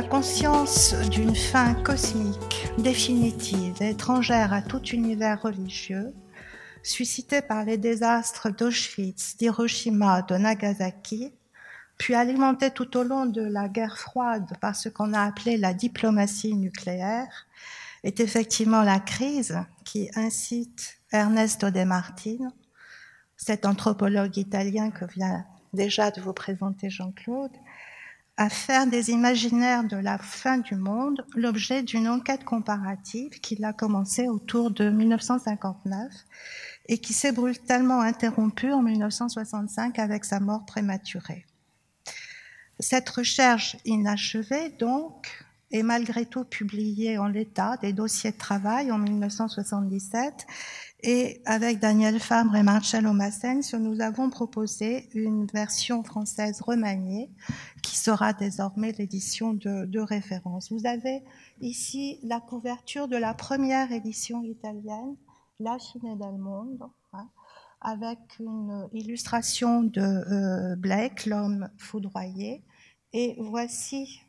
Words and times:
La 0.00 0.04
conscience 0.04 0.94
d'une 1.10 1.34
fin 1.34 1.74
cosmique, 1.74 2.68
définitive 2.78 3.82
étrangère 3.82 4.52
à 4.52 4.62
tout 4.62 4.80
univers 4.90 5.42
religieux, 5.42 6.14
suscitée 6.84 7.42
par 7.42 7.64
les 7.64 7.78
désastres 7.78 8.48
d'Auschwitz, 8.48 9.36
d'Hiroshima, 9.38 10.22
de 10.22 10.36
Nagasaki, 10.36 11.34
puis 11.96 12.14
alimentée 12.14 12.70
tout 12.70 12.96
au 12.96 13.02
long 13.02 13.26
de 13.26 13.42
la 13.42 13.68
guerre 13.68 13.98
froide 13.98 14.56
par 14.60 14.76
ce 14.76 14.88
qu'on 14.88 15.14
a 15.14 15.22
appelé 15.22 15.56
la 15.56 15.74
diplomatie 15.74 16.54
nucléaire, 16.54 17.48
est 18.04 18.20
effectivement 18.20 18.82
la 18.82 19.00
crise 19.00 19.58
qui 19.84 20.12
incite 20.14 21.00
Ernesto 21.10 21.72
De 21.72 21.82
Martino, 21.82 22.52
cet 23.36 23.66
anthropologue 23.66 24.36
italien 24.36 24.92
que 24.92 25.06
vient 25.06 25.44
déjà 25.72 26.12
de 26.12 26.20
vous 26.20 26.34
présenter 26.34 26.88
Jean-Claude, 26.88 27.50
à 28.38 28.48
faire 28.48 28.86
des 28.86 29.10
imaginaires 29.10 29.82
de 29.82 29.96
la 29.96 30.16
fin 30.16 30.58
du 30.58 30.76
monde 30.76 31.26
l'objet 31.34 31.82
d'une 31.82 32.06
enquête 32.06 32.44
comparative 32.44 33.40
qu'il 33.40 33.64
a 33.64 33.72
commencé 33.72 34.28
autour 34.28 34.70
de 34.70 34.88
1959 34.88 36.12
et 36.86 36.98
qui 36.98 37.12
s'est 37.12 37.32
brutalement 37.32 38.00
interrompue 38.00 38.72
en 38.72 38.80
1965 38.80 39.98
avec 39.98 40.24
sa 40.24 40.38
mort 40.38 40.64
prématurée. 40.66 41.46
Cette 42.78 43.08
recherche 43.08 43.76
inachevée, 43.84 44.70
donc, 44.78 45.44
est 45.72 45.82
malgré 45.82 46.24
tout 46.24 46.44
publiée 46.44 47.18
en 47.18 47.26
l'état 47.26 47.76
des 47.78 47.92
dossiers 47.92 48.30
de 48.30 48.38
travail 48.38 48.92
en 48.92 48.98
1977 48.98 50.46
et 51.00 51.40
avec 51.44 51.78
Daniel 51.78 52.18
Fabre 52.18 52.56
et 52.56 52.64
Marcello 52.64 53.12
Massens, 53.12 53.72
nous 53.74 54.00
avons 54.00 54.30
proposé 54.30 55.08
une 55.14 55.46
version 55.46 56.02
française 56.02 56.60
remaniée 56.60 57.30
qui 57.82 57.96
sera 57.96 58.32
désormais 58.32 58.90
l'édition 58.92 59.54
de, 59.54 60.00
référence. 60.00 60.72
Vous 60.72 60.86
avez 60.86 61.22
ici 61.60 62.18
la 62.24 62.40
couverture 62.40 63.06
de 63.06 63.16
la 63.16 63.32
première 63.32 63.92
édition 63.92 64.42
italienne, 64.42 65.14
La 65.60 65.78
Chine 65.78 66.18
del 66.18 66.36
Mondo, 66.36 66.92
hein, 67.12 67.28
avec 67.80 68.18
une 68.40 68.88
illustration 68.92 69.84
de 69.84 70.00
euh, 70.00 70.74
Blake, 70.74 71.26
l'homme 71.26 71.70
foudroyé. 71.76 72.64
Et 73.12 73.36
voici 73.38 74.20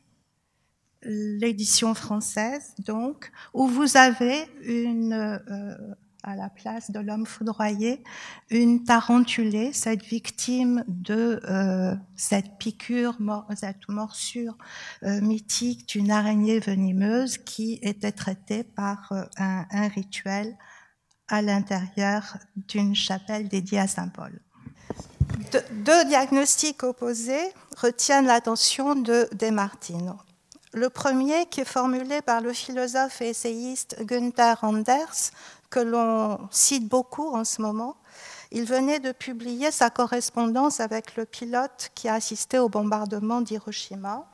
l'édition 1.02 1.94
française, 1.94 2.76
donc, 2.86 3.32
où 3.54 3.66
vous 3.66 3.96
avez 3.96 4.44
une... 4.62 5.14
Euh, 5.14 5.94
à 6.22 6.36
la 6.36 6.50
place 6.50 6.90
de 6.90 7.00
l'homme 7.00 7.26
foudroyé, 7.26 8.02
une 8.50 8.84
tarentulée, 8.84 9.72
cette 9.72 10.02
victime 10.02 10.84
de 10.86 11.40
euh, 11.48 11.94
cette 12.16 12.58
piqûre, 12.58 13.16
cette 13.54 13.88
morsure 13.88 14.56
euh, 15.02 15.20
mythique 15.20 15.88
d'une 15.88 16.10
araignée 16.10 16.60
venimeuse 16.60 17.38
qui 17.38 17.78
était 17.82 18.12
traitée 18.12 18.64
par 18.64 19.12
euh, 19.12 19.24
un, 19.36 19.88
rituel 19.88 20.56
à 21.28 21.42
l'intérieur 21.42 22.36
d'une 22.56 22.94
chapelle 22.94 23.48
dédiée 23.48 23.80
à 23.80 23.86
Saint 23.86 24.08
Paul. 24.08 24.40
deux 25.72 26.04
diagnostics 26.06 26.82
opposés 26.82 27.52
retiennent 27.76 28.26
l'attention 28.26 28.94
de 28.94 29.28
Desmartino. 29.32 30.16
Le 30.72 30.88
premier, 30.88 31.46
qui 31.46 31.62
est 31.62 31.64
formulé 31.64 32.22
par 32.22 32.40
le 32.40 32.52
philosophe 32.52 33.22
et 33.22 33.30
essayiste 33.30 33.96
Günther 34.04 34.62
Anders, 34.62 35.32
que 35.70 35.80
l'on 35.80 36.48
cite 36.50 36.88
beaucoup 36.88 37.28
en 37.28 37.44
ce 37.44 37.62
moment, 37.62 37.96
il 38.50 38.64
venait 38.64 38.98
de 38.98 39.12
publier 39.12 39.70
sa 39.70 39.90
correspondance 39.90 40.80
avec 40.80 41.16
le 41.16 41.24
pilote 41.24 41.90
qui 41.94 42.08
a 42.08 42.14
assisté 42.14 42.58
au 42.58 42.68
bombardement 42.68 43.40
d'Hiroshima. 43.40 44.26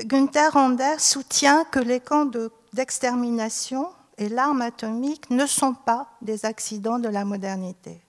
Günther 0.00 0.56
Anders 0.56 1.00
soutient 1.00 1.64
que 1.64 1.78
les 1.78 2.00
camps 2.00 2.28
d'extermination 2.72 3.88
et 4.18 4.28
l'arme 4.28 4.62
atomique 4.62 5.30
ne 5.30 5.46
sont 5.46 5.74
pas 5.74 6.08
des 6.22 6.44
accidents 6.44 6.98
de 6.98 7.08
la 7.08 7.24
modernité. 7.24 8.02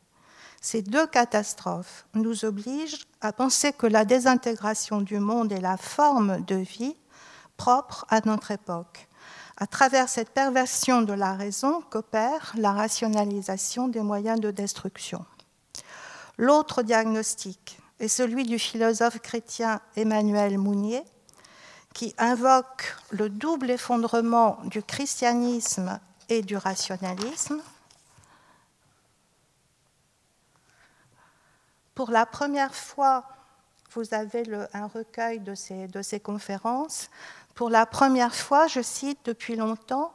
Ces 0.61 0.81
deux 0.81 1.05
catastrophes 1.05 2.05
nous 2.13 2.45
obligent 2.45 3.05
à 3.19 3.33
penser 3.33 3.73
que 3.73 3.85
la 3.85 4.05
désintégration 4.05 5.01
du 5.01 5.19
monde 5.19 5.51
et 5.51 5.59
la 5.59 5.75
forme 5.75 6.43
de 6.45 6.55
vie 6.55 6.95
propre 7.63 8.05
à 8.09 8.19
notre 8.25 8.51
époque. 8.51 9.07
À 9.55 9.67
travers 9.67 10.09
cette 10.09 10.31
perversion 10.31 11.01
de 11.01 11.13
la 11.13 11.33
raison 11.33 11.81
qu'opère 11.89 12.51
la 12.57 12.73
rationalisation 12.73 13.87
des 13.87 14.01
moyens 14.01 14.41
de 14.41 14.51
destruction. 14.51 15.25
L'autre 16.37 16.83
diagnostic 16.83 17.79
est 18.01 18.09
celui 18.09 18.43
du 18.43 18.59
philosophe 18.59 19.19
chrétien 19.19 19.79
Emmanuel 19.95 20.57
Mounier, 20.57 21.05
qui 21.93 22.13
invoque 22.17 22.97
le 23.11 23.29
double 23.29 23.71
effondrement 23.71 24.57
du 24.65 24.83
christianisme 24.83 26.01
et 26.27 26.41
du 26.41 26.57
rationalisme. 26.57 27.61
Pour 31.95 32.11
la 32.11 32.25
première 32.25 32.75
fois, 32.75 33.23
vous 33.95 34.13
avez 34.13 34.43
un 34.73 34.87
recueil 34.87 35.39
de 35.39 35.55
ces, 35.55 35.87
de 35.87 36.01
ces 36.01 36.19
conférences 36.19 37.09
pour 37.55 37.69
la 37.69 37.85
première 37.85 38.35
fois, 38.35 38.67
je 38.67 38.81
cite, 38.81 39.19
depuis 39.25 39.55
longtemps, 39.55 40.11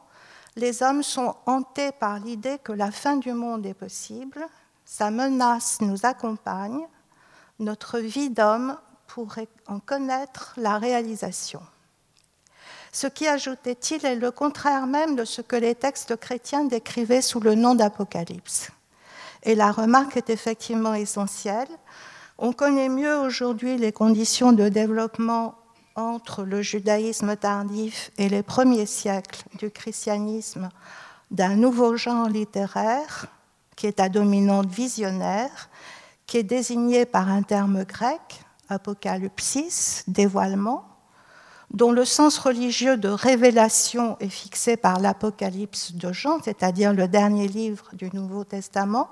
les 0.56 0.82
hommes 0.82 1.02
sont 1.02 1.36
hantés 1.46 1.92
par 1.92 2.18
l'idée 2.18 2.58
que 2.58 2.72
la 2.72 2.90
fin 2.90 3.16
du 3.16 3.32
monde 3.32 3.64
est 3.64 3.74
possible, 3.74 4.44
sa 4.84 5.10
menace 5.10 5.80
nous 5.80 6.04
accompagne, 6.04 6.80
notre 7.60 7.98
vie 7.98 8.30
d'homme 8.30 8.76
pourrait 9.06 9.48
en 9.66 9.78
connaître 9.78 10.54
la 10.56 10.78
réalisation. 10.78 11.60
Ce 12.90 13.06
qui, 13.06 13.28
ajoutait-il, 13.28 14.04
est 14.04 14.16
le 14.16 14.30
contraire 14.30 14.86
même 14.86 15.14
de 15.14 15.24
ce 15.24 15.42
que 15.42 15.56
les 15.56 15.74
textes 15.74 16.16
chrétiens 16.16 16.64
décrivaient 16.64 17.22
sous 17.22 17.38
le 17.38 17.54
nom 17.54 17.74
d'Apocalypse. 17.74 18.70
Et 19.44 19.54
la 19.54 19.70
remarque 19.70 20.16
est 20.16 20.30
effectivement 20.30 20.94
essentielle. 20.94 21.68
On 22.38 22.52
connaît 22.52 22.88
mieux 22.88 23.16
aujourd'hui 23.18 23.76
les 23.76 23.92
conditions 23.92 24.52
de 24.52 24.68
développement 24.68 25.54
entre 25.98 26.44
le 26.44 26.62
judaïsme 26.62 27.36
tardif 27.36 28.12
et 28.18 28.28
les 28.28 28.44
premiers 28.44 28.86
siècles 28.86 29.42
du 29.58 29.70
christianisme 29.70 30.70
d'un 31.32 31.56
nouveau 31.56 31.96
genre 31.96 32.28
littéraire 32.28 33.26
qui 33.74 33.86
est 33.86 34.00
à 34.00 34.08
dominante 34.08 34.68
visionnaire, 34.68 35.68
qui 36.26 36.38
est 36.38 36.44
désigné 36.44 37.04
par 37.04 37.28
un 37.28 37.42
terme 37.42 37.84
grec, 37.84 38.20
apocalypsis, 38.68 40.04
dévoilement, 40.06 40.84
dont 41.70 41.92
le 41.92 42.04
sens 42.04 42.38
religieux 42.38 42.96
de 42.96 43.08
révélation 43.08 44.16
est 44.20 44.28
fixé 44.28 44.76
par 44.76 45.00
l'Apocalypse 45.00 45.92
de 45.92 46.12
Jean, 46.12 46.40
c'est-à-dire 46.42 46.92
le 46.92 47.08
dernier 47.08 47.48
livre 47.48 47.90
du 47.92 48.08
Nouveau 48.12 48.44
Testament, 48.44 49.10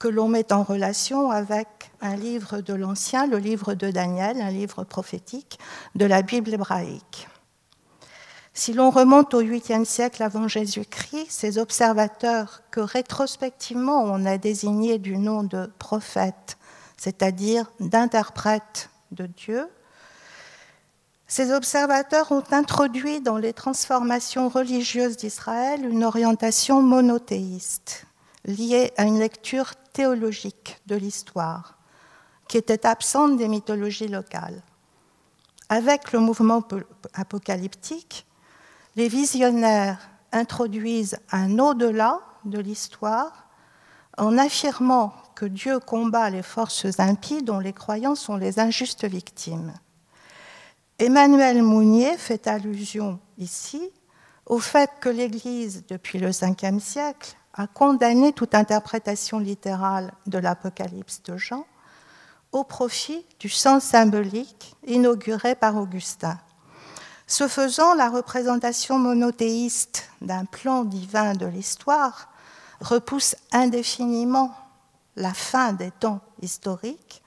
que 0.00 0.08
l'on 0.08 0.28
met 0.28 0.50
en 0.52 0.64
relation 0.64 1.30
avec 1.30 1.92
un 2.00 2.16
livre 2.16 2.62
de 2.62 2.72
l'Ancien, 2.72 3.26
le 3.26 3.36
livre 3.36 3.74
de 3.74 3.90
Daniel, 3.90 4.40
un 4.40 4.50
livre 4.50 4.82
prophétique 4.82 5.58
de 5.94 6.06
la 6.06 6.22
Bible 6.22 6.54
hébraïque. 6.54 7.28
Si 8.54 8.72
l'on 8.72 8.90
remonte 8.90 9.34
au 9.34 9.42
8e 9.42 9.84
siècle 9.84 10.22
avant 10.22 10.48
Jésus-Christ, 10.48 11.26
ces 11.28 11.58
observateurs 11.58 12.62
que 12.70 12.80
rétrospectivement 12.80 14.02
on 14.02 14.24
a 14.24 14.38
désignés 14.38 14.98
du 14.98 15.18
nom 15.18 15.44
de 15.44 15.70
prophètes, 15.78 16.56
c'est-à-dire 16.96 17.70
d'interprètes 17.78 18.88
de 19.12 19.26
Dieu, 19.26 19.68
ces 21.26 21.52
observateurs 21.52 22.32
ont 22.32 22.42
introduit 22.52 23.20
dans 23.20 23.36
les 23.36 23.52
transformations 23.52 24.48
religieuses 24.48 25.18
d'Israël 25.18 25.84
une 25.84 26.04
orientation 26.04 26.82
monothéiste, 26.82 28.06
liée 28.46 28.92
à 28.96 29.04
une 29.04 29.18
lecture 29.18 29.74
théologique 29.92 30.80
de 30.86 30.96
l'histoire, 30.96 31.78
qui 32.48 32.56
était 32.56 32.86
absente 32.86 33.36
des 33.36 33.48
mythologies 33.48 34.08
locales. 34.08 34.62
Avec 35.68 36.12
le 36.12 36.18
mouvement 36.18 36.62
apocalyptique, 37.14 38.26
les 38.96 39.08
visionnaires 39.08 40.10
introduisent 40.32 41.18
un 41.30 41.58
au-delà 41.58 42.20
de 42.44 42.58
l'histoire 42.58 43.46
en 44.18 44.36
affirmant 44.36 45.12
que 45.34 45.46
Dieu 45.46 45.78
combat 45.78 46.28
les 46.30 46.42
forces 46.42 46.98
impies 46.98 47.42
dont 47.42 47.58
les 47.58 47.72
croyants 47.72 48.14
sont 48.14 48.36
les 48.36 48.58
injustes 48.58 49.04
victimes. 49.04 49.72
Emmanuel 50.98 51.62
Mounier 51.62 52.16
fait 52.18 52.46
allusion 52.46 53.18
ici 53.38 53.90
au 54.44 54.58
fait 54.58 54.90
que 55.00 55.08
l'Église, 55.08 55.84
depuis 55.88 56.18
le 56.18 56.28
Ve 56.28 56.78
siècle, 56.80 57.36
a 57.60 57.66
condamné 57.66 58.32
toute 58.32 58.54
interprétation 58.54 59.38
littérale 59.38 60.12
de 60.26 60.38
l'Apocalypse 60.38 61.22
de 61.24 61.36
Jean 61.36 61.66
au 62.52 62.64
profit 62.64 63.26
du 63.38 63.50
sens 63.50 63.84
symbolique 63.84 64.74
inauguré 64.86 65.54
par 65.54 65.76
Augustin. 65.76 66.38
Ce 67.26 67.48
faisant, 67.48 67.92
la 67.94 68.08
représentation 68.08 68.98
monothéiste 68.98 70.08
d'un 70.22 70.46
plan 70.46 70.84
divin 70.84 71.34
de 71.34 71.44
l'histoire 71.44 72.30
repousse 72.80 73.36
indéfiniment 73.52 74.56
la 75.16 75.34
fin 75.34 75.74
des 75.74 75.90
temps 75.90 76.20
historiques 76.40 77.22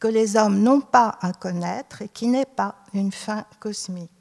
que 0.00 0.08
les 0.08 0.36
hommes 0.36 0.60
n'ont 0.60 0.80
pas 0.80 1.18
à 1.20 1.32
connaître 1.32 2.00
et 2.00 2.08
qui 2.08 2.26
n'est 2.28 2.46
pas 2.46 2.76
une 2.94 3.12
fin 3.12 3.44
cosmique. 3.60 4.13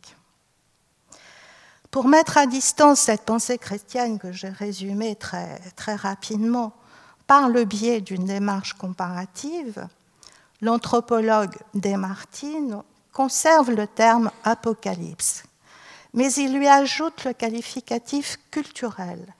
Pour 1.94 2.08
mettre 2.08 2.40
à 2.40 2.48
distance 2.48 3.02
cette 3.02 3.22
pensée 3.22 3.60
chrétienne 3.60 4.18
que 4.18 4.32
j'ai 4.32 4.50
résumée 4.50 5.16
très, 5.16 5.60
très 5.76 5.94
rapidement 5.94 6.74
par 7.28 7.50
le 7.50 7.66
biais 7.66 8.02
d'une 8.02 8.26
démarche 8.26 8.74
comparative, 8.74 9.88
l'anthropologue 10.60 11.56
Desmartines 11.76 12.82
conserve 13.12 13.70
le 13.70 13.86
terme 13.86 14.32
apocalypse, 14.44 15.44
mais 16.16 16.34
il 16.34 16.58
lui 16.58 16.68
ajoute 16.68 17.26
le 17.26 17.34
qualificatif 17.34 18.40
culturel. 18.50 19.32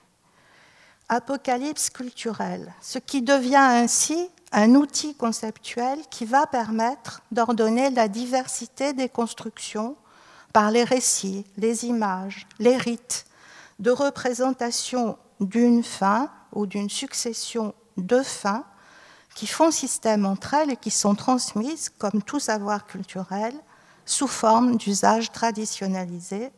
Apocalypse 1.08 1.90
culturel, 1.90 2.72
ce 2.80 3.00
qui 3.00 3.22
devient 3.22 3.56
ainsi 3.56 4.28
un 4.52 4.76
outil 4.76 5.16
conceptuel 5.16 5.98
qui 6.08 6.24
va 6.24 6.46
permettre 6.46 7.20
d'ordonner 7.32 7.90
la 7.90 8.06
diversité 8.06 8.92
des 8.92 9.08
constructions 9.08 9.96
par 10.54 10.70
les 10.70 10.84
récits, 10.84 11.44
les 11.56 11.84
images, 11.84 12.46
les 12.60 12.76
rites 12.76 13.26
de 13.80 13.90
représentation 13.90 15.18
d'une 15.40 15.82
fin 15.82 16.30
ou 16.52 16.66
d'une 16.66 16.88
succession 16.88 17.74
de 17.96 18.22
fins 18.22 18.64
qui 19.34 19.48
font 19.48 19.72
système 19.72 20.24
entre 20.24 20.54
elles 20.54 20.70
et 20.70 20.76
qui 20.76 20.92
sont 20.92 21.16
transmises, 21.16 21.90
comme 21.98 22.22
tout 22.22 22.38
savoir 22.38 22.86
culturel, 22.86 23.52
sous 24.06 24.28
forme 24.28 24.76
d'usages 24.76 25.32
traditionnalisés 25.32 26.52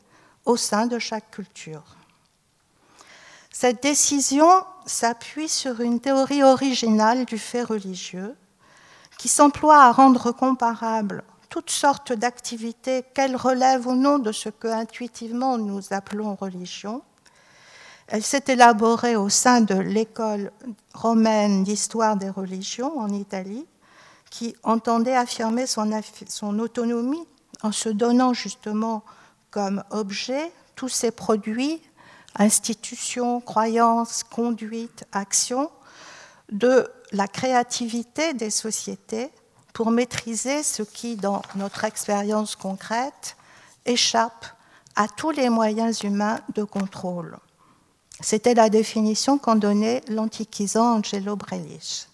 au 0.45 0.59
sein 0.59 0.87
de 0.87 0.99
chaque 0.99 1.31
culture. 1.31 1.97
Cette 3.51 3.83
décision 3.83 4.51
s'appuie 4.85 5.49
sur 5.49 5.81
une 5.81 6.01
théorie 6.01 6.43
originale 6.43 7.25
du 7.25 7.39
fait 7.39 7.63
religieux 7.63 8.37
qui 9.17 9.29
s'emploie 9.29 9.83
à 9.83 9.93
rendre 9.93 10.33
comparables 10.33 11.25
toutes 11.57 11.71
sortes 11.71 12.13
d'activités, 12.13 13.03
qu'elles 13.15 13.35
relèvent 13.35 13.87
ou 13.87 13.95
non 13.95 14.19
de 14.19 14.31
ce 14.31 14.51
que 14.51 14.69
intuitivement 14.69 15.57
nous 15.57 15.81
appelons 15.91 16.35
religion. 16.35 17.01
Elle 18.09 18.23
s'est 18.23 18.45
élaborée 18.49 19.17
au 19.17 19.31
sein 19.31 19.63
de 19.63 19.75
l'école 19.75 20.53
romaine 20.93 21.65
d'histoire 21.65 22.19
des 22.19 22.29
religions 22.29 22.99
en 22.99 23.09
Italie, 23.09 23.65
qui 24.29 24.55
entendait 24.65 25.17
affirmer 25.17 25.65
son, 25.67 26.59
autonomie 26.59 27.27
en 27.63 27.73
se 27.73 27.89
donnant 27.89 28.35
justement 28.35 29.03
comme 29.51 29.83
objet 29.89 30.53
tous 30.75 30.91
ces 30.91 31.11
produits, 31.11 31.81
institutions, 32.35 33.41
croyances, 33.41 34.25
conduites, 34.25 35.07
actions 35.11 35.71
de 36.53 36.87
la 37.13 37.27
créativité 37.27 38.35
des 38.35 38.51
sociétés 38.51 39.31
pour 39.77 39.91
maîtriser 39.91 40.63
ce 40.63 40.83
qui, 40.83 41.17
dans 41.17 41.43
notre 41.55 41.85
expérience 41.85 42.57
concrète, 42.57 43.37
échappe 43.85 44.47
à 44.95 45.07
tous 45.07 45.33
les 45.33 45.51
moyens 45.51 46.03
humains 46.03 46.41
de 46.55 46.65
contrôle. 46.65 47.37
C'était 48.21 48.55
la 48.55 48.71
définition 48.71 49.37
qu'en 49.37 49.55
donnait 49.55 50.03
l'antiquisant 50.09 50.95
Angelo 50.95 51.37
Brelich. 51.37 52.09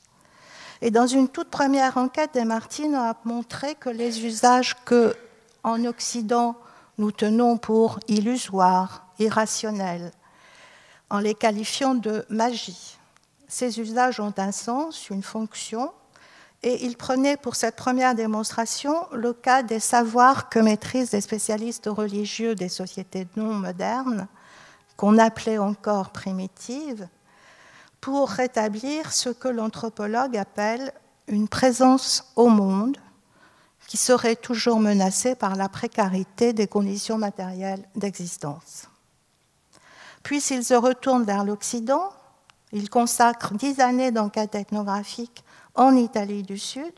Et 0.81 0.91
dans 0.91 1.06
une 1.06 1.29
toute 1.29 1.50
première 1.50 1.99
enquête, 1.99 2.35
Desmartines 2.35 2.97
a 2.97 3.14
montré 3.25 3.76
que 3.76 3.91
les 3.91 4.26
usages 4.26 4.75
que, 4.85 5.15
en 5.62 5.85
Occident, 5.85 6.56
nous 6.99 7.12
tenons 7.12 7.58
pour 7.58 8.00
illusoires, 8.08 9.06
irrationnels, 9.20 10.11
en 11.11 11.20
les 11.20 11.37
qualifiant 11.37 11.94
de 11.94 12.26
magie, 12.29 12.99
ces 13.47 13.79
usages 13.79 14.19
ont 14.19 14.32
un 14.38 14.50
sens, 14.50 15.11
une 15.11 15.23
fonction, 15.23 15.93
et 16.62 16.85
il 16.85 16.97
prenait 16.97 17.37
pour 17.37 17.56
cette 17.56 17.76
première 17.76 18.14
démonstration 18.14 19.06
le 19.12 19.32
cas 19.32 19.62
des 19.62 19.81
savoirs 19.81 20.49
que 20.49 20.61
maîtrisent 20.61 21.12
les 21.12 21.20
spécialistes 21.20 21.88
religieux 21.88 22.55
des 22.55 22.69
sociétés 22.69 23.26
non 23.37 23.55
modernes, 23.55 24.29
qu'on 24.97 25.19
appelait 25.19 25.59
encore 25.59 26.11
primitives, 26.11 27.09
pour 28.00 28.31
rétablir 28.31 29.12
ce 29.12 29.31
que 29.31 29.49
l'anthropologue 29.49 30.37
appelle 30.37 30.93
une 31.29 31.49
présence 31.49 32.32
au 32.37 32.49
monde 32.49 32.97
qui 33.87 33.97
serait 33.97 34.37
toujours 34.37 34.81
menacée 34.81 35.35
par 35.35 35.56
la 35.56 35.69
précarité 35.69 36.53
des 36.53 36.67
conditions 36.67 37.19
matérielles 37.19 37.87
d'existence. 37.94 38.88
Puis 40.23 40.41
s'il 40.41 40.65
se 40.65 40.75
retourne 40.75 41.25
vers 41.25 41.44
l'Occident, 41.44 42.11
il 42.73 42.88
consacre 42.88 43.55
dix 43.55 43.81
années 43.81 44.12
d'enquête 44.12 44.55
ethnographique 44.55 45.44
en 45.74 45.96
Italie 45.96 46.42
du 46.42 46.58
Sud 46.58 46.92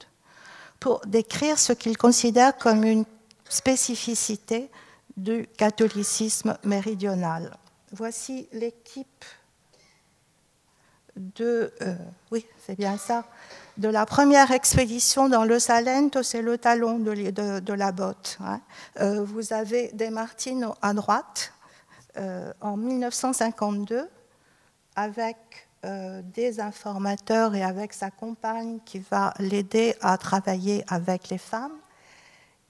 pour 0.80 1.00
décrire 1.06 1.58
ce 1.58 1.72
qu'il 1.72 1.96
considère 1.96 2.56
comme 2.56 2.84
une 2.84 3.04
spécificité 3.48 4.70
du 5.16 5.46
catholicisme 5.56 6.58
méridional. 6.64 7.56
Voici 7.92 8.48
l'équipe 8.52 9.24
de, 11.16 11.72
euh, 11.82 11.94
oui, 12.32 12.44
c'est 12.66 12.76
bien 12.76 12.98
ça, 12.98 13.24
de 13.76 13.88
la 13.88 14.06
première 14.06 14.50
expédition 14.50 15.28
dans 15.28 15.44
le 15.44 15.58
Salento, 15.58 16.22
c'est 16.22 16.42
le 16.42 16.58
talon 16.58 16.98
de, 16.98 17.72
la 17.72 17.92
botte. 17.92 18.38
Hein. 18.40 18.60
Euh, 19.00 19.24
vous 19.24 19.52
avez 19.52 19.90
des 19.92 20.10
Martines 20.10 20.68
à 20.82 20.92
droite 20.92 21.52
euh, 22.16 22.52
en 22.60 22.76
1952 22.76 24.08
avec 24.96 25.63
des 26.34 26.60
informateurs 26.60 27.54
et 27.54 27.62
avec 27.62 27.92
sa 27.92 28.10
compagne 28.10 28.78
qui 28.84 28.98
va 28.98 29.34
l'aider 29.38 29.94
à 30.00 30.16
travailler 30.19 30.84
avec 30.88 31.28
les 31.28 31.38
femmes. 31.38 31.76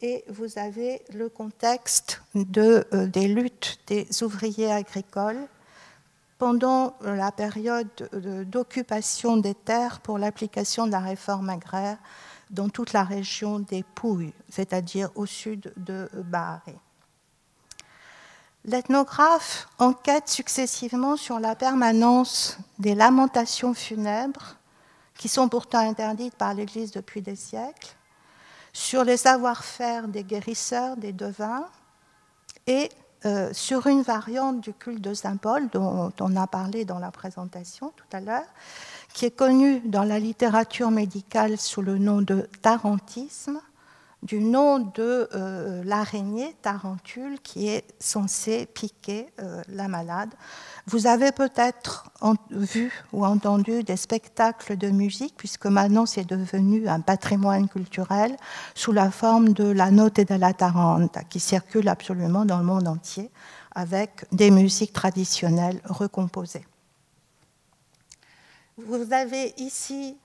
Et 0.02 0.25
vous 0.28 0.58
avez 0.58 1.02
le 1.12 1.28
contexte 1.28 2.22
de, 2.34 2.87
des 3.06 3.28
luttes 3.28 3.78
des 3.87 4.06
ouvriers 4.22 4.70
agricoles 4.70 5.46
pendant 6.38 6.96
la 7.00 7.32
période 7.32 7.88
d'occupation 8.46 9.37
des 9.37 9.55
terres 9.55 10.00
pour 10.00 10.19
l'application 10.19 10.87
de 10.87 10.93
la 10.93 11.00
réforme 11.00 11.50
agraire 11.50 11.99
dans 12.50 12.69
toute 12.69 12.93
la 12.93 13.05
région 13.05 13.61
des 13.61 13.82
Pouilles, 13.82 14.32
c'est-à-dire 14.50 15.11
au 15.14 15.26
sud 15.26 15.72
de 15.76 16.08
Bahari. 16.14 16.75
L'ethnographe 18.66 19.68
enquête 19.78 20.28
successivement 20.28 21.16
sur 21.16 21.38
la 21.38 21.54
permanence 21.54 22.56
des 22.78 22.94
lamentations 22.94 23.75
funèbres, 23.75 24.56
qui 25.18 25.28
sont 25.28 25.49
pourtant 25.49 25.78
interdites 25.78 26.35
par 26.35 26.54
l'Église 26.54 26.90
depuis 26.90 27.21
des 27.21 27.37
siècles, 27.37 27.94
sur 28.73 29.04
les 29.04 29.18
savoir-faire 29.18 30.09
des 30.09 30.25
guérisseurs, 30.25 30.97
des 30.97 31.12
devins, 31.12 31.66
et 32.66 32.88
euh, 33.26 33.50
sur 33.52 33.87
une 33.87 34.02
variante 34.02 34.61
du 34.61 34.73
culte 34.73 35.00
de 35.00 35.14
Saint 35.14 35.37
Paul 35.37 35.68
dont 35.68 36.12
on 36.21 36.37
a 36.37 36.47
parlé 36.47 36.85
dans 36.85 36.99
la 36.99 37.11
présentation 37.11 37.92
tout 37.97 38.16
à 38.16 38.21
l'heure, 38.21 38.47
qui 39.12 39.26
est 39.26 39.30
connue 39.30 39.80
dans 39.80 40.04
la 40.04 40.18
littérature 40.18 40.90
médicale 40.90 41.59
sous 41.59 41.83
le 41.83 41.99
nom 41.99 42.23
de 42.23 42.49
tarantisme, 42.62 43.61
du 44.25 44.40
nom 44.40 44.78
de 44.78 45.28
euh, 45.35 45.83
l'araignée 45.85 46.57
tarentule 46.62 47.38
qui 47.40 47.69
est 47.69 47.85
censée 48.00 48.66
piquer 48.66 49.26
euh, 49.40 49.62
la 49.69 49.87
malade. 49.87 50.31
Vous 50.87 51.07
avez 51.07 51.31
peut-être 51.31 52.11
vu 52.50 52.90
ou 53.12 53.25
entendu 53.25 53.85
des 53.85 53.97
spectacles 53.97 54.76
de 54.76 54.88
musique, 54.88 55.35
puisque 55.37 55.66
maintenant 55.66 56.07
c'est 56.07 56.26
devenu 56.26 56.88
un 56.88 57.00
patrimoine 57.00 57.69
culturel 57.69 58.35
sous 58.75 58.93
la 58.93 59.11
forme 59.11 59.52
de 59.52 59.64
la 59.64 59.90
note 59.90 60.21
de 60.21 60.35
la 60.35 60.54
Taranta, 60.54 61.23
qui 61.25 61.38
circule 61.38 61.88
absolument 61.88 62.47
dans 62.47 62.59
le 62.59 62.64
monde 62.64 62.88
entier 62.88 63.31
avec 63.75 64.25
des 64.33 64.50
musiques 64.50 64.93
traditionnelles 64.93 65.81
recomposées. 65.85 66.64
Vous 68.78 69.12
avez 69.12 69.54
ici 69.59 70.16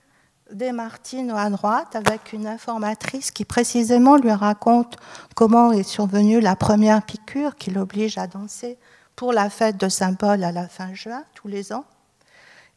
des 0.52 0.72
Martines 0.72 1.30
à 1.30 1.48
droite 1.50 1.94
avec 1.94 2.32
une 2.32 2.46
informatrice 2.46 3.30
qui 3.30 3.44
précisément 3.44 4.16
lui 4.16 4.32
raconte 4.32 4.96
comment 5.34 5.72
est 5.72 5.82
survenue 5.82 6.40
la 6.40 6.56
première 6.56 7.02
piqûre 7.02 7.56
qui 7.56 7.70
l'oblige 7.70 8.18
à 8.18 8.26
danser 8.26 8.78
pour 9.16 9.32
la 9.32 9.50
fête 9.50 9.76
de 9.76 9.88
Saint-Paul 9.88 10.42
à 10.44 10.52
la 10.52 10.68
fin 10.68 10.94
juin, 10.94 11.24
tous 11.34 11.48
les 11.48 11.72
ans. 11.72 11.84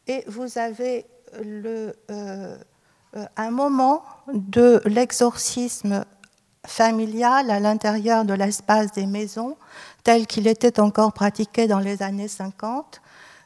Et 0.08 0.24
vous 0.28 0.58
avez 0.58 1.06
euh, 1.36 1.94
euh, 2.12 2.58
un 3.38 3.52
moment 3.52 4.04
de 4.34 4.82
l'exorcisme 4.86 6.04
familial 6.66 7.50
à 7.50 7.60
l'intérieur 7.60 8.26
de 8.26 8.34
l'espace 8.34 8.92
des 8.92 9.06
maisons, 9.06 9.58
tel 10.04 10.28
qu'il 10.28 10.48
était 10.48 10.80
encore 10.80 11.14
pratiqué 11.14 11.68
dans 11.68 11.80
les 11.80 12.02
années 12.02 12.28
50, 12.28 13.02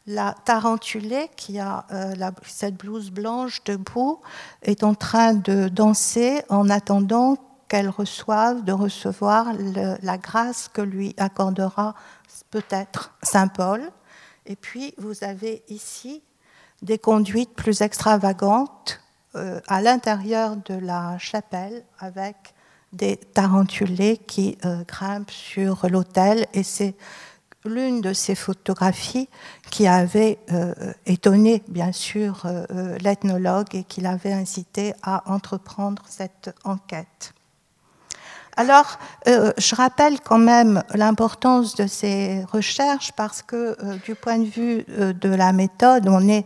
la 0.07 0.33
tarentulée, 0.45 1.29
qui 1.35 1.59
a 1.59 1.85
euh, 1.91 2.31
cette 2.45 2.75
blouse 2.75 3.11
blanche 3.11 3.63
debout, 3.65 4.21
est 4.63 4.83
en 4.83 4.95
train 4.95 5.33
de 5.33 5.67
danser 5.67 6.41
en 6.49 6.69
attendant 6.69 7.37
qu'elle 7.67 7.89
reçoive, 7.89 8.63
de 8.63 8.71
recevoir 8.71 9.47
la 10.01 10.17
grâce 10.17 10.69
que 10.69 10.81
lui 10.81 11.13
accordera 11.17 11.95
peut-être 12.49 13.13
Saint 13.21 13.49
Paul. 13.49 13.81
Et 14.45 14.55
puis 14.55 14.93
vous 14.97 15.25
avez 15.25 15.63
ici 15.67 16.23
des 16.81 16.97
conduites 16.97 17.53
plus 17.53 17.81
extravagantes 17.81 19.01
à 19.33 19.81
l'intérieur 19.81 20.55
de 20.55 20.75
la 20.75 21.17
chapelle 21.17 21.83
avec 21.99 22.53
des 22.93 23.17
tarentulés 23.17 24.17
qui 24.17 24.57
grimpent 24.87 25.29
sur 25.29 25.89
l'autel 25.89 26.47
et 26.53 26.63
c'est 26.63 26.95
l'une 27.67 28.01
de 28.01 28.13
ces 28.13 28.35
photographies 28.35 29.29
qui 29.69 29.87
avait 29.87 30.39
euh, 30.51 30.73
étonné, 31.05 31.63
bien 31.67 31.91
sûr, 31.91 32.43
euh, 32.45 32.65
euh, 32.71 32.97
l'ethnologue 32.99 33.73
et 33.73 33.83
qui 33.83 34.01
l'avait 34.01 34.33
incité 34.33 34.93
à 35.03 35.23
entreprendre 35.31 36.03
cette 36.07 36.53
enquête. 36.63 37.33
Alors, 38.59 38.97
je 39.27 39.75
rappelle 39.75 40.19
quand 40.19 40.39
même 40.39 40.81
l'importance 40.95 41.75
de 41.75 41.85
ces 41.85 42.43
recherches 42.51 43.11
parce 43.11 43.43
que, 43.43 43.77
du 44.03 44.15
point 44.15 44.39
de 44.39 44.45
vue 44.45 44.83
de 44.87 45.29
la 45.29 45.53
méthode, 45.53 46.07
on 46.07 46.27
est 46.27 46.43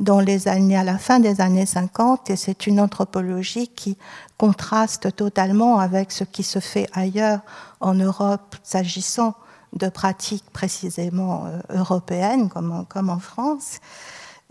dans 0.00 0.18
les 0.18 0.48
années, 0.48 0.76
à 0.76 0.82
la 0.82 0.98
fin 0.98 1.20
des 1.20 1.40
années 1.40 1.66
50 1.66 2.30
et 2.30 2.36
c'est 2.36 2.66
une 2.66 2.80
anthropologie 2.80 3.68
qui 3.68 3.96
contraste 4.38 5.14
totalement 5.14 5.78
avec 5.78 6.10
ce 6.10 6.24
qui 6.24 6.42
se 6.42 6.58
fait 6.58 6.88
ailleurs 6.92 7.40
en 7.80 7.94
Europe 7.94 8.56
s'agissant 8.64 9.34
de 9.72 9.88
pratiques 9.88 10.44
précisément 10.52 11.46
euh, 11.46 11.78
européennes, 11.78 12.48
comme, 12.48 13.10
en 13.10 13.18
France, 13.18 13.80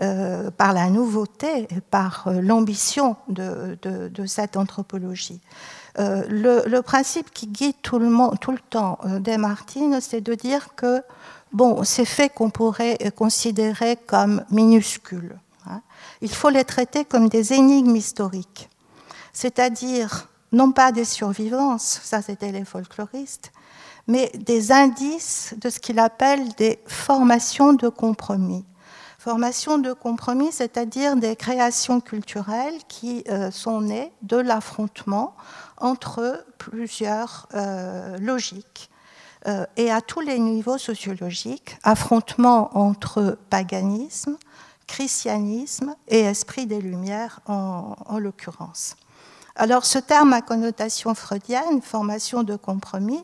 euh, 0.01 0.49
par 0.51 0.73
la 0.73 0.89
nouveauté 0.89 1.67
et 1.69 1.81
par 1.81 2.27
euh, 2.27 2.41
l'ambition 2.41 3.15
de, 3.27 3.77
cette 4.25 4.57
anthropologie. 4.57 5.41
le, 5.97 6.79
principe 6.81 7.31
qui 7.31 7.47
guide 7.47 7.75
tout 7.81 7.99
le, 7.99 8.59
temps 8.69 8.99
Desmartines, 9.19 9.99
c'est 10.01 10.21
de 10.21 10.33
dire 10.33 10.69
que 10.75 11.03
bon, 11.51 11.83
ces 11.83 12.05
faits 12.05 12.33
qu'on 12.33 12.49
pourrait 12.49 12.97
considérer 13.15 13.97
comme 13.97 14.43
minuscules, 14.49 15.37
hein, 15.67 15.81
il 16.21 16.33
faut 16.33 16.49
les 16.49 16.63
traiter 16.63 17.05
comme 17.05 17.29
des 17.29 17.53
énigmes 17.53 17.95
historiques, 17.95 18.69
c'est-à-dire 19.33 20.27
non 20.51 20.71
pas 20.71 20.91
des 20.91 21.05
survivances, 21.05 21.99
ça 22.03 22.21
c'était 22.21 22.51
les 22.51 22.65
folkloristes, 22.65 23.51
mais 24.11 24.29
des 24.35 24.73
indices 24.73 25.53
de 25.57 25.69
ce 25.69 25.79
qu'il 25.79 25.97
appelle 25.97 26.49
des 26.55 26.79
formations 26.85 27.71
de 27.71 27.87
compromis. 27.87 28.65
Formations 29.17 29.77
de 29.77 29.93
compromis, 29.93 30.51
c'est-à-dire 30.51 31.15
des 31.15 31.37
créations 31.37 32.01
culturelles 32.01 32.77
qui 32.89 33.23
euh, 33.29 33.51
sont 33.51 33.79
nées 33.79 34.11
de 34.21 34.35
l'affrontement 34.35 35.33
entre 35.77 36.45
plusieurs 36.57 37.47
euh, 37.53 38.17
logiques 38.17 38.89
euh, 39.47 39.65
et 39.77 39.89
à 39.89 40.01
tous 40.01 40.19
les 40.19 40.39
niveaux 40.39 40.77
sociologiques, 40.77 41.77
affrontement 41.83 42.77
entre 42.77 43.37
paganisme, 43.49 44.37
christianisme 44.87 45.95
et 46.09 46.19
esprit 46.19 46.65
des 46.65 46.81
Lumières 46.81 47.39
en, 47.47 47.95
en 48.05 48.19
l'occurrence. 48.19 48.97
Alors 49.55 49.85
ce 49.85 49.99
terme 49.99 50.33
à 50.33 50.41
connotation 50.41 51.15
freudienne, 51.15 51.81
formation 51.81 52.43
de 52.43 52.57
compromis, 52.57 53.23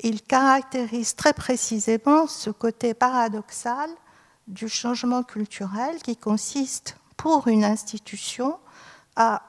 il 0.00 0.22
caractérise 0.22 1.14
très 1.14 1.32
précisément 1.32 2.26
ce 2.26 2.50
côté 2.50 2.94
paradoxal 2.94 3.90
du 4.46 4.68
changement 4.68 5.22
culturel 5.22 5.96
qui 6.02 6.16
consiste 6.16 6.96
pour 7.16 7.48
une 7.48 7.64
institution 7.64 8.58
à 9.16 9.42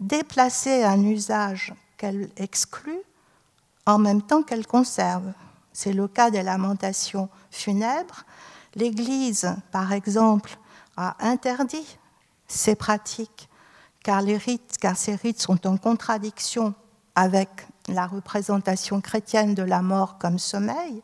déplacer 0.00 0.82
un 0.82 1.02
usage 1.02 1.74
qu'elle 1.96 2.30
exclut 2.36 3.00
en 3.86 3.98
même 3.98 4.22
temps 4.22 4.42
qu'elle 4.42 4.66
conserve. 4.66 5.32
C'est 5.72 5.92
le 5.92 6.08
cas 6.08 6.30
des 6.30 6.42
lamentations 6.42 7.28
funèbres. 7.50 8.24
L'Église, 8.74 9.54
par 9.70 9.92
exemple, 9.92 10.56
a 10.96 11.16
interdit 11.20 11.98
ces 12.48 12.74
pratiques 12.74 13.48
car, 14.02 14.22
les 14.22 14.36
rites, 14.36 14.78
car 14.80 14.96
ces 14.96 15.14
rites 15.14 15.40
sont 15.40 15.66
en 15.66 15.76
contradiction 15.76 16.74
avec 17.14 17.48
la 17.92 18.06
représentation 18.06 19.00
chrétienne 19.00 19.54
de 19.54 19.62
la 19.62 19.82
mort 19.82 20.18
comme 20.18 20.38
sommeil 20.38 21.02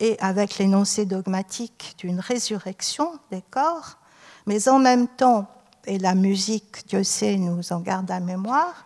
et 0.00 0.16
avec 0.20 0.58
l'énoncé 0.58 1.06
dogmatique 1.06 1.94
d'une 1.98 2.20
résurrection 2.20 3.18
des 3.30 3.42
corps, 3.50 3.98
mais 4.46 4.68
en 4.68 4.78
même 4.78 5.08
temps, 5.08 5.48
et 5.86 5.98
la 5.98 6.14
musique, 6.14 6.86
Dieu 6.88 7.04
sait, 7.04 7.36
nous 7.36 7.72
en 7.72 7.80
garde 7.80 8.10
à 8.10 8.20
mémoire, 8.20 8.84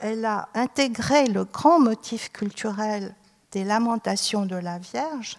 elle 0.00 0.24
a 0.24 0.48
intégré 0.54 1.26
le 1.26 1.44
grand 1.44 1.78
motif 1.78 2.30
culturel 2.32 3.14
des 3.52 3.64
lamentations 3.64 4.46
de 4.46 4.56
la 4.56 4.78
Vierge 4.78 5.38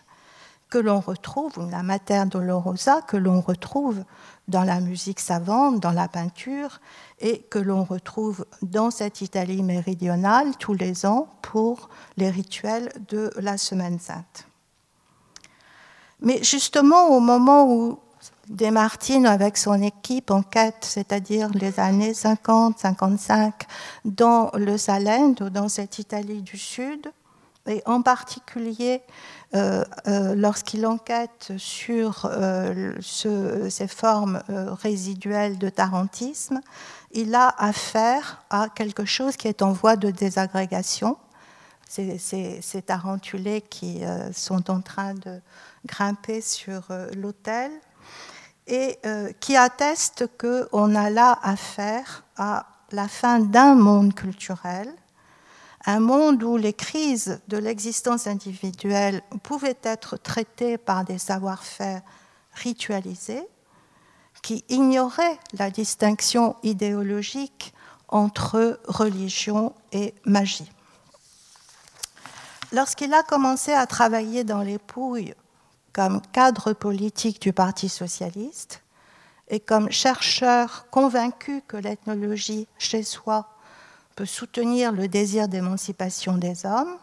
que 0.70 0.78
l'on 0.78 1.02
retrouve, 1.02 1.58
ou 1.60 1.70
la 1.70 1.84
Mater 1.84 2.24
Dolorosa, 2.28 3.02
que 3.02 3.18
l'on 3.18 3.42
retrouve 3.42 4.04
dans 4.48 4.64
la 4.64 4.80
musique 4.80 5.20
savante, 5.20 5.82
dans 5.82 5.92
la 5.92 6.08
peinture, 6.08 6.80
et 7.22 7.40
que 7.50 7.60
l'on 7.60 7.84
retrouve 7.84 8.46
dans 8.62 8.92
cette 8.92 9.22
Italie 9.22 9.64
méridionale 9.64 10.56
tous 10.58 10.74
les 10.74 11.06
ans 11.06 11.28
pour 11.42 11.90
les 12.18 12.30
rituels 12.30 12.92
de 13.08 13.32
la 13.38 13.58
Semaine 13.58 14.00
sainte. 14.00 14.48
Mais 16.20 16.44
justement, 16.44 17.10
au 17.10 17.20
moment 17.20 17.72
où 17.72 18.00
Desmartines, 18.50 19.28
avec 19.28 19.56
son 19.56 19.82
équipe, 19.82 20.30
enquête, 20.30 20.76
c'est-à-dire 20.82 21.50
les 21.54 21.80
années 21.80 22.12
50-55, 22.12 23.54
dans 24.04 24.52
le 24.56 24.78
Salento, 24.78 25.50
dans 25.50 25.70
cette 25.70 26.00
Italie 26.00 26.42
du 26.42 26.58
Sud, 26.58 27.12
et 27.68 27.82
en 27.86 28.02
particulier 28.02 29.02
euh, 29.54 29.84
euh, 30.08 30.34
lorsqu'il 30.36 30.86
enquête 30.86 31.54
sur 31.58 32.26
euh, 32.26 32.94
ces 33.02 33.88
formes 33.88 34.42
résiduelles 34.82 35.58
de 35.58 35.70
tarantisme, 35.70 36.62
il 37.14 37.36
a 37.36 37.54
affaire 37.58 38.44
à 38.50 38.70
quelque 38.70 39.06
chose 39.06 39.36
qui 39.36 39.48
est 39.48 39.62
en 39.62 39.72
voie 39.72 39.96
de 39.96 40.12
désagrégation. 40.12 41.18
Ces, 41.88 42.84
tarentulés 42.86 43.62
qui 43.62 44.02
sont 44.32 44.72
en 44.72 44.80
train 44.80 45.14
de 45.14 45.42
grimper 45.86 46.40
sur 46.40 46.84
l'autel 47.18 47.70
et 48.66 48.98
qui 49.42 49.58
attestent 49.58 50.26
qu'on 50.38 50.96
a 50.96 51.10
là 51.10 51.38
affaire 51.44 52.24
à 52.38 52.66
la 52.92 53.10
fin 53.10 53.40
d'un 53.40 53.76
monde 53.76 54.14
culturel 54.14 54.94
un 55.86 56.00
monde 56.00 56.44
où 56.44 56.58
les 56.58 56.74
crises 56.74 57.42
de 57.48 57.58
l'existence 57.58 58.28
individuelle 58.28 59.22
pouvaient 59.44 59.80
être 59.84 60.18
traitées 60.18 60.78
par 60.78 61.04
des 61.04 61.18
savoir-faire 61.18 62.02
ritualisés 62.54 63.48
qui 64.42 64.64
ignoraient 64.70 65.40
la 65.54 65.70
distinction 65.70 66.56
idéologique 66.64 67.74
entre 68.08 68.80
religion 68.86 69.74
et 69.92 70.14
magie. 70.26 70.72
Lorsqu'il 72.72 73.14
a 73.14 73.24
commencé 73.24 73.74
à 73.74 73.86
travailler 73.86 74.44
dans 74.44 74.62
les 74.62 74.78
Pouilles 74.78 75.34
comme 75.94 76.22
cadre 76.32 76.74
politique 76.74 77.42
du 77.42 77.52
Parti 77.52 77.90
socialiste 77.90 78.82
et 79.50 79.60
comme 79.60 79.92
chercheur 79.92 80.90
convaincu 80.90 81.62
que 81.68 81.76
l'ethnologie 81.76 82.68
chez 82.78 83.04
soi 83.04 83.50
peut 84.16 84.26
soutenir 84.26 84.92
le 84.94 85.08
désir 85.08 85.48
d'émancipation 85.50 86.38
des 86.38 86.66
hommes. 86.66 86.98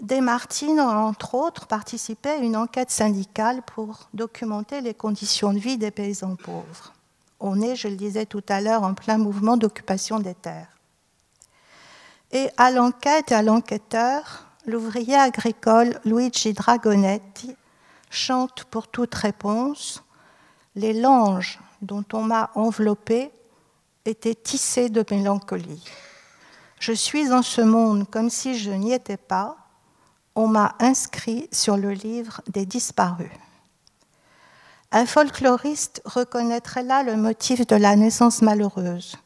Desmartines 0.00 0.78
a 0.78 0.98
entre 0.98 1.34
autres 1.34 1.66
participé 1.66 2.28
à 2.28 2.36
une 2.36 2.56
enquête 2.56 2.90
syndicale 2.90 3.62
pour 3.62 4.08
documenter 4.12 4.82
les 4.82 4.92
conditions 4.92 5.52
de 5.52 5.58
vie 5.58 5.78
des 5.78 5.90
paysans 5.90 6.36
pauvres. 6.36 6.92
On 7.40 7.60
est, 7.60 7.76
je 7.76 7.88
le 7.88 7.96
disais 7.96 8.26
tout 8.26 8.44
à 8.48 8.60
l'heure, 8.60 8.82
en 8.82 8.94
plein 8.94 9.18
mouvement 9.18 9.56
d'occupation 9.56 10.20
des 10.20 10.34
terres. 10.34 10.68
Et 12.32 12.50
à 12.56 12.70
l'enquête 12.70 13.30
et 13.30 13.34
à 13.34 13.42
l'enquêteur, 13.42 14.46
l'ouvrier 14.66 15.14
agricole 15.14 15.98
Luigi 16.04 16.52
Dragonetti 16.52 17.56
chante 18.10 18.64
pour 18.64 18.88
toute 18.88 19.14
réponse 19.14 20.02
Les 20.74 20.92
langes 20.92 21.58
dont 21.82 22.04
on 22.12 22.22
m'a 22.22 22.50
enveloppé 22.54 23.30
était 24.04 24.34
tissé 24.34 24.88
de 24.88 25.04
mélancolie. 25.10 25.84
Je 26.80 26.92
suis 26.92 27.32
en 27.32 27.42
ce 27.42 27.60
monde 27.60 28.08
comme 28.10 28.30
si 28.30 28.58
je 28.58 28.70
n'y 28.70 28.92
étais 28.92 29.16
pas. 29.16 29.56
On 30.36 30.48
m'a 30.48 30.74
inscrit 30.80 31.48
sur 31.50 31.78
le 31.78 31.92
livre 31.92 32.42
des 32.46 32.66
disparus. 32.66 33.30
Un 34.92 35.06
folkloriste 35.06 36.02
reconnaîtrait 36.04 36.82
là 36.82 37.02
le 37.02 37.16
motif 37.16 37.66
de 37.66 37.74
la 37.74 37.96
naissance 37.96 38.42
malheureuse, 38.42 39.16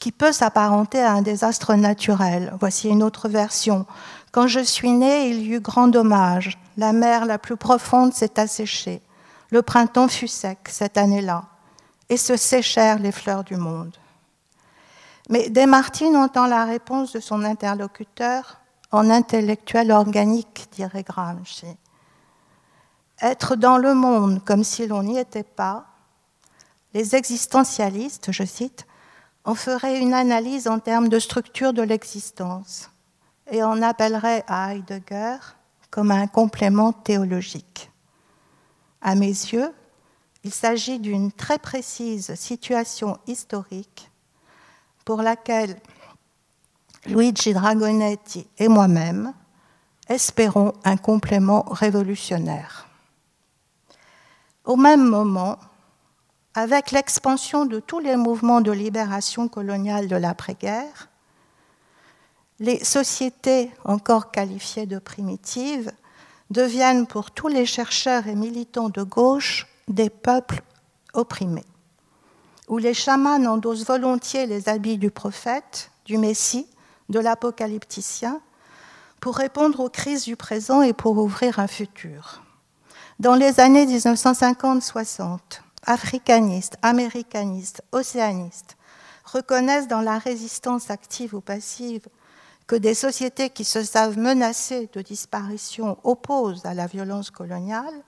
qui 0.00 0.10
peut 0.10 0.32
s'apparenter 0.32 1.00
à 1.00 1.12
un 1.12 1.22
désastre 1.22 1.74
naturel. 1.74 2.54
Voici 2.60 2.88
une 2.88 3.02
autre 3.02 3.28
version. 3.28 3.84
Quand 4.32 4.46
je 4.46 4.60
suis 4.60 4.90
né, 4.90 5.28
il 5.28 5.42
y 5.42 5.54
eut 5.54 5.60
grand 5.60 5.88
dommage. 5.88 6.58
La 6.78 6.92
mer 6.92 7.26
la 7.26 7.38
plus 7.38 7.56
profonde 7.56 8.14
s'est 8.14 8.40
asséchée. 8.40 9.02
Le 9.50 9.62
printemps 9.62 10.08
fut 10.08 10.28
sec 10.28 10.60
cette 10.68 10.96
année-là, 10.96 11.44
et 12.08 12.16
se 12.16 12.36
séchèrent 12.36 12.98
les 12.98 13.12
fleurs 13.12 13.44
du 13.44 13.56
monde. 13.56 13.96
Mais 15.28 15.50
Desmartines 15.50 16.16
entend 16.16 16.46
la 16.46 16.64
réponse 16.64 17.12
de 17.12 17.20
son 17.20 17.44
interlocuteur 17.44 18.57
en 18.90 19.10
intellectuel 19.10 19.90
organique, 19.90 20.68
dirait 20.72 21.02
Gramsci. 21.02 21.66
Être 23.20 23.56
dans 23.56 23.78
le 23.78 23.94
monde 23.94 24.44
comme 24.44 24.64
si 24.64 24.86
l'on 24.86 25.02
n'y 25.02 25.18
était 25.18 25.42
pas, 25.42 25.86
les 26.94 27.14
existentialistes, 27.16 28.32
je 28.32 28.44
cite, 28.44 28.86
en 29.44 29.54
feraient 29.54 29.98
une 29.98 30.14
analyse 30.14 30.68
en 30.68 30.78
termes 30.78 31.08
de 31.08 31.18
structure 31.18 31.72
de 31.72 31.82
l'existence 31.82 32.90
et 33.50 33.62
en 33.62 33.82
appelleraient 33.82 34.44
à 34.46 34.74
Heidegger 34.74 35.36
comme 35.90 36.10
un 36.10 36.26
complément 36.26 36.92
théologique. 36.92 37.90
À 39.00 39.14
mes 39.14 39.26
yeux, 39.26 39.72
il 40.44 40.52
s'agit 40.52 40.98
d'une 40.98 41.32
très 41.32 41.58
précise 41.58 42.34
situation 42.34 43.18
historique 43.26 44.10
pour 45.04 45.22
laquelle 45.22 45.76
Luigi 47.08 47.54
Dragonetti 47.54 48.46
et 48.58 48.68
moi-même 48.68 49.32
espérons 50.08 50.74
un 50.84 50.98
complément 50.98 51.62
révolutionnaire. 51.70 52.86
Au 54.66 54.76
même 54.76 55.08
moment, 55.08 55.56
avec 56.54 56.90
l'expansion 56.90 57.64
de 57.64 57.80
tous 57.80 57.98
les 57.98 58.16
mouvements 58.16 58.60
de 58.60 58.72
libération 58.72 59.48
coloniale 59.48 60.06
de 60.06 60.16
l'après-guerre, 60.16 61.08
les 62.60 62.84
sociétés 62.84 63.70
encore 63.84 64.30
qualifiées 64.30 64.86
de 64.86 64.98
primitives 64.98 65.90
deviennent 66.50 67.06
pour 67.06 67.30
tous 67.30 67.48
les 67.48 67.64
chercheurs 67.64 68.26
et 68.26 68.34
militants 68.34 68.90
de 68.90 69.02
gauche 69.02 69.66
des 69.88 70.10
peuples 70.10 70.62
opprimés, 71.14 71.64
où 72.68 72.76
les 72.76 72.94
chamans 72.94 73.42
endossent 73.46 73.86
volontiers 73.86 74.46
les 74.46 74.68
habits 74.68 74.98
du 74.98 75.10
prophète, 75.10 75.90
du 76.04 76.18
Messie, 76.18 76.66
de 77.08 77.20
l'apocalypticien, 77.20 78.40
pour 79.20 79.36
répondre 79.36 79.80
aux 79.80 79.88
crises 79.88 80.24
du 80.24 80.36
présent 80.36 80.82
et 80.82 80.92
pour 80.92 81.18
ouvrir 81.18 81.58
un 81.58 81.66
futur. 81.66 82.42
Dans 83.18 83.34
les 83.34 83.58
années 83.60 83.86
1950-60, 83.86 85.38
africanistes, 85.84 86.76
américanistes, 86.82 87.82
océanistes 87.92 88.76
reconnaissent 89.24 89.88
dans 89.88 90.00
la 90.00 90.18
résistance 90.18 90.90
active 90.90 91.34
ou 91.34 91.40
passive 91.40 92.06
que 92.66 92.76
des 92.76 92.94
sociétés 92.94 93.50
qui 93.50 93.64
se 93.64 93.82
savent 93.82 94.18
menacées 94.18 94.88
de 94.92 95.00
disparition 95.00 95.98
opposent 96.04 96.64
à 96.64 96.74
la 96.74 96.86
violence 96.86 97.30
coloniale, 97.30 98.04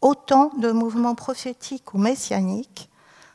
autant 0.00 0.52
de 0.58 0.70
mouvements 0.70 1.16
prophétiques 1.16 1.92
ou 1.92 1.98
messianiques, 1.98 2.88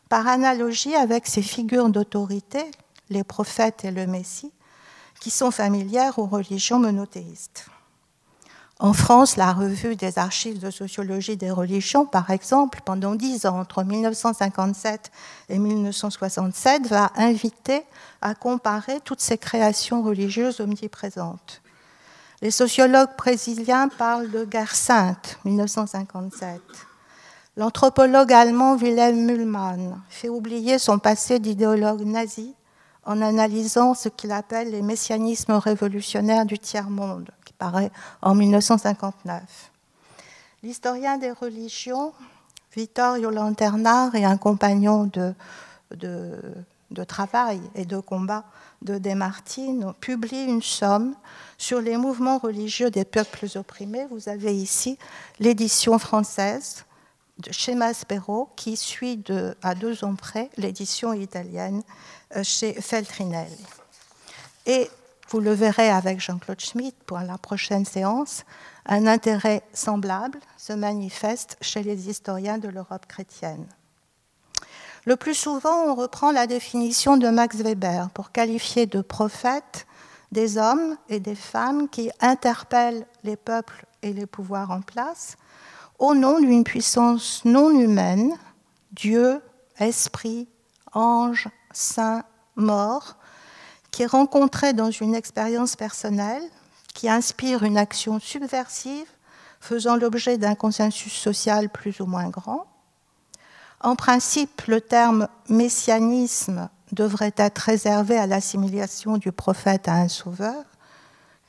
par 0.10 0.28
analogie 0.28 0.96
avec 0.96 1.28
ces 1.28 1.42
figures 1.42 1.90
d'autorité, 1.90 2.64
les 3.10 3.24
prophètes 3.24 3.86
et 3.86 3.92
le 3.92 4.08
Messie, 4.08 4.54
qui 5.20 5.30
sont 5.30 5.52
familières 5.52 6.20
aux 6.20 6.26
religions 6.26 6.80
monothéistes. 6.80 7.68
En 8.80 8.92
France, 8.92 9.38
la 9.38 9.54
revue 9.54 9.96
des 9.96 10.20
archives 10.20 10.60
de 10.60 10.70
sociologie 10.70 11.38
des 11.38 11.50
religions, 11.50 12.06
par 12.06 12.30
exemple, 12.30 12.82
pendant 12.84 13.16
dix 13.16 13.46
ans, 13.46 13.60
entre 13.60 13.84
1957 13.84 15.12
et 15.48 15.58
1967, 15.60 16.88
va 16.88 17.10
inviter 17.16 17.84
à 18.22 18.36
comparer 18.36 19.00
toutes 19.00 19.22
ces 19.22 19.38
créations 19.38 20.04
religieuses 20.04 20.60
omniprésentes. 20.60 21.62
Les 22.42 22.52
sociologues 22.52 23.16
brésiliens 23.18 23.88
parlent 23.88 24.30
de 24.30 24.44
guerre 24.44 24.76
sainte, 24.76 25.40
1957. 25.46 26.60
L'anthropologue 27.56 28.34
allemand 28.34 28.76
Wilhelm 28.76 29.26
Mühlmann 29.26 30.02
fait 30.10 30.28
oublier 30.28 30.80
son 30.80 31.00
passé 31.00 31.40
d'idéologue 31.40 32.02
nazi 32.02 32.54
en 33.06 33.22
analysant 33.22 33.94
ce 33.94 34.10
qu'il 34.10 34.32
appelle 34.32 34.72
les 34.72 34.82
messianismes 34.82 35.54
révolutionnaires 35.54 36.46
du 36.46 36.58
tiers-monde, 36.58 37.30
qui 37.46 37.54
paraît 37.54 37.92
en 38.22 38.36
1959. 38.36 39.72
L'historien 40.64 41.18
des 41.18 41.32
religions, 41.32 42.14
Vittorio 42.76 43.30
Lanternard, 43.30 44.16
et 44.16 44.26
un 44.26 44.38
compagnon 44.38 45.10
de, 45.14 45.36
travail 47.08 47.62
et 47.76 47.86
de 47.86 48.00
combat 48.00 48.44
de 48.82 48.98
Desmartines, 48.98 49.94
publie 50.02 50.44
une 50.44 50.64
somme 50.64 51.16
sur 51.58 51.82
les 51.82 51.98
mouvements 51.98 52.40
religieux 52.40 52.90
des 52.90 53.06
peuples 53.06 53.48
opprimés. 53.56 54.08
Vous 54.10 54.28
avez 54.28 54.56
ici 54.56 54.98
l'édition 55.40 56.00
française 56.00 56.86
de 57.40 57.52
chez 57.52 57.76
Maspero 57.76 58.50
qui 58.56 58.78
suit 58.78 59.24
à 59.62 59.76
deux 59.76 60.04
ans 60.04 60.16
près 60.16 60.50
l'édition 60.58 61.14
italienne 61.14 61.84
euh, 62.36 62.44
chez 62.44 62.74
Feltrinelli. 62.74 63.66
Et 64.66 64.90
vous 65.30 65.40
le 65.40 65.52
verrez 65.52 65.90
avec 65.90 66.20
Jean-Claude 66.20 66.62
Schmitt 66.62 66.96
pour 67.06 67.20
la 67.20 67.38
prochaine 67.38 67.86
séance, 67.86 68.46
un 68.86 69.08
intérêt 69.08 69.64
semblable 69.74 70.40
se 70.58 70.74
manifeste 70.74 71.58
chez 71.62 71.84
les 71.84 72.10
historiens 72.10 72.58
de 72.58 72.70
l'Europe 72.70 73.08
chrétienne. 73.08 73.66
Le 75.06 75.16
plus 75.16 75.36
souvent, 75.36 75.86
on 75.86 75.96
reprend 75.96 76.32
la 76.32 76.48
définition 76.48 77.18
de 77.18 77.30
Max 77.30 77.58
Weber 77.58 78.10
pour 78.12 78.32
qualifier 78.32 78.86
de 78.86 79.02
prophètes 79.02 79.86
des 80.32 80.58
hommes 80.58 80.98
et 81.10 81.20
des 81.20 81.36
femmes 81.36 81.90
qui 81.90 82.12
interpellent 82.20 83.06
les 83.24 83.36
peuples 83.36 83.86
et 84.02 84.14
les 84.14 84.26
pouvoirs 84.26 84.72
en 84.72 84.82
place 84.82 85.38
au 86.00 86.14
nom 86.14 86.40
d'une 86.40 86.64
puissance 86.64 87.44
non 87.46 87.72
humaine, 87.72 88.34
Dieu, 88.92 89.42
Esprit, 89.78 90.48
Ange, 90.94 91.50
Saint, 91.72 92.24
Mort, 92.56 93.18
qui 93.92 94.04
est 94.04 94.08
rencontré 94.08 94.74
dans 94.74 94.92
une 94.92 95.16
expérience 95.16 95.76
personnelle, 95.76 96.44
qui 96.94 97.10
inspire 97.10 97.64
une 97.64 97.78
action 97.78 98.20
subversive, 98.20 99.08
faisant 99.60 99.96
l'objet 99.96 100.38
d'un 100.38 100.56
consensus 100.56 101.14
social 101.14 101.70
plus 101.70 102.00
ou 102.00 102.06
moins 102.06 102.30
grand. 102.30 102.66
En 103.82 103.96
principe, 103.96 104.64
le 104.68 104.82
terme 104.82 105.28
messianisme 105.50 106.70
devrait 106.92 107.34
être 107.36 107.60
réservé 107.60 108.18
à 108.18 108.28
l'assimilation 108.28 109.18
du 109.18 109.32
prophète 109.32 109.88
à 109.88 109.94
un 109.94 110.08
sauveur, 110.08 110.64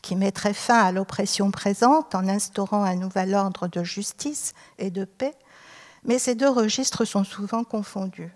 qui 0.07 0.15
mettrait 0.15 0.55
fin 0.55 0.79
à 0.79 0.93
l'oppression 0.93 1.51
présente 1.51 2.15
en 2.15 2.29
instaurant 2.29 2.85
un 2.85 2.95
nouvel 2.95 3.35
ordre 3.35 3.67
de 3.67 3.83
justice 3.83 4.55
et 4.79 4.93
de 4.93 5.05
paix, 5.05 5.35
mais 6.05 6.21
ces 6.21 6.37
deux 6.37 6.49
registres 6.49 7.05
sont 7.05 7.25
souvent 7.25 7.65
confondus. 7.65 8.31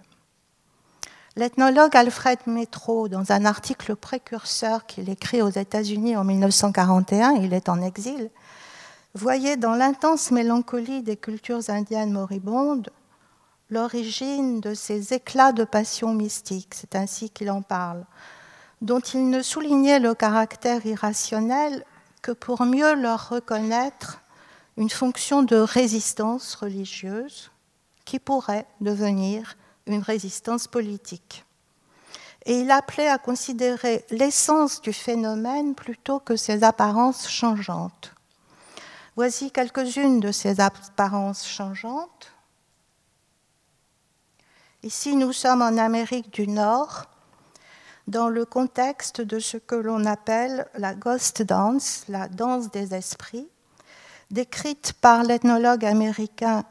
L'ethnologue 1.37 1.97
Alfred 1.97 2.41
Metro, 2.47 3.07
dans 3.07 3.31
un 3.31 3.45
article 3.45 3.95
précurseur 3.95 4.85
qu'il 4.87 5.09
écrit 5.09 5.43
aux 5.43 5.51
États-Unis 5.51 6.17
en 6.17 6.25
1941, 6.25 7.35
il 7.35 7.55
est 7.55 7.69
en 7.69 7.81
exil, 7.81 8.31
voyait 9.15 9.57
dans 9.57 9.77
l'intense 9.77 10.33
mélancolie 10.33 11.05
des 11.05 11.17
cultures 11.17 11.71
indiennes 11.71 12.11
moribondes 12.11 12.91
l'origine 13.69 14.61
de 14.61 14.75
ces 14.75 15.15
éclats 15.15 15.53
de 15.53 15.63
passion 15.63 16.15
mystique, 16.15 16.75
c'est 16.75 16.97
ainsi 16.97 17.31
qu'il 17.31 17.49
en 17.53 17.63
parle, 17.63 18.05
dont 18.81 19.01
il 19.01 19.29
ne 19.29 19.43
soulignait 19.43 19.99
le 19.99 20.15
caractère 20.15 20.85
irrationnel 20.87 21.85
que 22.23 22.33
pour 22.33 22.63
mieux 22.65 22.95
leur 22.95 23.29
reconnaître 23.29 24.21
une 24.77 24.91
fonction 24.91 25.43
de 25.43 25.57
résistance 25.57 26.55
religieuse 26.55 27.51
qui 28.05 28.19
pourrait 28.19 28.67
devenir 28.81 29.57
une 29.87 30.03
résistance 30.03 30.67
politique. 30.67 31.45
Et 32.47 32.61
il 32.61 32.71
appelait 32.71 33.09
à 33.09 33.19
considérer 33.19 34.05
l'essence 34.11 34.81
du 34.81 34.93
phénomène 34.93 35.75
plutôt 35.75 36.21
que 36.21 36.37
ses 36.37 36.65
apparences 36.65 37.29
changeantes. 37.29 38.15
Voici 39.17 39.51
quelques-unes 39.51 40.21
de 40.21 40.33
ces 40.33 40.61
apparences 40.61 41.47
changeantes. 41.47 42.33
Ici, 44.83 45.15
nous 45.15 45.35
sommes 45.35 45.61
en 45.61 45.77
Amérique 45.77 46.33
du 46.33 46.49
Nord, 46.49 47.05
dans 48.11 48.29
le 48.29 48.45
contexte 48.45 49.21
de 49.21 49.39
ce 49.39 49.57
que 49.57 49.77
l'on 49.77 50.05
appelle 50.05 50.67
la 50.77 50.95
ghost 50.95 51.43
dance, 51.43 52.05
la 52.09 52.27
danse 52.27 52.71
des 52.73 52.93
esprits, 52.93 53.49
décrite 54.33 54.95
par 54.95 55.23
l'ethnologue 55.23 55.85
américain 55.85 56.65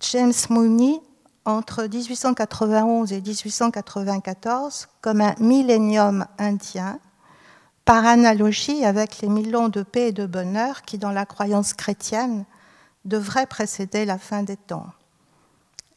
James 0.00 0.34
Mooney 0.50 1.00
entre 1.46 1.84
1891 1.84 3.12
et 3.12 3.22
1894 3.22 4.88
comme 5.00 5.22
un 5.22 5.34
millénium 5.38 6.26
indien, 6.38 6.98
par 7.86 8.06
analogie 8.06 8.84
avec 8.84 9.22
les 9.22 9.28
millions 9.28 9.70
de 9.70 9.82
paix 9.82 10.08
et 10.08 10.12
de 10.12 10.26
bonheur 10.26 10.82
qui, 10.82 10.98
dans 10.98 11.10
la 11.10 11.24
croyance 11.24 11.72
chrétienne, 11.72 12.44
devraient 13.06 13.46
précéder 13.46 14.04
la 14.04 14.18
fin 14.18 14.42
des 14.42 14.58
temps. 14.58 14.86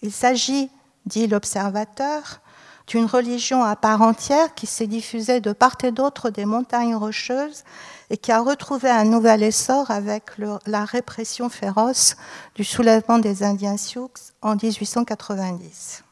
Il 0.02 0.14
s'agit, 0.14 0.72
dit 1.06 1.28
l'observateur, 1.28 2.40
d'une 2.88 3.06
religion 3.06 3.64
à 3.64 3.76
part 3.76 4.02
entière 4.02 4.54
qui 4.56 4.68
s'est 4.68 4.88
diffusée 4.88 5.40
de 5.40 5.54
part 5.54 5.78
et 5.84 5.92
d'autre 5.92 6.30
des 6.30 6.46
montagnes 6.46 6.96
rocheuses 6.96 7.64
et 8.10 8.18
qui 8.18 8.32
a 8.32 8.42
retrouvé 8.42 8.90
un 8.90 9.06
nouvel 9.06 9.44
essor 9.44 9.90
avec 9.90 10.32
la 10.66 10.86
répression 10.86 11.50
féroce 11.50 12.16
du 12.56 12.64
soulèvement 12.64 13.20
des 13.20 13.44
Indiens 13.44 13.78
Sioux 13.78 14.12
en 14.42 14.56
1890. 14.56 16.04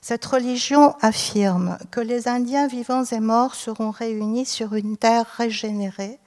Cette 0.00 0.26
religion 0.26 0.96
affirme 1.00 1.78
que 1.92 2.00
les 2.00 2.26
Indiens 2.26 2.66
vivants 2.66 3.04
et 3.04 3.20
morts 3.20 3.54
seront 3.54 3.92
réunis 3.92 4.46
sur 4.46 4.74
une 4.74 4.96
terre 4.96 5.26
régénérée 5.36 6.18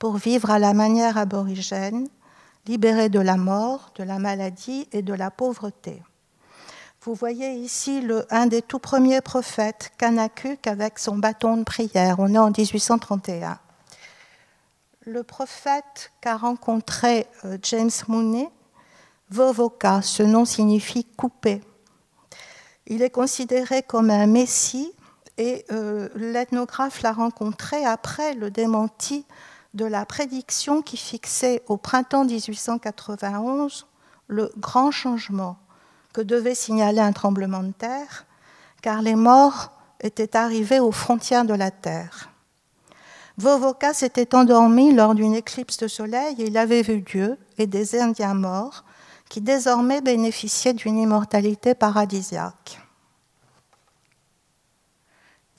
pour 0.00 0.16
vivre 0.16 0.50
à 0.50 0.58
la 0.58 0.74
manière 0.74 1.16
aborigène, 1.16 2.08
libérés 2.66 3.08
de 3.08 3.20
la 3.20 3.36
mort, 3.36 3.92
de 3.94 4.02
la 4.02 4.18
maladie 4.18 4.88
et 4.90 5.02
de 5.02 5.14
la 5.14 5.30
pauvreté 5.30 6.02
Vous 7.04 7.14
voyez 7.14 7.54
ici 7.54 8.00
un 8.30 8.46
des 8.46 8.62
tout 8.62 8.78
premiers 8.78 9.20
prophètes, 9.20 9.90
Kanakuk, 9.98 10.68
avec 10.68 11.00
son 11.00 11.18
bâton 11.18 11.56
de 11.56 11.64
prière. 11.64 12.20
On 12.20 12.32
est 12.32 12.38
en 12.38 12.52
1831. 12.56 13.58
Le 15.06 15.24
prophète 15.24 16.12
qu'a 16.20 16.36
rencontré 16.36 17.26
euh, 17.44 17.58
James 17.64 17.90
Mooney, 18.06 18.48
Vovoka, 19.30 20.00
ce 20.00 20.22
nom 20.22 20.44
signifie 20.44 21.04
coupé. 21.04 21.60
Il 22.86 23.02
est 23.02 23.10
considéré 23.10 23.82
comme 23.82 24.10
un 24.10 24.26
messie 24.26 24.92
et 25.38 25.64
euh, 25.72 26.08
l'ethnographe 26.14 27.02
l'a 27.02 27.12
rencontré 27.12 27.84
après 27.84 28.34
le 28.34 28.52
démenti 28.52 29.26
de 29.74 29.86
la 29.86 30.06
prédiction 30.06 30.82
qui 30.82 30.96
fixait 30.96 31.64
au 31.66 31.78
printemps 31.78 32.24
1891 32.24 33.88
le 34.28 34.52
grand 34.56 34.92
changement 34.92 35.56
que 36.12 36.20
devait 36.20 36.54
signaler 36.54 37.00
un 37.00 37.12
tremblement 37.12 37.62
de 37.62 37.72
terre, 37.72 38.26
car 38.82 39.02
les 39.02 39.14
morts 39.14 39.72
étaient 40.00 40.36
arrivés 40.36 40.80
aux 40.80 40.92
frontières 40.92 41.44
de 41.44 41.54
la 41.54 41.70
terre. 41.70 42.28
Vovoka 43.38 43.94
s'était 43.94 44.34
endormi 44.34 44.92
lors 44.92 45.14
d'une 45.14 45.34
éclipse 45.34 45.78
de 45.78 45.88
soleil 45.88 46.34
et 46.38 46.46
il 46.48 46.58
avait 46.58 46.82
vu 46.82 47.00
Dieu 47.00 47.38
et 47.58 47.66
des 47.66 47.98
Indiens 47.98 48.34
morts 48.34 48.84
qui 49.28 49.40
désormais 49.40 50.02
bénéficiaient 50.02 50.74
d'une 50.74 50.98
immortalité 50.98 51.74
paradisiaque. 51.74 52.82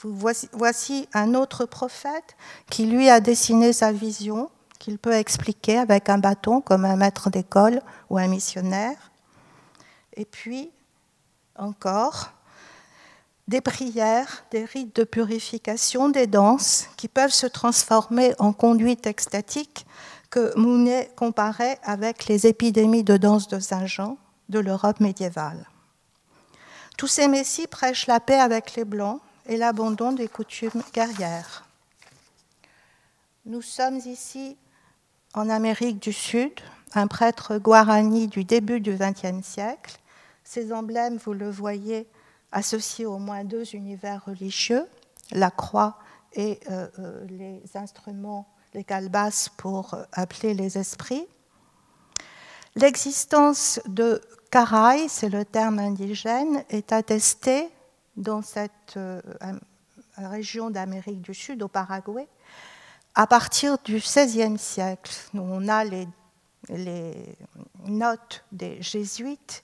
Voici, 0.04 1.08
un 1.14 1.34
autre 1.34 1.66
prophète 1.66 2.36
qui 2.70 2.86
lui 2.86 3.10
a 3.10 3.22
dessiné 3.22 3.72
sa 3.72 3.92
vision, 3.92 4.52
qu'il 4.78 5.00
peut 5.00 5.14
expliquer 5.14 5.80
avec 5.80 6.10
un 6.10 6.18
bâton 6.18 6.60
comme 6.60 6.84
un 6.84 6.98
maître 6.98 7.30
d'école 7.30 7.82
ou 8.10 8.18
un 8.18 8.28
missionnaire. 8.28 9.13
Et 10.16 10.26
puis, 10.26 10.72
encore, 11.56 12.32
des 13.48 13.62
prières, 13.62 14.46
des 14.52 14.66
rites 14.66 14.96
de 14.96 15.04
purification, 15.04 16.10
des 16.10 16.28
danses 16.28 16.88
qui 16.98 17.08
peuvent 17.08 17.34
se 17.34 17.48
transformer 17.48 18.34
en 18.40 18.54
conduite 18.54 19.06
extatique 19.08 19.86
que 20.30 20.58
Mounet 20.58 21.12
comparait 21.16 21.80
avec 21.84 22.26
les 22.26 22.48
épidémies 22.48 23.04
de 23.04 23.18
danse 23.18 23.48
de 23.48 23.60
Saint-Jean 23.60 24.18
de 24.50 24.60
l'Europe 24.60 25.00
médiévale. 25.00 25.68
Tous 26.98 27.08
ces 27.08 27.28
messies 27.28 27.68
prêchent 27.68 28.08
la 28.08 28.20
paix 28.20 28.40
avec 28.40 28.76
les 28.76 28.86
Blancs 28.86 29.20
et 29.46 29.58
l'abandon 29.58 30.12
des 30.12 30.28
coutumes 30.28 30.84
guerrières. 30.94 31.66
Nous 33.46 33.62
sommes 33.62 33.98
ici 33.98 34.58
en 35.34 35.50
Amérique 35.50 36.00
du 36.00 36.14
Sud, 36.14 36.54
un 36.94 37.08
prêtre 37.08 37.58
guarani 37.58 38.28
du 38.28 38.44
début 38.44 38.80
du 38.80 38.96
XXe 38.96 39.46
siècle 39.46 40.00
ces 40.44 40.74
emblèmes, 40.74 41.18
vous 41.18 41.34
le 41.34 41.50
voyez, 41.50 42.08
associés 42.52 43.06
au 43.06 43.18
moins 43.18 43.44
deux 43.44 43.76
univers 43.76 44.24
religieux, 44.26 44.86
la 45.32 45.52
croix 45.52 45.98
et 46.34 46.60
euh, 46.70 46.88
euh, 47.00 47.26
les 47.28 47.62
instruments, 47.76 48.48
les 48.74 48.84
calebasses 48.84 49.50
pour 49.50 49.94
euh, 49.94 50.04
appeler 50.14 50.54
les 50.54 50.78
esprits. 50.78 51.26
L'existence 52.76 53.80
de 53.88 54.22
Caraï, 54.50 55.08
c'est 55.10 55.30
le 55.30 55.46
terme 55.46 55.80
indigène, 55.80 56.64
est 56.70 56.92
attestée 56.92 57.70
dans 58.18 58.42
cette 58.42 58.98
région 60.18 60.70
d'Amérique 60.70 61.22
du 61.22 61.34
Sud, 61.34 61.62
au 61.64 61.68
Paraguay, 61.68 62.28
à 63.16 63.26
partir 63.28 63.78
du 63.84 63.98
XVIe 63.98 64.58
siècle. 64.58 65.12
on 65.34 65.68
a 65.68 65.84
les 65.84 66.08
notes 67.86 68.44
des 68.52 68.82
jésuites 68.82 69.64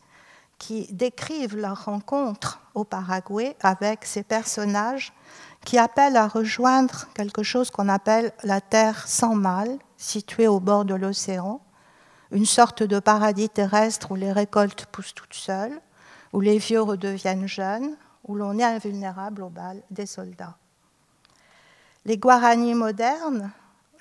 qui 0.60 0.88
décrivent 0.91 1.58
leur 1.58 1.86
rencontre 1.86 2.62
au 2.76 2.84
Paraguay 2.84 3.56
avec 3.62 4.06
ces 4.06 4.24
personnages 4.24 5.13
qui 5.65 5.78
appellent 5.78 6.17
à 6.17 6.28
rejoindre 6.28 7.08
quelque 7.13 7.43
chose 7.43 7.72
qu'on 7.72 7.89
appelle 7.89 8.32
la 8.43 8.62
terre 8.62 9.08
sans 9.08 9.36
mal, 9.36 9.80
située 9.98 10.48
au 10.48 10.60
bord 10.60 10.86
de 10.86 10.93
l'océan, 10.93 11.62
une 12.32 12.45
sorte 12.45 12.84
de 12.84 13.00
paradis 13.00 13.50
terrestre 13.50 14.12
où 14.12 14.15
les 14.15 14.32
récoltes 14.32 14.86
poussent 14.86 15.15
toutes 15.15 15.34
seules, 15.34 15.82
où 16.32 16.41
les 16.41 16.60
vieux 16.60 16.82
redeviennent 16.82 17.48
jeunes, 17.48 17.95
où 18.28 18.36
l'on 18.36 18.58
est 18.60 18.63
invulnérable 18.63 19.41
au 19.41 19.50
bal 19.50 19.82
des 19.89 20.06
soldats. 20.06 20.58
Les 22.06 22.17
Guaranis 22.17 22.76
modernes 22.76 23.52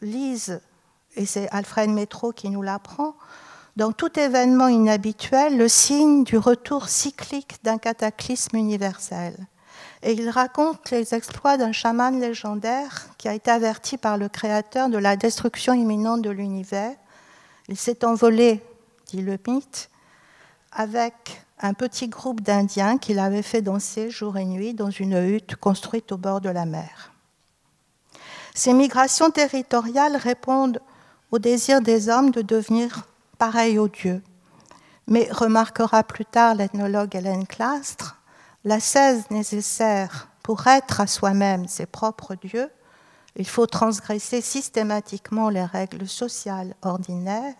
lisent, 0.01 0.61
et 1.17 1.27
c'est 1.27 1.49
Alfred 1.51 1.91
Métro 1.91 2.33
qui 2.33 2.51
nous 2.51 2.63
l'apprend, 2.63 3.15
dans 3.79 3.93
tout 3.93 4.19
événement 4.19 4.67
inhabituel 4.67 5.57
le 5.57 5.69
signe 5.69 6.25
du 6.25 6.37
retour 6.37 6.89
cyclique 6.89 7.63
d'un 7.63 7.79
cataclysme 7.79 8.57
universel. 8.57 9.37
Et 10.03 10.15
il 10.15 10.31
raconte 10.31 10.91
les 10.91 11.15
exploits 11.15 11.57
d'un 11.57 11.71
chaman 11.71 12.19
légendaire 12.19 13.07
qui 13.19 13.29
a 13.29 13.35
été 13.35 13.53
averti 13.53 13.97
par 13.97 14.19
le 14.19 14.29
Créateur 14.29 14.89
de 14.89 14.99
la 14.99 15.15
destruction 15.15 15.75
imminente 15.75 16.23
de 16.23 16.31
l'univers. 16.31 16.97
Il 17.69 17.77
s'est 17.77 18.05
envolé, 18.05 18.65
dit 19.07 19.23
le 19.23 19.39
mythe, 19.47 19.91
avec 20.73 21.45
un 21.61 21.73
petit 21.73 22.09
groupe 22.09 22.41
d'Indiens 22.41 22.99
qu'il 22.99 23.21
avait 23.21 23.43
fait 23.43 23.63
danser 23.63 24.11
jour 24.11 24.39
et 24.39 24.45
nuit 24.45 24.75
dans 24.75 24.91
une 24.91 25.25
hutte 25.25 25.55
construite 25.55 26.11
au 26.11 26.17
bord 26.17 26.41
de 26.41 26.51
la 26.51 26.67
mer. 26.67 27.13
Ces 28.57 28.73
migrations 28.73 29.31
territoriales 29.31 30.17
répondent 30.17 30.81
au 31.31 31.39
désir 31.39 31.81
des 31.81 32.09
hommes 32.09 32.33
de 32.33 32.43
devenir 32.43 33.05
pareil 33.39 33.79
aux 33.79 33.89
dieux. 33.89 34.23
Mais 35.07 35.29
remarquera 35.31 36.05
plus 36.05 36.27
tard 36.27 36.55
l'ethnologue 36.55 37.15
Hélène 37.17 37.47
Clastre, 37.47 38.21
la 38.65 38.81
cèse 38.81 39.31
nécessaire 39.31 40.29
pour 40.43 40.67
être 40.67 41.01
à 41.01 41.07
soi-même 41.07 41.69
ses 41.69 41.87
propres 41.87 42.35
dieux, 42.35 42.71
il 43.37 43.47
faut 43.47 43.67
transgresser 43.67 44.41
systématiquement 44.41 45.49
les 45.49 45.65
règles 45.65 46.09
sociales 46.09 46.75
ordinaires, 46.83 47.55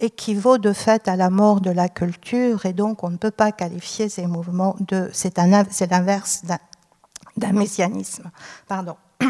équivaut 0.00 0.58
de 0.58 0.72
fait 0.72 1.06
à 1.06 1.14
la 1.14 1.30
mort 1.30 1.60
de 1.60 1.70
la 1.70 1.88
culture, 1.88 2.66
et 2.66 2.72
donc 2.72 3.04
on 3.04 3.10
ne 3.10 3.16
peut 3.16 3.30
pas 3.30 3.52
qualifier 3.52 4.08
ces 4.08 4.26
mouvements 4.26 4.76
de. 4.80 5.08
C'est 5.12 5.38
l'inverse 5.38 6.42
d'un 7.36 7.52
messianisme. 7.52 8.30
Pardon. 8.68 8.96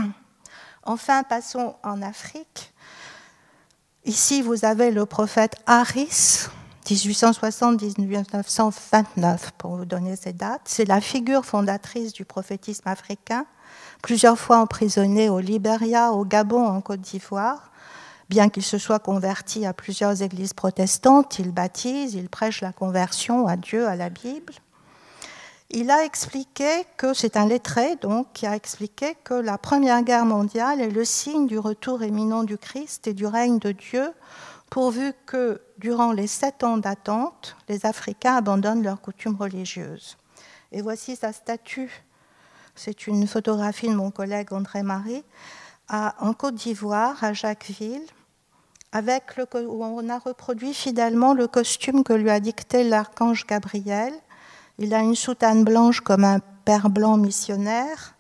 Enfin, 0.87 1.23
passons 1.23 1.77
en 1.83 2.03
Afrique. 2.03 2.74
Ici, 4.07 4.43
vous 4.43 4.67
avez 4.67 4.91
le 4.91 5.07
prophète 5.07 5.57
Harris, 5.65 6.51
1860-1929, 6.85 9.39
pour 9.57 9.77
vous 9.77 9.87
donner 9.87 10.15
ces 10.15 10.35
dates. 10.35 10.61
C'est 10.67 10.85
la 10.85 11.01
figure 11.01 11.47
fondatrice 11.47 12.13
du 12.13 12.27
prophétisme 12.27 12.87
africain, 12.87 13.47
plusieurs 14.03 14.39
fois 14.39 14.59
emprisonné 14.59 15.31
au 15.31 15.41
Libéria, 15.41 16.13
au 16.13 16.27
Gabon, 16.27 16.67
en 16.67 16.83
Côte 16.83 17.01
d'Ivoire. 17.01 17.71
Bien 18.29 18.51
qu'il 18.51 18.63
se 18.63 18.77
soit 18.77 18.99
converti 18.99 19.65
à 19.65 19.73
plusieurs 19.73 20.21
églises 20.21 20.53
protestantes, 20.53 21.39
il 21.39 21.53
baptise, 21.53 22.13
il 22.13 22.29
prêche 22.29 22.61
la 22.61 22.73
conversion 22.73 23.47
à 23.47 23.57
Dieu, 23.57 23.89
à 23.89 23.97
la 23.97 24.11
Bible 24.11 24.53
il 25.71 25.91
a 25.91 26.05
expliqué 26.05 26.85
que, 26.97 27.15
c'est 27.15 27.37
un 27.37 27.47
lettré 27.47 27.97
donc, 27.97 28.29
qui 28.33 28.47
a 28.47 28.55
expliqué 28.55 29.17
que 29.25 29.35
la 29.35 29.59
Première 29.59 30.03
Guerre 30.03 30.27
mondiale 30.27 30.81
est 30.81 30.91
le 30.91 31.05
signe 31.05 31.47
du 31.47 31.59
retour 31.59 32.03
éminent 32.03 32.45
du 32.45 32.59
Christ 32.59 33.07
et 33.07 33.15
du 33.15 33.27
règne 33.27 33.59
de 33.59 33.73
Dieu, 33.73 34.13
pourvu 34.71 35.13
que, 35.27 35.61
durant 35.79 36.13
les 36.13 36.27
sept 36.27 36.65
ans 36.65 36.77
d'attente, 36.79 37.57
les 37.69 37.87
Africains 37.87 38.37
abandonnent 38.37 38.83
leurs 38.83 39.01
coutumes 39.01 39.37
religieuses. 39.37 40.17
Et 40.73 40.83
voici 40.83 41.17
sa 41.17 41.33
statue. 41.33 42.05
C'est 42.75 43.07
une 43.07 43.27
photographie 43.27 43.89
de 43.89 43.95
mon 43.95 44.11
collègue 44.11 44.53
André 44.53 44.83
Marie 44.83 45.25
en 45.89 46.33
Côte 46.33 46.55
d'Ivoire, 46.55 47.23
à 47.23 47.33
Jacquesville, 47.33 48.07
avec 48.93 49.37
le, 49.37 49.47
où 49.67 49.85
on 49.85 50.09
a 50.09 50.19
reproduit 50.19 50.73
fidèlement 50.73 51.35
le 51.35 51.47
costume 51.47 52.05
que 52.05 52.13
lui 52.13 52.31
a 52.31 52.41
dicté 52.41 52.85
l'archange 52.85 53.47
Gabriel 53.47 54.15
il 54.79 54.95
a 54.95 55.01
une 55.01 55.15
soutane 55.15 55.65
blanche 55.65 56.01
comme 56.01 56.25
un 56.25 56.41
père 56.65 56.91
blanc 56.91 57.17
missionnaire, 57.17 58.15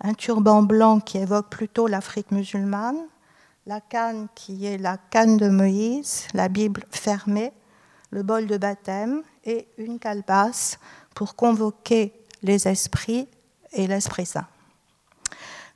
un 0.00 0.14
turban 0.14 0.62
blanc 0.62 1.00
qui 1.00 1.18
évoque 1.18 1.48
plutôt 1.48 1.86
l'Afrique 1.86 2.32
musulmane, 2.32 2.98
la 3.66 3.80
canne 3.80 4.26
qui 4.34 4.66
est 4.66 4.78
la 4.78 4.96
canne 4.96 5.36
de 5.36 5.48
Moïse, 5.48 6.26
la 6.34 6.48
Bible 6.48 6.84
fermée, 6.90 7.52
le 8.10 8.22
bol 8.22 8.46
de 8.46 8.56
baptême 8.56 9.22
et 9.44 9.68
une 9.78 9.98
calebasse 9.98 10.78
pour 11.14 11.36
convoquer 11.36 12.12
les 12.42 12.66
esprits 12.66 13.28
et 13.72 13.86
l'Esprit 13.86 14.26
Saint. 14.26 14.46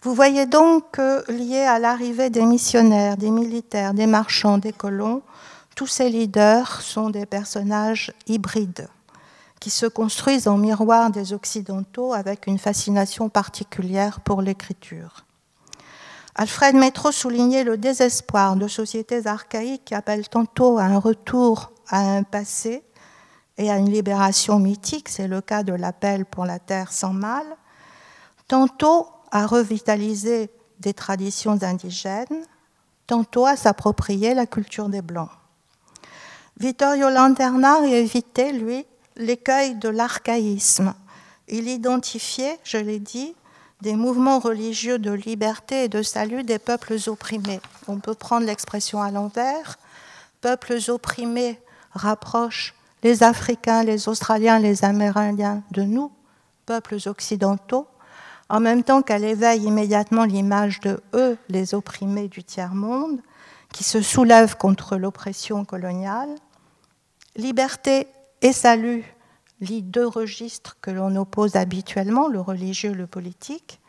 Vous 0.02 0.14
voyez 0.14 0.46
donc 0.46 0.90
que 0.92 1.30
lié 1.30 1.60
à 1.60 1.78
l'arrivée 1.78 2.30
des 2.30 2.44
missionnaires, 2.44 3.16
des 3.16 3.30
militaires, 3.30 3.94
des 3.94 4.06
marchands, 4.06 4.58
des 4.58 4.72
colons, 4.72 5.22
tous 5.74 5.86
ces 5.86 6.10
leaders 6.10 6.80
sont 6.80 7.10
des 7.10 7.26
personnages 7.26 8.12
hybrides 8.26 8.88
qui 9.60 9.70
se 9.70 9.86
construisent 9.86 10.48
en 10.48 10.58
miroir 10.58 11.10
des 11.10 11.32
Occidentaux 11.32 12.12
avec 12.12 12.46
une 12.46 12.58
fascination 12.58 13.28
particulière 13.28 14.20
pour 14.20 14.42
l'écriture. 14.42 15.24
Alfred 16.34 16.74
Métro 16.74 17.12
soulignait 17.12 17.64
le 17.64 17.78
désespoir 17.78 18.56
de 18.56 18.68
sociétés 18.68 19.26
archaïques 19.26 19.86
qui 19.86 19.94
appellent 19.94 20.28
tantôt 20.28 20.78
à 20.78 20.84
un 20.84 20.98
retour 20.98 21.72
à 21.88 22.00
un 22.00 22.22
passé 22.24 22.82
et 23.58 23.70
à 23.70 23.78
une 23.78 23.90
libération 23.90 24.58
mythique, 24.58 25.08
c'est 25.08 25.28
le 25.28 25.40
cas 25.40 25.62
de 25.62 25.72
l'appel 25.72 26.26
pour 26.26 26.44
la 26.44 26.58
terre 26.58 26.92
sans 26.92 27.14
mal, 27.14 27.46
tantôt 28.48 29.08
à 29.30 29.46
revitaliser 29.46 30.50
des 30.78 30.92
traditions 30.92 31.62
indigènes, 31.62 32.44
tantôt 33.06 33.46
à 33.46 33.56
s'approprier 33.56 34.34
la 34.34 34.46
culture 34.46 34.88
des 34.88 35.00
Blancs. 35.00 35.30
Vittorio 36.58 37.08
Lanterna 37.08 37.86
évitait, 37.86 38.52
lui, 38.52 38.86
l'écueil 39.16 39.74
de 39.74 39.88
l'archaïsme. 39.88 40.94
Il 41.48 41.68
identifiait, 41.68 42.58
je 42.64 42.78
l'ai 42.78 42.98
dit, 42.98 43.34
des 43.82 43.94
mouvements 43.94 44.38
religieux 44.38 44.98
de 44.98 45.12
liberté 45.12 45.84
et 45.84 45.88
de 45.88 46.02
salut 46.02 46.42
des 46.44 46.58
peuples 46.58 46.96
opprimés. 47.08 47.60
On 47.88 47.98
peut 47.98 48.14
prendre 48.14 48.46
l'expression 48.46 49.02
à 49.02 49.10
l'envers. 49.10 49.76
Peuples 50.40 50.78
opprimés 50.88 51.60
rapprochent 51.92 52.74
les 53.02 53.22
Africains, 53.22 53.82
les 53.82 54.08
Australiens, 54.08 54.58
les 54.58 54.84
Amérindiens 54.84 55.62
de 55.70 55.82
nous, 55.82 56.10
peuples 56.64 56.98
occidentaux, 57.06 57.86
en 58.48 58.60
même 58.60 58.82
temps 58.82 59.02
qu'elle 59.02 59.24
éveille 59.24 59.64
immédiatement 59.64 60.24
l'image 60.24 60.80
de 60.80 61.00
eux, 61.14 61.36
les 61.48 61.74
opprimés 61.74 62.28
du 62.28 62.44
tiers-monde, 62.44 63.20
qui 63.72 63.84
se 63.84 64.00
soulèvent 64.00 64.56
contre 64.56 64.96
l'oppression 64.96 65.64
coloniale. 65.64 66.34
Liberté 67.36 68.08
et 68.46 68.52
salut 68.52 69.04
lit 69.60 69.82
deux 69.82 70.06
registres 70.06 70.76
que 70.80 70.92
l'on 70.92 71.16
oppose 71.16 71.56
habituellement, 71.56 72.28
le 72.28 72.40
religieux 72.40 72.92
et 72.92 72.94
le 72.94 73.08
politique, 73.08 73.80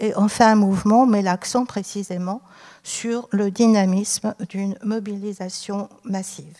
et 0.00 0.16
enfin 0.16 0.50
un 0.50 0.54
mouvement 0.56 1.06
met 1.06 1.22
l'accent 1.22 1.64
précisément 1.64 2.42
sur 2.82 3.28
le 3.30 3.52
dynamisme 3.52 4.34
d'une 4.48 4.76
mobilisation 4.82 5.88
massive. 6.02 6.58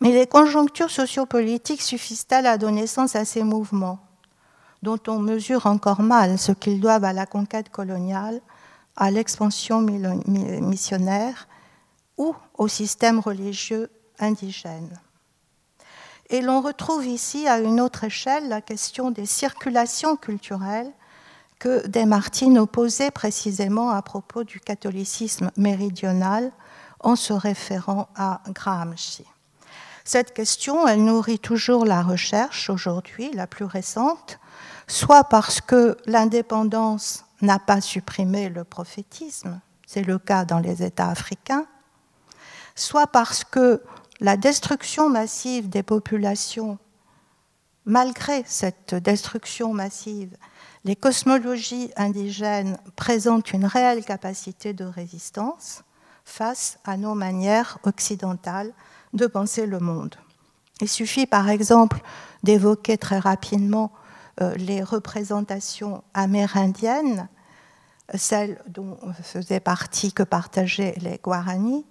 Mais 0.00 0.12
les 0.12 0.28
conjonctures 0.28 0.92
sociopolitiques 0.92 1.82
suffisent-elles 1.82 2.46
à 2.46 2.56
donner 2.56 2.86
sens 2.86 3.16
à 3.16 3.24
ces 3.24 3.42
mouvements, 3.42 3.98
dont 4.82 5.00
on 5.08 5.18
mesure 5.18 5.66
encore 5.66 6.02
mal 6.02 6.38
ce 6.38 6.52
qu'ils 6.52 6.80
doivent 6.80 7.02
à 7.02 7.12
la 7.12 7.26
conquête 7.26 7.70
coloniale, 7.70 8.40
à 8.94 9.10
l'expansion 9.10 9.80
missionnaire 9.80 11.48
ou 12.16 12.36
au 12.56 12.68
système 12.68 13.18
religieux 13.18 13.90
indigène? 14.20 15.00
Et 16.30 16.40
l'on 16.40 16.60
retrouve 16.60 17.06
ici, 17.06 17.48
à 17.48 17.58
une 17.58 17.80
autre 17.80 18.04
échelle, 18.04 18.48
la 18.48 18.60
question 18.60 19.10
des 19.10 19.26
circulations 19.26 20.16
culturelles 20.16 20.92
que 21.58 21.86
Desmartines 21.86 22.58
opposait 22.58 23.10
précisément 23.10 23.90
à 23.90 24.02
propos 24.02 24.44
du 24.44 24.60
catholicisme 24.60 25.50
méridional 25.56 26.52
en 27.00 27.16
se 27.16 27.32
référant 27.32 28.08
à 28.14 28.42
Gramsci. 28.48 29.24
Cette 30.04 30.32
question, 30.32 30.86
elle 30.86 31.04
nourrit 31.04 31.38
toujours 31.38 31.84
la 31.84 32.02
recherche 32.02 32.70
aujourd'hui, 32.70 33.30
la 33.32 33.46
plus 33.46 33.64
récente, 33.64 34.38
soit 34.86 35.24
parce 35.24 35.60
que 35.60 35.96
l'indépendance 36.06 37.24
n'a 37.42 37.58
pas 37.58 37.80
supprimé 37.80 38.48
le 38.48 38.64
prophétisme, 38.64 39.60
c'est 39.86 40.02
le 40.02 40.18
cas 40.18 40.44
dans 40.44 40.60
les 40.60 40.82
États 40.82 41.08
africains, 41.08 41.66
soit 42.74 43.06
parce 43.06 43.44
que 43.44 43.82
la 44.20 44.36
destruction 44.36 45.08
massive 45.08 45.68
des 45.68 45.82
populations, 45.82 46.78
malgré 47.84 48.42
cette 48.46 48.94
destruction 48.94 49.72
massive, 49.72 50.36
les 50.84 50.96
cosmologies 50.96 51.90
indigènes 51.96 52.78
présentent 52.96 53.52
une 53.52 53.66
réelle 53.66 54.04
capacité 54.04 54.72
de 54.72 54.84
résistance 54.84 55.82
face 56.24 56.78
à 56.84 56.96
nos 56.96 57.14
manières 57.14 57.78
occidentales 57.84 58.72
de 59.12 59.26
penser 59.26 59.66
le 59.66 59.80
monde. 59.80 60.16
Il 60.80 60.88
suffit 60.88 61.26
par 61.26 61.48
exemple 61.48 62.00
d'évoquer 62.42 62.98
très 62.98 63.18
rapidement 63.18 63.92
euh, 64.40 64.54
les 64.54 64.82
représentations 64.82 66.04
amérindiennes, 66.14 67.28
celles 68.14 68.62
dont 68.68 68.96
faisaient 69.22 69.60
partie, 69.60 70.12
que 70.12 70.22
partageaient 70.22 70.94
les 71.00 71.18
Guaranis, 71.22 71.84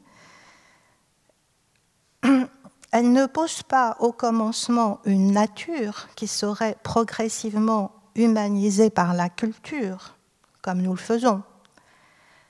elle 2.92 3.12
ne 3.12 3.26
pose 3.26 3.63
pas 3.63 3.98
au 4.00 4.12
commencement 4.12 5.00
une 5.06 5.32
nature 5.32 6.08
qui 6.16 6.28
serait 6.28 6.78
progressivement 6.84 7.92
humanisée 8.16 8.90
par 8.90 9.13
la 9.13 9.30
culture, 9.30 10.16
comme 10.62 10.82
nous 10.82 10.92
le 10.92 10.98
faisons. 10.98 11.44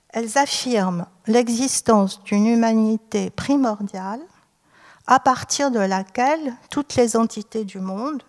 Elles 0.09 0.37
affirment 0.37 1.05
l'existence 1.27 2.23
d'une 2.23 2.47
humanité 2.47 3.29
primordiale 3.29 4.21
à 5.05 5.19
partir 5.19 5.71
de 5.71 5.79
laquelle 5.79 6.53
toutes 6.69 6.95
les 6.95 7.15
entités 7.15 7.65
du 7.65 7.79
monde, 7.79 8.23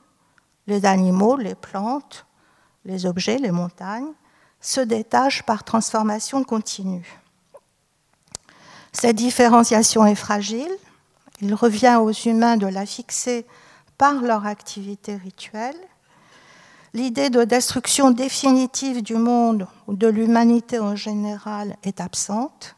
les 0.67 0.85
animaux, 0.85 1.37
les 1.37 1.55
plantes, 1.55 2.27
les 2.85 3.07
objets, 3.07 3.39
les 3.39 3.51
montagnes, 3.51 4.13
se 4.61 4.81
détachent 4.81 5.45
par 5.45 5.65
transformation 5.65 6.43
continue. 6.45 7.21
Cette 8.93 9.17
différenciation 9.17 10.05
est 10.07 10.15
fragile, 10.15 10.71
il 11.41 11.55
revient 11.55 11.99
aux 12.01 12.13
humains 12.13 12.57
de 12.57 12.67
la 12.67 12.87
fixer 12.87 13.47
par 13.97 14.23
leur 14.23 14.47
activité 14.47 15.17
rituelle. 15.17 15.77
L'idée 16.95 17.31
de 17.31 17.45
destruction 17.45 18.11
définitive 18.11 19.03
du 19.03 19.15
monde 19.15 19.67
ou 19.87 19.95
de 19.95 20.07
l'humanité 20.07 20.79
en 20.79 20.97
général 20.97 21.77
est 21.83 22.01
absente. 22.01 22.77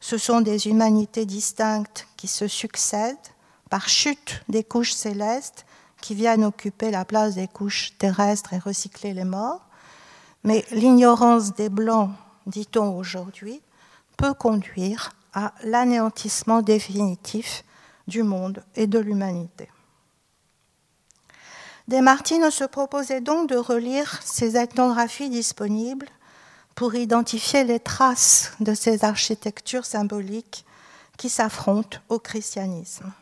Ce 0.00 0.18
sont 0.18 0.40
des 0.40 0.68
humanités 0.68 1.26
distinctes 1.26 2.06
qui 2.16 2.28
se 2.28 2.46
succèdent 2.46 3.16
par 3.68 3.88
chute 3.88 4.42
des 4.48 4.62
couches 4.64 4.92
célestes 4.92 5.66
qui 6.00 6.14
viennent 6.14 6.44
occuper 6.44 6.90
la 6.90 7.04
place 7.04 7.34
des 7.34 7.48
couches 7.48 7.92
terrestres 7.98 8.54
et 8.54 8.58
recycler 8.58 9.12
les 9.12 9.24
morts. 9.24 9.66
Mais 10.44 10.64
l'ignorance 10.70 11.54
des 11.54 11.68
Blancs, 11.68 12.10
dit-on 12.46 12.96
aujourd'hui, 12.96 13.60
peut 14.16 14.34
conduire 14.34 15.10
l'anéantissement 15.62 16.62
définitif 16.62 17.64
du 18.06 18.22
monde 18.22 18.64
et 18.74 18.86
de 18.86 18.98
l'humanité. 18.98 19.68
Desmartines 21.88 22.50
se 22.50 22.64
proposait 22.64 23.22
donc 23.22 23.48
de 23.48 23.56
relire 23.56 24.20
ces 24.22 24.56
ethnographies 24.56 25.30
disponibles 25.30 26.08
pour 26.74 26.94
identifier 26.94 27.64
les 27.64 27.80
traces 27.80 28.52
de 28.60 28.74
ces 28.74 29.04
architectures 29.04 29.86
symboliques 29.86 30.64
qui 31.16 31.28
s'affrontent 31.28 31.98
au 32.08 32.18
christianisme. 32.18 33.12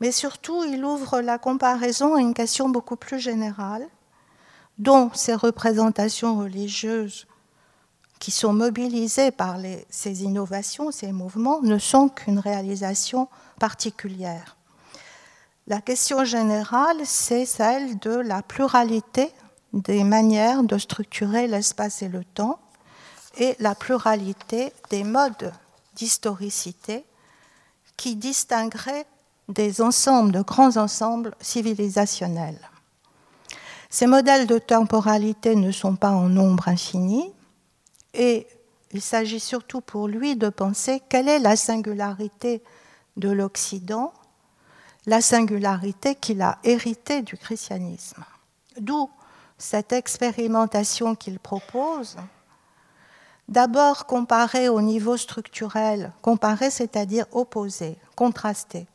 Mais 0.00 0.10
surtout, 0.10 0.64
il 0.64 0.84
ouvre 0.84 1.20
la 1.20 1.38
comparaison 1.38 2.14
à 2.14 2.20
une 2.20 2.34
question 2.34 2.68
beaucoup 2.68 2.96
plus 2.96 3.20
générale, 3.20 3.86
dont 4.78 5.10
ces 5.14 5.34
représentations 5.34 6.38
religieuses 6.38 7.26
qui 8.18 8.30
sont 8.30 8.52
mobilisés 8.52 9.30
par 9.30 9.56
ces 9.90 10.24
innovations, 10.24 10.90
ces 10.90 11.12
mouvements, 11.12 11.60
ne 11.62 11.78
sont 11.78 12.08
qu'une 12.08 12.38
réalisation 12.38 13.28
particulière. 13.58 14.56
La 15.66 15.80
question 15.80 16.24
générale, 16.24 16.98
c'est 17.04 17.44
celle 17.44 17.98
de 17.98 18.14
la 18.14 18.42
pluralité 18.42 19.32
des 19.72 20.04
manières 20.04 20.62
de 20.62 20.78
structurer 20.78 21.48
l'espace 21.48 22.02
et 22.02 22.08
le 22.08 22.24
temps 22.24 22.58
et 23.36 23.56
la 23.58 23.74
pluralité 23.74 24.72
des 24.90 25.04
modes 25.04 25.52
d'historicité 25.94 27.04
qui 27.96 28.16
distingueraient 28.16 29.06
des 29.48 29.80
ensembles, 29.80 30.32
de 30.32 30.42
grands 30.42 30.76
ensembles 30.76 31.34
civilisationnels. 31.40 32.70
Ces 33.90 34.06
modèles 34.06 34.46
de 34.46 34.58
temporalité 34.58 35.54
ne 35.54 35.70
sont 35.70 35.96
pas 35.96 36.10
en 36.10 36.28
nombre 36.28 36.68
infini, 36.68 37.32
et 38.16 38.46
il 38.92 39.02
s'agit 39.02 39.40
surtout 39.40 39.80
pour 39.80 40.08
lui 40.08 40.36
de 40.36 40.48
penser 40.48 41.02
quelle 41.08 41.28
est 41.28 41.38
la 41.38 41.56
singularité 41.56 42.62
de 43.16 43.30
l'Occident, 43.30 44.12
la 45.06 45.20
singularité 45.20 46.14
qu'il 46.14 46.42
a 46.42 46.58
héritée 46.64 47.22
du 47.22 47.36
christianisme. 47.36 48.24
D'où 48.78 49.10
cette 49.58 49.92
expérimentation 49.92 51.14
qu'il 51.14 51.38
propose, 51.38 52.16
d'abord 53.48 54.06
comparée 54.06 54.68
au 54.68 54.80
niveau 54.80 55.16
structurel, 55.16 56.12
comparée 56.22 56.70
c'est-à-dire 56.70 57.26
opposée, 57.32 57.96
contrastée. 58.16 58.86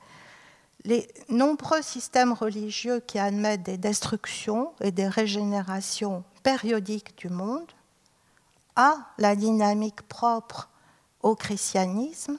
Les 0.84 1.08
nombreux 1.30 1.82
systèmes 1.82 2.34
religieux 2.34 3.02
qui 3.02 3.20
admettent 3.20 3.64
des 3.64 3.78
destructions 3.78 4.72
et 4.82 4.92
des 4.92 5.08
régénérations 5.08 6.24
périodiques 6.44 7.18
du 7.18 7.30
monde 7.30 7.72
à 8.76 8.96
la 9.18 9.36
dynamique 9.36 10.02
propre 10.04 10.70
au 11.22 11.36
christianisme, 11.36 12.38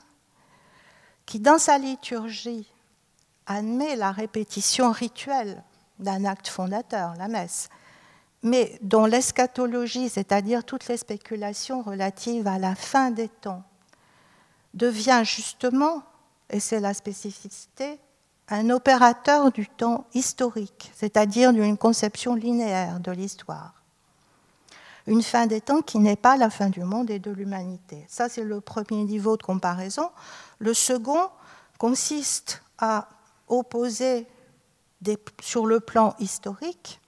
qui 1.25 1.39
dans 1.39 1.57
sa 1.57 1.77
liturgie 1.77 2.67
admet 3.45 3.95
la 3.95 4.11
répétition 4.11 4.91
rituelle 4.91 5.63
d'un 5.99 6.25
acte 6.25 6.47
fondateur, 6.47 7.15
la 7.17 7.27
messe, 7.27 7.69
mais 8.41 8.77
dont 8.81 9.05
l'eschatologie, 9.05 10.09
c'est-à-dire 10.09 10.63
toutes 10.63 10.87
les 10.87 10.97
spéculations 10.97 11.81
relatives 11.81 12.47
à 12.47 12.59
la 12.59 12.75
fin 12.75 13.11
des 13.11 13.29
temps, 13.29 13.63
devient 14.73 15.21
justement, 15.23 16.03
et 16.49 16.59
c'est 16.59 16.79
la 16.79 16.93
spécificité, 16.93 17.99
un 18.49 18.69
opérateur 18.69 19.51
du 19.51 19.67
temps 19.67 20.05
historique, 20.13 20.91
c'est-à-dire 20.93 21.53
d'une 21.53 21.77
conception 21.77 22.35
linéaire 22.35 22.99
de 22.99 23.11
l'histoire. 23.11 23.82
Une 25.07 25.21
fin 25.21 25.47
des 25.47 25.61
temps 25.61 25.81
qui 25.81 25.99
n'est 25.99 26.15
pas 26.15 26.37
la 26.37 26.49
fin 26.49 26.69
du 26.69 26.83
monde 26.83 27.09
et 27.09 27.19
de 27.19 27.31
l'humanité. 27.31 28.05
Ça, 28.07 28.29
c'est 28.29 28.43
le 28.43 28.61
premier 28.61 29.03
niveau 29.03 29.35
de 29.35 29.43
comparaison. 29.43 30.09
Le 30.59 30.73
second 30.73 31.29
consiste 31.77 32.63
à 32.77 33.09
opposer 33.47 34.27
sur 35.41 35.65
le 35.65 35.79
plan 35.79 36.15
historique 36.19 37.01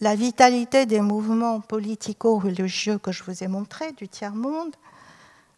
la 0.00 0.14
vitalité 0.14 0.84
des 0.84 1.00
mouvements 1.00 1.60
politico-religieux 1.60 2.98
que 2.98 3.12
je 3.12 3.24
vous 3.24 3.42
ai 3.42 3.48
montrés 3.48 3.92
du 3.92 4.08
tiers-monde, 4.08 4.74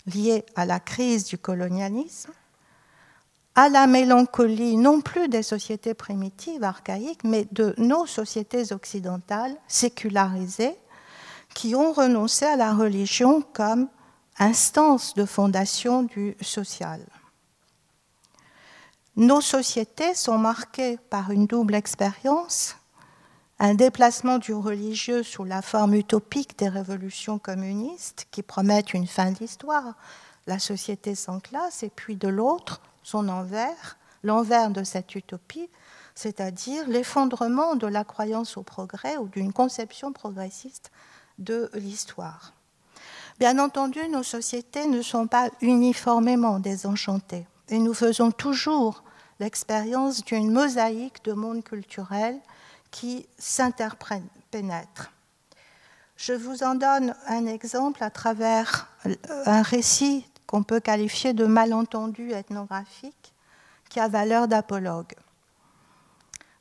liés 0.06 0.44
à 0.54 0.64
la 0.64 0.78
crise 0.78 1.24
du 1.24 1.38
colonialisme, 1.38 2.32
à 3.56 3.68
la 3.68 3.88
mélancolie 3.88 4.76
non 4.76 5.00
plus 5.00 5.28
des 5.28 5.42
sociétés 5.42 5.94
primitives, 5.94 6.62
archaïques, 6.62 7.24
mais 7.24 7.48
de 7.50 7.74
nos 7.78 8.06
sociétés 8.06 8.72
occidentales 8.72 9.56
sécularisées 9.66 10.76
qui 11.54 11.74
ont 11.74 11.92
renoncé 11.92 12.44
à 12.44 12.56
la 12.56 12.74
religion 12.74 13.42
comme 13.52 13.88
instance 14.38 15.14
de 15.14 15.24
fondation 15.24 16.02
du 16.04 16.36
social. 16.40 17.00
Nos 19.16 19.40
sociétés 19.40 20.14
sont 20.14 20.38
marquées 20.38 20.98
par 21.10 21.32
une 21.32 21.46
double 21.46 21.74
expérience, 21.74 22.76
un 23.58 23.74
déplacement 23.74 24.38
du 24.38 24.54
religieux 24.54 25.24
sous 25.24 25.42
la 25.42 25.62
forme 25.62 25.94
utopique 25.94 26.56
des 26.56 26.68
révolutions 26.68 27.40
communistes 27.40 28.28
qui 28.30 28.42
promettent 28.42 28.94
une 28.94 29.08
fin 29.08 29.32
d'histoire, 29.32 29.94
la 30.46 30.60
société 30.60 31.16
sans 31.16 31.40
classe, 31.40 31.82
et 31.82 31.90
puis 31.90 32.14
de 32.14 32.28
l'autre, 32.28 32.80
son 33.02 33.28
envers, 33.28 33.98
l'envers 34.22 34.70
de 34.70 34.84
cette 34.84 35.14
utopie, 35.16 35.68
c'est-à-dire 36.14 36.88
l'effondrement 36.88 37.74
de 37.74 37.86
la 37.86 38.04
croyance 38.04 38.56
au 38.56 38.62
progrès 38.62 39.16
ou 39.16 39.26
d'une 39.28 39.52
conception 39.52 40.12
progressiste 40.12 40.92
de 41.38 41.70
l'histoire. 41.74 42.52
Bien 43.38 43.58
entendu, 43.58 44.00
nos 44.08 44.22
sociétés 44.22 44.86
ne 44.86 45.02
sont 45.02 45.26
pas 45.26 45.48
uniformément 45.60 46.58
désenchantées 46.58 47.46
et 47.68 47.78
nous 47.78 47.94
faisons 47.94 48.30
toujours 48.30 49.04
l'expérience 49.38 50.24
d'une 50.24 50.50
mosaïque 50.50 51.24
de 51.24 51.32
mondes 51.32 51.62
culturels 51.62 52.40
qui 52.90 53.28
s'interpénètrent. 53.38 55.12
Je 56.16 56.32
vous 56.32 56.64
en 56.64 56.74
donne 56.74 57.14
un 57.28 57.46
exemple 57.46 58.02
à 58.02 58.10
travers 58.10 58.88
un 59.46 59.62
récit 59.62 60.26
qu'on 60.46 60.64
peut 60.64 60.80
qualifier 60.80 61.32
de 61.32 61.46
malentendu 61.46 62.32
ethnographique 62.32 63.34
qui 63.88 64.00
a 64.00 64.08
valeur 64.08 64.48
d'apologue. 64.48 65.14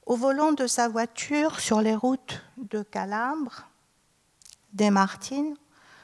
Au 0.06 0.16
volant 0.16 0.52
de 0.52 0.68
sa 0.68 0.88
voiture 0.88 1.60
sur 1.60 1.82
les 1.82 1.96
routes 1.96 2.44
de 2.58 2.84
Calambre, 2.84 3.68
Desmartines 4.78 5.56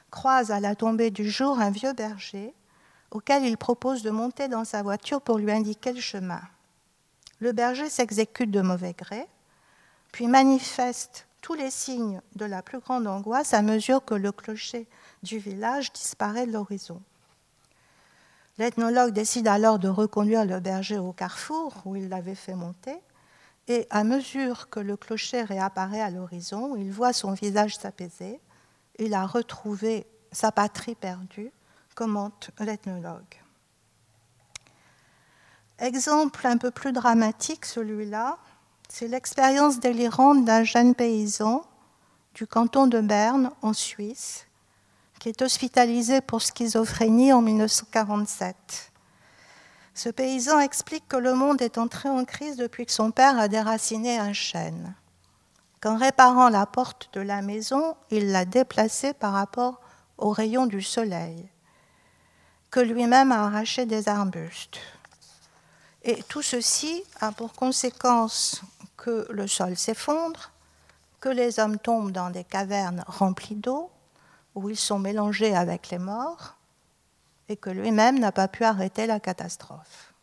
croise 0.09 0.49
à 0.49 0.59
la 0.59 0.75
tombée 0.75 1.11
du 1.11 1.29
jour 1.29 1.59
un 1.59 1.69
vieux 1.69 1.93
berger 1.93 2.55
auquel 3.11 3.45
il 3.45 3.55
propose 3.55 4.01
de 4.01 4.09
monter 4.09 4.47
dans 4.47 4.65
sa 4.65 4.81
voiture 4.81 5.21
pour 5.21 5.37
lui 5.37 5.51
indiquer 5.51 5.93
le 5.93 6.01
chemin. 6.01 6.41
Le 7.39 7.51
berger 7.51 7.87
s'exécute 7.87 8.49
de 8.49 8.61
mauvais 8.61 8.93
gré, 8.93 9.27
puis 10.11 10.25
manifeste 10.25 11.27
tous 11.41 11.53
les 11.53 11.69
signes 11.69 12.19
de 12.35 12.45
la 12.45 12.63
plus 12.63 12.79
grande 12.79 13.05
angoisse 13.05 13.53
à 13.53 13.61
mesure 13.61 14.03
que 14.03 14.15
le 14.15 14.31
clocher 14.31 14.87
du 15.21 15.37
village 15.37 15.93
disparaît 15.93 16.47
de 16.47 16.53
l'horizon. 16.53 16.99
L'ethnologue 18.57 19.13
décide 19.13 19.47
alors 19.47 19.77
de 19.77 19.87
reconduire 19.87 20.45
le 20.45 20.59
berger 20.59 20.97
au 20.97 21.13
carrefour 21.13 21.75
où 21.85 21.95
il 21.95 22.09
l'avait 22.09 22.33
fait 22.33 22.55
monter, 22.55 22.97
et 23.67 23.85
à 23.91 24.03
mesure 24.03 24.69
que 24.69 24.79
le 24.79 24.97
clocher 24.97 25.43
réapparaît 25.43 26.01
à 26.01 26.09
l'horizon, 26.09 26.75
il 26.75 26.91
voit 26.91 27.13
son 27.13 27.33
visage 27.33 27.77
s'apaiser, 27.77 28.39
il 28.99 29.13
a 29.13 29.25
retrouvé 29.25 30.07
sa 30.31 30.51
patrie 30.51 30.95
perdue, 30.95 31.51
commente 31.95 32.51
l'ethnologue. 32.59 33.41
Exemple 35.79 36.45
un 36.47 36.57
peu 36.57 36.71
plus 36.71 36.93
dramatique, 36.93 37.65
celui-là, 37.65 38.37
c'est 38.89 39.07
l'expérience 39.07 39.79
délirante 39.79 40.45
d'un 40.45 40.63
jeune 40.63 40.95
paysan 40.95 41.65
du 42.35 42.47
canton 42.47 42.87
de 42.87 42.99
Berne, 42.99 43.51
en 43.61 43.73
Suisse, 43.73 44.47
qui 45.19 45.29
est 45.29 45.41
hospitalisé 45.41 46.21
pour 46.21 46.41
schizophrénie 46.41 47.33
en 47.33 47.41
1947. 47.41 48.91
Ce 49.93 50.09
paysan 50.09 50.59
explique 50.59 51.07
que 51.07 51.17
le 51.17 51.33
monde 51.33 51.61
est 51.61 51.77
entré 51.77 52.09
en 52.09 52.25
crise 52.25 52.57
depuis 52.57 52.85
que 52.85 52.91
son 52.91 53.11
père 53.11 53.37
a 53.37 53.47
déraciné 53.47 54.17
un 54.17 54.33
chêne. 54.33 54.95
Qu'en 55.83 55.97
réparant 55.97 56.47
la 56.47 56.65
porte 56.65 57.09
de 57.11 57.19
la 57.19 57.41
maison, 57.41 57.97
il 58.09 58.31
l'a 58.31 58.45
déplacée 58.45 59.11
par 59.11 59.33
rapport 59.33 59.81
aux 60.17 60.29
rayons 60.29 60.65
du 60.65 60.81
soleil, 60.81 61.49
que 62.71 62.79
lui-même 62.79 63.33
a 63.33 63.43
arraché 63.47 63.85
des 63.85 64.07
arbustes. 64.07 64.79
Et 66.03 66.23
tout 66.23 66.41
ceci 66.41 67.03
a 67.19 67.33
pour 67.33 67.51
conséquence 67.51 68.61
que 68.95 69.27
le 69.29 69.45
sol 69.45 69.75
s'effondre, 69.75 70.51
que 71.19 71.27
les 71.27 71.59
hommes 71.59 71.77
tombent 71.77 72.13
dans 72.13 72.29
des 72.29 72.45
cavernes 72.45 73.03
remplies 73.05 73.55
d'eau, 73.55 73.91
où 74.55 74.69
ils 74.69 74.79
sont 74.79 74.99
mélangés 74.99 75.53
avec 75.53 75.89
les 75.89 75.99
morts, 75.99 76.55
et 77.49 77.57
que 77.57 77.69
lui-même 77.69 78.19
n'a 78.19 78.31
pas 78.31 78.47
pu 78.47 78.63
arrêter 78.63 79.05
la 79.05 79.19
catastrophe. 79.19 80.13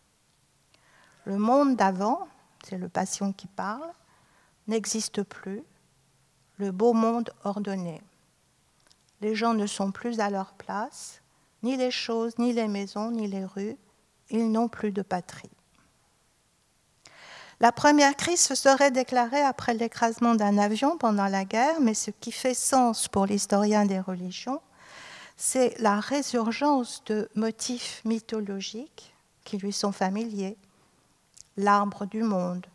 Le 1.26 1.36
monde 1.36 1.76
d'avant, 1.76 2.28
c'est 2.64 2.78
le 2.78 2.88
patient 2.88 3.34
qui 3.34 3.46
parle, 3.46 3.92
n'existe 4.70 5.22
plus, 5.22 5.62
le 6.56 6.70
beau 6.70 6.92
monde 6.92 7.30
ordonné. 7.44 8.00
Les 9.20 9.34
gens 9.34 9.52
ne 9.52 9.66
sont 9.66 9.92
plus 9.92 10.20
à 10.20 10.30
leur 10.30 10.52
place, 10.54 11.20
ni 11.62 11.76
les 11.76 11.90
choses, 11.90 12.38
ni 12.38 12.52
les 12.52 12.68
maisons, 12.68 13.10
ni 13.10 13.26
les 13.26 13.44
rues, 13.44 13.76
ils 14.30 14.50
n'ont 14.50 14.68
plus 14.68 14.92
de 14.92 15.02
patrie. 15.02 15.50
La 17.58 17.72
première 17.72 18.16
crise 18.16 18.40
se 18.40 18.54
serait 18.54 18.90
déclarée 18.90 19.42
après 19.42 19.74
l'écrasement 19.74 20.34
d'un 20.34 20.56
avion 20.56 20.96
pendant 20.96 21.26
la 21.26 21.44
guerre, 21.44 21.78
mais 21.80 21.92
ce 21.92 22.10
qui 22.10 22.32
fait 22.32 22.54
sens 22.54 23.08
pour 23.08 23.26
l'historien 23.26 23.84
des 23.84 24.00
religions, 24.00 24.62
c'est 25.36 25.78
la 25.78 26.00
résurgence 26.00 27.02
de 27.04 27.28
motifs 27.34 28.00
mythologiques 28.04 29.14
qui 29.44 29.58
lui 29.58 29.72
sont 29.72 29.92
familiers, 29.92 30.56
l'arbre 31.58 32.06
du 32.06 32.22
monde, 32.22 32.66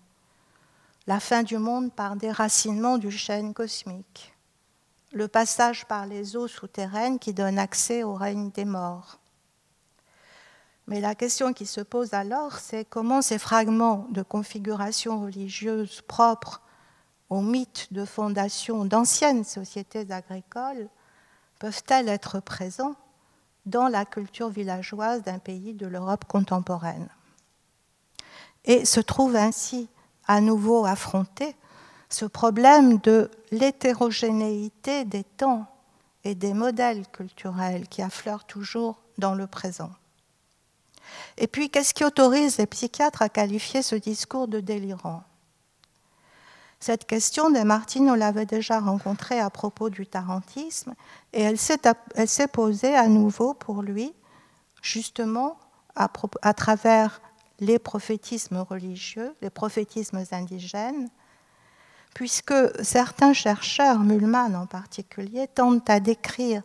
la 1.07 1.19
fin 1.19 1.43
du 1.43 1.57
monde 1.57 1.93
par 1.93 2.15
déracinement 2.15 2.97
du 2.97 3.11
chêne 3.11 3.53
cosmique, 3.53 4.33
le 5.11 5.27
passage 5.27 5.85
par 5.85 6.05
les 6.05 6.35
eaux 6.35 6.47
souterraines 6.47 7.19
qui 7.19 7.33
donnent 7.33 7.59
accès 7.59 8.03
au 8.03 8.15
règne 8.15 8.51
des 8.51 8.65
morts, 8.65 9.19
mais 10.87 11.01
la 11.01 11.15
question 11.15 11.53
qui 11.53 11.65
se 11.65 11.81
pose 11.81 12.13
alors, 12.13 12.59
c'est 12.59 12.85
comment 12.85 13.21
ces 13.21 13.39
fragments 13.39 14.07
de 14.11 14.21
configuration 14.21 15.21
religieuse 15.21 16.01
propres 16.01 16.61
aux 17.29 17.41
mythes 17.41 17.91
de 17.91 18.05
fondation 18.05 18.85
d'anciennes 18.85 19.43
sociétés 19.43 20.11
agricoles 20.11 20.89
peuvent-elles 21.59 22.09
être 22.09 22.39
présents 22.39 22.95
dans 23.65 23.87
la 23.87 24.05
culture 24.05 24.49
villageoise 24.49 25.23
d'un 25.23 25.39
pays 25.39 25.73
de 25.73 25.87
l'Europe 25.87 26.25
contemporaine? 26.25 27.09
Et 28.63 28.85
se 28.85 28.99
trouve 28.99 29.35
ainsi 29.35 29.89
à 30.27 30.41
nouveau 30.41 30.85
affronté 30.85 31.55
ce 32.09 32.25
problème 32.25 32.99
de 32.99 33.29
l'hétérogénéité 33.51 35.05
des 35.05 35.23
temps 35.23 35.65
et 36.23 36.35
des 36.35 36.53
modèles 36.53 37.07
culturels 37.07 37.87
qui 37.87 38.01
affleurent 38.01 38.45
toujours 38.45 39.01
dans 39.17 39.35
le 39.35 39.47
présent. 39.47 39.91
Et 41.37 41.47
puis, 41.47 41.69
qu'est-ce 41.69 41.93
qui 41.93 42.03
autorise 42.03 42.57
les 42.57 42.65
psychiatres 42.65 43.21
à 43.21 43.29
qualifier 43.29 43.81
ce 43.81 43.95
discours 43.95 44.47
de 44.47 44.59
délirant? 44.59 45.23
Cette 46.79 47.05
question, 47.05 47.49
de 47.49 47.59
Martine, 47.59 48.09
on 48.09 48.15
l'avait 48.15 48.45
déjà 48.45 48.79
rencontrée 48.79 49.39
à 49.39 49.49
propos 49.49 49.89
du 49.89 50.07
tarantisme, 50.07 50.93
et 51.33 51.41
elle 51.41 51.57
s'est 51.57 52.47
posée 52.47 52.95
à 52.95 53.07
nouveau 53.07 53.53
pour 53.53 53.81
lui, 53.81 54.13
justement 54.81 55.57
à 55.95 56.53
travers 56.53 57.21
les 57.59 57.79
prophétismes 57.79 58.57
religieux, 58.57 59.35
les 59.41 59.49
prophétismes 59.49 60.23
indigènes, 60.31 61.09
puisque 62.13 62.53
certains 62.83 63.33
chercheurs, 63.33 63.99
Mullmann 63.99 64.55
en 64.55 64.65
particulier, 64.65 65.47
tentent 65.47 65.89
à 65.89 65.99
décrire 65.99 66.63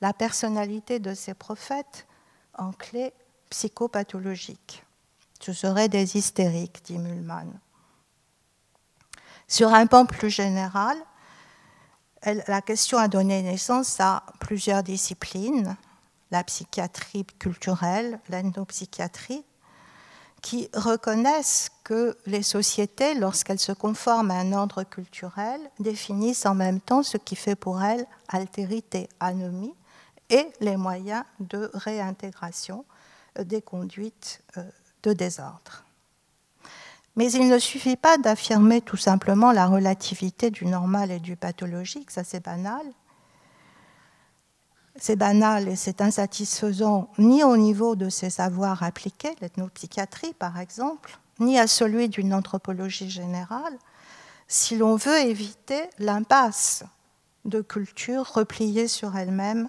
la 0.00 0.12
personnalité 0.12 0.98
de 0.98 1.14
ces 1.14 1.34
prophètes 1.34 2.06
en 2.56 2.72
clé 2.72 3.12
psychopathologiques. 3.50 4.84
Ce 5.40 5.52
seraient 5.52 5.88
des 5.88 6.16
hystériques, 6.16 6.84
dit 6.84 6.98
Mullmann. 6.98 7.58
Sur 9.48 9.74
un 9.74 9.86
plan 9.86 10.06
plus 10.06 10.30
général, 10.30 10.96
la 12.24 12.62
question 12.62 12.98
a 12.98 13.08
donné 13.08 13.42
naissance 13.42 13.98
à 14.00 14.24
plusieurs 14.38 14.82
disciplines, 14.82 15.76
la 16.30 16.44
psychiatrie 16.44 17.26
culturelle, 17.38 18.20
l'ethnopsychiatrie, 18.28 19.44
qui 20.42 20.68
reconnaissent 20.74 21.70
que 21.84 22.16
les 22.26 22.42
sociétés, 22.42 23.14
lorsqu'elles 23.14 23.60
se 23.60 23.72
conforment 23.72 24.32
à 24.32 24.40
un 24.40 24.52
ordre 24.52 24.82
culturel, 24.82 25.60
définissent 25.78 26.46
en 26.46 26.54
même 26.54 26.80
temps 26.80 27.02
ce 27.02 27.16
qui 27.16 27.36
fait 27.36 27.54
pour 27.54 27.82
elles 27.82 28.06
altérité, 28.28 29.08
anomie, 29.20 29.74
et 30.30 30.46
les 30.60 30.76
moyens 30.76 31.24
de 31.40 31.70
réintégration 31.74 32.84
des 33.38 33.62
conduites 33.62 34.42
euh, 34.56 34.62
de 35.02 35.12
désordre. 35.12 35.84
Mais 37.16 37.30
il 37.30 37.48
ne 37.48 37.58
suffit 37.58 37.96
pas 37.96 38.16
d'affirmer 38.16 38.80
tout 38.80 38.96
simplement 38.96 39.52
la 39.52 39.66
relativité 39.66 40.50
du 40.50 40.64
normal 40.64 41.10
et 41.10 41.20
du 41.20 41.36
pathologique, 41.36 42.10
ça 42.10 42.24
c'est 42.24 42.42
banal. 42.42 42.82
C'est 44.96 45.16
banal 45.16 45.68
et 45.68 45.76
c'est 45.76 46.00
insatisfaisant 46.00 47.10
ni 47.18 47.42
au 47.42 47.56
niveau 47.56 47.96
de 47.96 48.08
ses 48.08 48.30
savoirs 48.30 48.82
appliqués, 48.82 49.34
l'ethnopsychiatrie 49.40 50.34
par 50.34 50.58
exemple, 50.58 51.18
ni 51.40 51.58
à 51.58 51.66
celui 51.66 52.08
d'une 52.08 52.34
anthropologie 52.34 53.10
générale, 53.10 53.78
si 54.48 54.76
l'on 54.76 54.96
veut 54.96 55.18
éviter 55.18 55.82
l'impasse 55.98 56.84
de 57.44 57.60
culture 57.62 58.26
repliée 58.34 58.86
sur 58.86 59.16
elle-même 59.16 59.68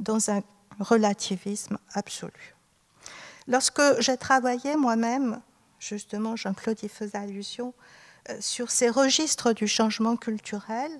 dans 0.00 0.30
un 0.30 0.42
relativisme 0.78 1.78
absolu. 1.94 2.54
Lorsque 3.46 3.82
j'ai 4.00 4.16
travaillé 4.16 4.76
moi-même, 4.76 5.40
justement 5.78 6.36
Jean-Claude 6.36 6.82
y 6.82 6.88
faisait 6.88 7.18
allusion, 7.18 7.72
euh, 8.28 8.36
sur 8.40 8.70
ces 8.70 8.90
registres 8.90 9.52
du 9.52 9.66
changement 9.66 10.16
culturel, 10.16 10.90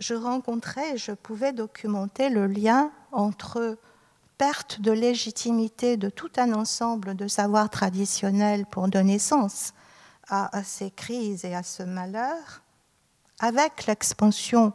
je 0.00 0.14
rencontrais 0.14 0.94
et 0.94 0.98
je 0.98 1.12
pouvais 1.12 1.52
documenter 1.52 2.30
le 2.30 2.46
lien 2.46 2.90
entre 3.12 3.78
perte 4.38 4.80
de 4.80 4.90
légitimité 4.90 5.98
de 5.98 6.08
tout 6.08 6.30
un 6.38 6.54
ensemble 6.54 7.14
de 7.14 7.28
savoirs 7.28 7.68
traditionnels 7.68 8.64
pour 8.66 8.88
donner 8.88 9.18
sens 9.18 9.74
à, 10.28 10.56
à 10.56 10.64
ces 10.64 10.90
crises 10.90 11.44
et 11.44 11.54
à 11.54 11.62
ce 11.62 11.82
malheur, 11.82 12.62
avec 13.38 13.86
l'expansion 13.86 14.72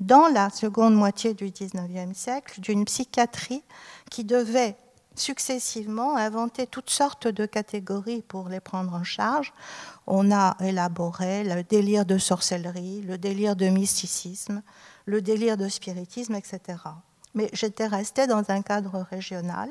dans 0.00 0.28
la 0.28 0.48
seconde 0.50 0.94
moitié 0.94 1.34
du 1.34 1.50
XIXe 1.50 2.16
siècle 2.16 2.60
d'une 2.60 2.86
psychiatrie 2.86 3.62
qui 4.10 4.24
devait 4.24 4.76
successivement 5.18 6.16
inventer 6.16 6.66
toutes 6.66 6.90
sortes 6.90 7.28
de 7.28 7.46
catégories 7.46 8.22
pour 8.22 8.48
les 8.48 8.60
prendre 8.60 8.94
en 8.94 9.04
charge. 9.04 9.52
On 10.06 10.32
a 10.32 10.56
élaboré 10.60 11.44
le 11.44 11.62
délire 11.62 12.04
de 12.04 12.18
sorcellerie, 12.18 13.02
le 13.02 13.18
délire 13.18 13.56
de 13.56 13.66
mysticisme, 13.66 14.62
le 15.06 15.22
délire 15.22 15.56
de 15.56 15.68
spiritisme, 15.68 16.34
etc. 16.34 16.78
Mais 17.34 17.50
j'étais 17.52 17.86
restée 17.86 18.26
dans 18.26 18.44
un 18.48 18.62
cadre 18.62 19.06
régional, 19.10 19.70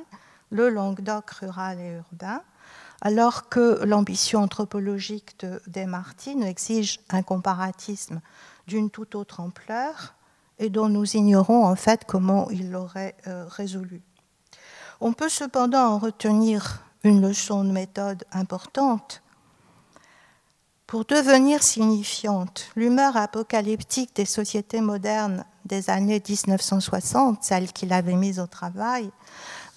le 0.49 0.69
Languedoc 0.69 1.29
rural 1.31 1.79
et 1.79 1.97
urbain, 1.97 2.41
alors 3.01 3.49
que 3.49 3.83
l'ambition 3.83 4.41
anthropologique 4.41 5.39
de 5.39 5.61
Desmartines 5.67 6.43
exige 6.43 6.99
un 7.09 7.21
comparatisme 7.21 8.21
d'une 8.67 8.89
toute 8.89 9.15
autre 9.15 9.39
ampleur 9.39 10.15
et 10.59 10.69
dont 10.69 10.87
nous 10.87 11.17
ignorons 11.17 11.65
en 11.65 11.75
fait 11.75 12.05
comment 12.05 12.49
il 12.49 12.71
l'aurait 12.71 13.15
euh, 13.27 13.45
résolu. 13.47 14.01
On 15.01 15.13
peut 15.13 15.29
cependant 15.29 15.93
en 15.93 15.97
retenir 15.97 16.83
une 17.03 17.21
leçon 17.21 17.63
de 17.63 17.71
méthode 17.71 18.23
importante. 18.31 19.21
Pour 20.87 21.05
devenir 21.05 21.63
signifiante, 21.63 22.67
l'humeur 22.75 23.17
apocalyptique 23.17 24.15
des 24.15 24.25
sociétés 24.25 24.81
modernes 24.81 25.43
des 25.65 25.89
années 25.89 26.21
1960, 26.27 27.43
celle 27.43 27.71
qu'il 27.71 27.93
avait 27.93 28.15
mise 28.15 28.39
au 28.39 28.47
travail, 28.47 29.09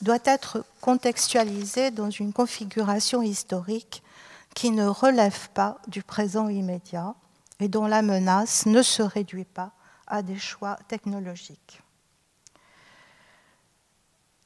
doit 0.03 0.19
être 0.25 0.65
contextualisée 0.81 1.91
dans 1.91 2.11
une 2.11 2.33
configuration 2.33 3.23
historique 3.23 4.03
qui 4.55 4.71
ne 4.71 4.87
relève 4.87 5.49
pas 5.55 5.79
du 5.89 6.03
présent 6.03 6.49
immédiat 6.49 7.15
et 7.61 7.69
dont 7.69 7.87
la 7.87 8.03
menace 8.03 8.67
ne 8.67 8.83
se 8.83 9.03
réduit 9.03 9.45
pas 9.45 9.73
à 10.07 10.23
des 10.23 10.39
choix 10.39 10.79
technologiques. 10.89 11.81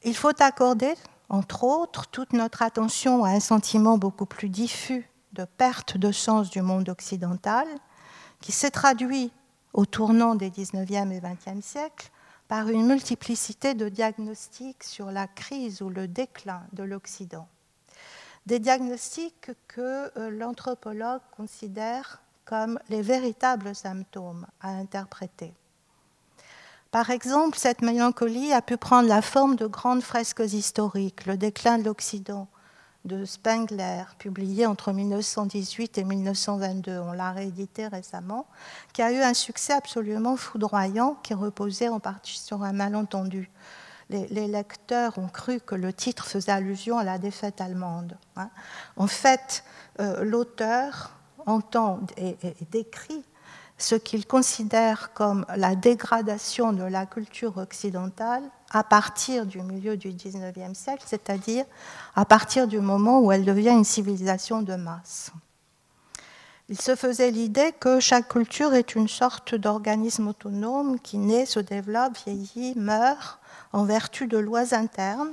Il 0.03 0.15
faut 0.15 0.41
accorder, 0.41 0.95
entre 1.29 1.63
autres, 1.63 2.07
toute 2.07 2.33
notre 2.33 2.63
attention 2.63 3.23
à 3.23 3.29
un 3.29 3.39
sentiment 3.39 3.97
beaucoup 3.99 4.25
plus 4.25 4.49
diffus 4.49 5.07
de 5.33 5.45
perte 5.45 5.97
de 5.97 6.11
sens 6.11 6.49
du 6.49 6.61
monde 6.61 6.89
occidental, 6.89 7.67
qui 8.41 8.51
s'est 8.51 8.71
traduit 8.71 9.31
au 9.73 9.85
tournant 9.85 10.35
des 10.35 10.49
19e 10.49 11.11
et 11.11 11.19
20e 11.19 11.61
siècles 11.61 12.09
par 12.47 12.67
une 12.67 12.87
multiplicité 12.87 13.75
de 13.75 13.87
diagnostics 13.89 14.83
sur 14.83 15.11
la 15.11 15.27
crise 15.27 15.81
ou 15.81 15.89
le 15.89 16.07
déclin 16.07 16.63
de 16.73 16.83
l'Occident. 16.83 17.47
Des 18.47 18.59
diagnostics 18.59 19.51
que 19.67 20.11
euh, 20.17 20.31
l'anthropologue 20.31 21.21
considère 21.37 22.21
comme 22.43 22.79
les 22.89 23.03
véritables 23.03 23.75
symptômes 23.75 24.47
à 24.59 24.69
interpréter. 24.69 25.53
Par 26.91 27.09
exemple, 27.09 27.57
cette 27.57 27.81
mélancolie 27.81 28.51
a 28.51 28.61
pu 28.61 28.75
prendre 28.75 29.07
la 29.07 29.21
forme 29.21 29.55
de 29.55 29.65
grandes 29.65 30.01
fresques 30.01 30.43
historiques, 30.51 31.25
le 31.25 31.37
déclin 31.37 31.77
de 31.77 31.85
l'Occident 31.85 32.49
de 33.05 33.25
Spengler, 33.25 34.03
publié 34.19 34.65
entre 34.65 34.91
1918 34.91 35.97
et 35.97 36.03
1922, 36.03 36.99
on 36.99 37.13
l'a 37.13 37.31
réédité 37.31 37.87
récemment, 37.87 38.45
qui 38.93 39.01
a 39.01 39.11
eu 39.11 39.21
un 39.21 39.33
succès 39.33 39.73
absolument 39.73 40.35
foudroyant 40.35 41.17
qui 41.23 41.33
reposait 41.33 41.87
en 41.87 41.99
partie 41.99 42.37
sur 42.37 42.61
un 42.63 42.73
malentendu. 42.73 43.49
Les, 44.09 44.47
lecteurs 44.47 45.17
ont 45.17 45.29
cru 45.29 45.61
que 45.61 45.73
le 45.73 45.93
titre 45.93 46.25
faisait 46.25 46.51
allusion 46.51 46.97
à 46.97 47.05
la 47.05 47.17
défaite 47.17 47.61
allemande. 47.61 48.17
Hein. 48.35 48.49
En 48.97 49.07
fait, 49.07 49.63
euh, 50.01 50.25
l'auteur 50.25 51.11
entend 51.45 52.01
et, 52.17 52.35
décrit 52.71 53.23
ce 53.81 53.95
qu'il 53.95 54.25
considère 54.25 55.13
comme 55.13 55.45
la 55.55 55.75
dégradation 55.75 56.73
de 56.73 56.83
la 56.83 57.05
culture 57.05 57.57
occidentale 57.57 58.43
à 58.71 58.83
partir 58.83 59.45
du 59.45 59.61
milieu 59.61 59.97
du 59.97 60.11
XIXe 60.11 60.77
siècle, 60.77 61.03
c'est-à-dire 61.05 61.65
à 62.15 62.25
partir 62.25 62.67
du 62.67 62.79
moment 62.79 63.19
où 63.19 63.31
elle 63.31 63.45
devient 63.45 63.71
une 63.71 63.83
civilisation 63.83 64.61
de 64.61 64.75
masse. 64.75 65.31
Il 66.69 66.79
se 66.79 66.95
faisait 66.95 67.31
l'idée 67.31 67.73
que 67.77 67.99
chaque 67.99 68.29
culture 68.29 68.73
est 68.73 68.95
une 68.95 69.09
sorte 69.09 69.55
d'organisme 69.55 70.29
autonome 70.29 70.99
qui 70.99 71.17
naît, 71.17 71.45
se 71.45 71.59
développe, 71.59 72.15
vieillit, 72.25 72.75
meurt 72.77 73.39
en 73.73 73.83
vertu 73.83 74.27
de 74.27 74.37
lois 74.37 74.73
internes. 74.73 75.31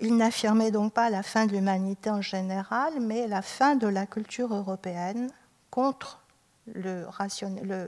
Il 0.00 0.16
n'affirmait 0.16 0.72
donc 0.72 0.92
pas 0.92 1.10
la 1.10 1.22
fin 1.22 1.46
de 1.46 1.52
l'humanité 1.52 2.10
en 2.10 2.22
général, 2.22 2.94
mais 3.00 3.28
la 3.28 3.42
fin 3.42 3.76
de 3.76 3.86
la 3.86 4.06
culture 4.06 4.52
européenne 4.52 5.30
contre 5.70 6.20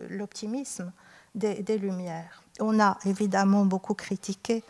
l'optimisme 0.08 0.92
des, 1.34 1.78
Lumières. 1.78 2.42
On 2.60 2.80
a 2.80 2.98
évidemment 3.04 3.64
beaucoup 3.64 3.94
critiqué 3.94 4.64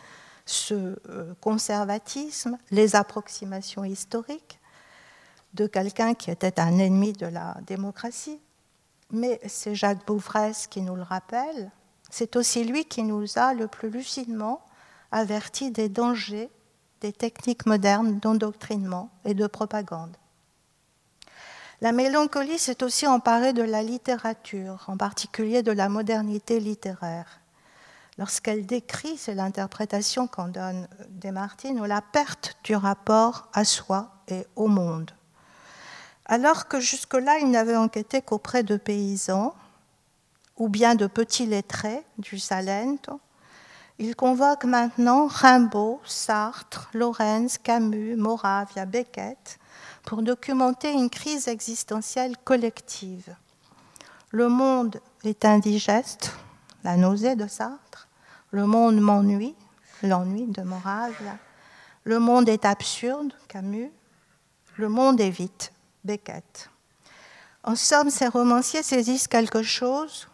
ce 0.47 0.99
euh, 1.09 1.35
conservatisme, 1.41 2.59
les 2.71 2.97
approximations 2.97 3.85
historiques 3.85 4.59
de 5.55 5.67
quelqu'un 5.67 6.15
qui 6.15 6.31
était 6.31 6.61
un 6.61 6.79
ennemi 6.79 7.13
de 7.13 7.27
la 7.27 7.57
démocratie, 7.67 8.41
mais 9.11 9.41
c'est 9.47 9.75
Jacques 9.75 10.07
Bouvresse 10.07 10.67
qui 10.67 10.83
nous 10.83 10.97
le 10.97 11.03
rappelle, 11.03 11.71
c'est 12.11 12.37
aussi 12.37 12.65
lui 12.65 12.85
qui 12.85 13.03
nous 13.03 13.39
a 13.39 13.55
le 13.55 13.69
plus 13.69 13.91
lucidement 13.91 14.61
averti 15.13 15.71
des 15.71 15.89
dangers 15.89 16.51
des 17.01 17.13
techniques 17.13 17.67
modernes 17.67 18.19
d'endoctrinement 18.19 19.11
et 19.25 19.35
de 19.35 19.47
propagande. 19.47 20.17
La 21.83 21.93
mélancolie 21.93 22.59
s'est 22.59 22.83
aussi 22.83 23.07
emparée 23.07 23.55
de 23.55 23.63
la 23.63 23.83
littérature, 23.83 24.85
en 24.89 24.99
particulier 24.99 25.63
de 25.63 25.73
la 25.73 25.89
modernité 25.89 26.61
littéraire. 26.61 27.41
Lorsqu'elle 28.19 28.67
décrit, 28.67 29.17
c'est 29.17 29.35
l'interprétation 29.35 30.27
qu'en 30.27 30.49
donne 30.49 30.89
Desmartines, 31.09 31.83
la 31.87 32.03
perte 32.03 32.59
du 32.65 32.77
rapport 32.77 33.49
à 33.55 33.65
soi 33.65 34.13
et 34.29 34.47
au 34.57 34.67
monde. 34.67 35.11
Alors 36.27 36.69
que 36.69 36.81
jusque-là, 36.81 37.39
il 37.39 37.51
n'avait 37.51 37.77
enquêté 37.77 38.21
qu'auprès 38.21 38.63
de 38.63 38.77
paysans 38.77 39.55
ou 40.59 40.69
bien 40.69 40.95
de 40.95 41.07
petits 41.07 41.47
lettrés 41.47 42.05
du 42.19 42.39
Salento, 42.39 43.21
il 43.99 44.15
convoque 44.15 44.65
maintenant 44.65 45.29
Rimbaud, 45.29 46.01
Sartre, 46.05 46.91
Lorenz, 46.93 47.57
Camus, 47.57 48.17
Moravia, 48.17 48.85
Beckett 48.85 49.60
pour 50.05 50.23
documenter 50.23 50.93
une 50.93 51.11
crise 51.11 51.49
existentielle 51.49 52.37
collective. 52.45 53.35
Le 54.31 54.49
monde 54.49 55.01
est 55.25 55.45
indigeste, 55.45 56.33
la 56.85 56.97
nausée 56.97 57.37
de 57.37 57.47
Sartre. 57.47 58.09
Le 58.51 58.67
monde 58.67 59.01
m'ennuie, 59.01 59.55
l'ennui 60.03 60.47
de 60.47 60.63
Moravia. 60.63 61.39
Le 62.05 62.19
monde 62.19 62.49
est 62.49 62.65
absurde, 62.65 63.33
Camus. 63.49 63.91
Le 64.77 64.89
monde 64.89 65.21
est 65.21 65.31
vite, 65.31 65.73
Beckett. 66.05 66.71
En 67.63 67.77
somme, 67.77 68.11
ces 68.11 68.29
romanciers 68.29 68.83
saisissent 68.83 69.29
quelque 69.29 69.63
chose 69.63 70.29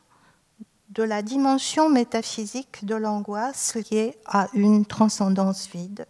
de 0.91 1.03
la 1.03 1.23
dimension 1.23 1.89
métaphysique 1.89 2.85
de 2.85 2.95
l'angoisse 2.95 3.75
liée 3.91 4.17
à 4.27 4.49
une 4.55 4.87
transcendance 4.87 5.67
vide 5.69 6.07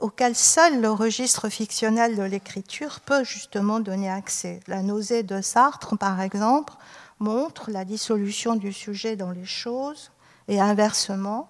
auquel 0.00 0.34
seul 0.34 0.80
le 0.80 0.90
registre 0.90 1.48
fictionnel 1.48 2.16
de 2.16 2.22
l'écriture 2.22 3.00
peut 3.00 3.24
justement 3.24 3.80
donner 3.80 4.10
accès. 4.10 4.60
La 4.66 4.82
nausée 4.82 5.22
de 5.22 5.40
Sartre, 5.40 5.96
par 5.96 6.20
exemple, 6.20 6.74
montre 7.20 7.70
la 7.70 7.84
dissolution 7.84 8.56
du 8.56 8.72
sujet 8.72 9.16
dans 9.16 9.30
les 9.30 9.44
choses 9.44 10.10
et 10.48 10.60
inversement, 10.60 11.48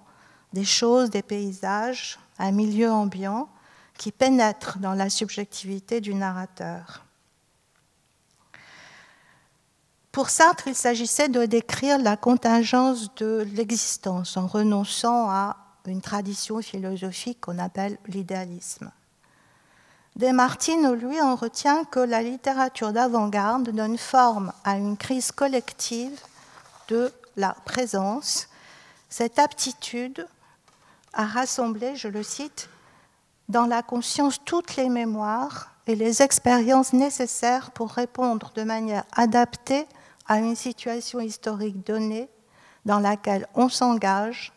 des 0.53 0.64
choses, 0.64 1.11
des 1.11 1.22
paysages, 1.22 2.18
un 2.38 2.53
milieu 2.53 2.90
ambiant 2.90 3.49
qui 3.97 4.12
pénètre 4.12 4.78
dans 4.78 4.92
la 4.92 5.09
subjectivité 5.09 6.01
du 6.01 6.14
narrateur. 6.14 7.05
Pour 10.12 10.30
Sartre, 10.30 10.68
il 10.68 10.76
s'agissait 10.76 11.28
de 11.28 11.45
décrire 11.45 11.99
la 11.99 12.16
contingence 12.16 13.12
de 13.16 13.47
l'existence 13.53 14.36
en 14.36 14.47
renonçant 14.47 15.28
à 15.28 15.57
une 15.87 16.01
tradition 16.01 16.62
philosophique 16.62 17.41
qu'on 17.41 17.59
appelle 17.59 17.99
l'idéalisme. 18.07 18.91
Desmartines, 20.16 20.93
lui, 20.93 21.20
en 21.20 21.35
retient 21.35 21.85
que 21.85 21.99
la 21.99 22.22
littérature 22.22 22.93
d'avant-garde 22.93 23.70
donne 23.70 23.99
forme 23.99 24.53
à 24.62 24.76
une 24.76 24.97
crise 24.97 25.32
collective 25.32 26.20
de 26.89 27.12
la 27.37 27.57
présence, 27.64 28.49
cette 29.11 29.39
aptitude 29.39 30.26
à 31.12 31.24
rassembler, 31.24 31.97
je 31.97 32.09
le 32.09 32.22
cite, 32.22 32.68
dans 33.49 33.66
la 33.66 33.82
conscience 33.82 34.39
toutes 34.45 34.76
les 34.76 34.89
mémoires 34.89 35.70
et 35.87 35.97
les 35.97 36.22
expériences 36.22 36.93
nécessaires 36.93 37.70
pour 37.72 37.91
répondre 37.91 38.53
de 38.55 38.62
manière 38.62 39.05
adaptée 39.12 39.87
à 40.26 40.39
une 40.39 40.57
situation 40.57 41.20
historique 41.20 41.87
donnée 41.87 42.28
dans 42.85 43.01
laquelle 43.01 43.47
on 43.55 43.68
s'engage 43.68 44.54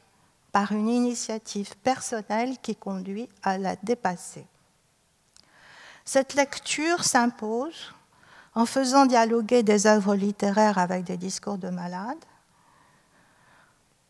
par 0.52 0.72
une 0.72 0.90
initiative 0.90 1.76
personnelle 1.78 2.58
qui 2.62 2.76
conduit 2.76 3.30
à 3.44 3.58
la 3.58 3.76
dépasser. 3.76 4.46
Cette 6.06 6.36
lecture 6.36 7.04
s'impose 7.04 7.94
en 8.56 8.66
faisant 8.66 9.06
dialoguer 9.06 9.62
des 9.62 9.86
œuvres 9.86 10.16
littéraires 10.16 10.78
avec 10.78 11.04
des 11.04 11.18
discours 11.18 11.58
de 11.58 11.70
malades, 11.70 12.26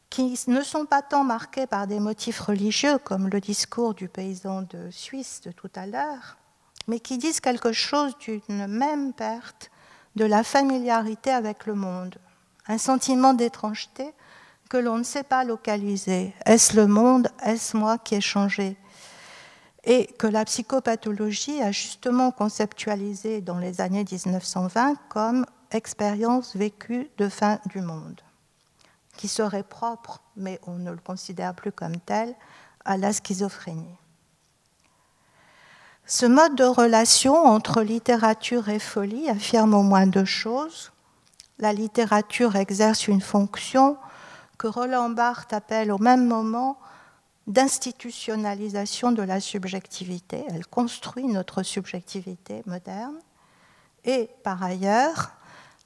qui 0.10 0.40
ne 0.48 0.62
sont 0.62 0.86
pas 0.86 1.02
tant 1.02 1.24
marqués 1.24 1.68
par 1.68 1.86
des 1.86 2.00
motifs 2.00 2.40
religieux 2.40 2.98
comme 2.98 3.28
le 3.28 3.42
discours 3.42 3.94
du 3.94 4.08
paysan 4.08 4.62
de 4.62 4.90
Suisse 4.90 5.42
de 5.42 5.52
tout 5.52 5.70
à 5.76 5.86
l'heure, 5.86 6.38
mais 6.88 7.00
qui 7.00 7.18
disent 7.18 7.42
quelque 7.42 7.74
chose 7.74 8.18
d'une 8.20 8.68
même 8.68 9.12
perte 9.12 9.70
de 10.16 10.26
la 10.26 10.44
familiarité 10.44 11.32
avec 11.32 11.66
le 11.66 11.76
monde, 11.76 12.16
un 12.68 12.78
sentiment 12.78 13.34
d'étrangeté 13.34 14.14
que 14.68 14.78
l'on 14.78 14.97
ne 14.97 15.03
sait 15.03 15.24
pas 15.24 15.43
localiser. 15.43 16.34
Est-ce 16.45 16.76
le 16.76 16.88
monde? 16.88 17.30
Est-ce 17.43 17.76
moi 17.76 17.97
qui 17.97 18.15
ai 18.15 18.22
changé? 18.22 18.78
Et 19.84 20.07
que 20.20 20.28
la 20.28 20.43
psychopathologie 20.45 21.61
a 21.61 21.72
justement 21.72 22.32
conceptualisé 22.32 23.41
dans 23.41 23.57
les 23.57 23.80
années 23.80 24.03
1920 24.09 24.95
comme 25.09 25.45
expérience 25.72 26.55
vécue 26.55 27.09
de 27.18 27.30
fin 27.30 27.59
du 27.68 27.82
monde, 27.82 28.22
qui 29.15 29.28
serait 29.28 29.63
propre, 29.63 30.22
mais 30.36 30.59
on 30.68 30.74
ne 30.74 30.91
le 30.91 30.97
considère 30.97 31.53
plus 31.53 31.72
comme 31.72 31.97
tel, 31.97 32.36
à 32.84 32.97
la 32.97 33.13
schizophrénie. 33.13 33.97
Ce 36.05 36.26
mode 36.26 36.55
de 36.55 36.63
relation 36.63 37.36
entre 37.36 37.82
littérature 37.82 38.70
et 38.70 38.80
folie 38.80 39.30
affirme 39.30 39.74
au 39.74 39.84
moins 39.84 40.07
deux 40.07 40.26
choses. 40.26 40.93
La 41.59 41.74
littérature 41.74 42.55
exerce 42.55 43.09
une 43.09 43.20
fonction 43.20 43.97
que 44.58 44.68
Roland 44.68 45.10
Barthes 45.10 45.53
appelle 45.53 45.91
au 45.91 45.97
même 45.97 46.28
moment 46.28 46.78
d'institutionnalisation 47.47 49.12
de 49.12 49.24
la 49.24 49.39
subjectivité. 49.39 50.45
Elle 50.49 50.68
construit 50.68 51.28
notre 51.28 51.64
subjectivité 51.64 52.62
moderne. 52.66 53.18
Et 54.03 54.30
par 54.43 54.62
ailleurs, 54.64 55.32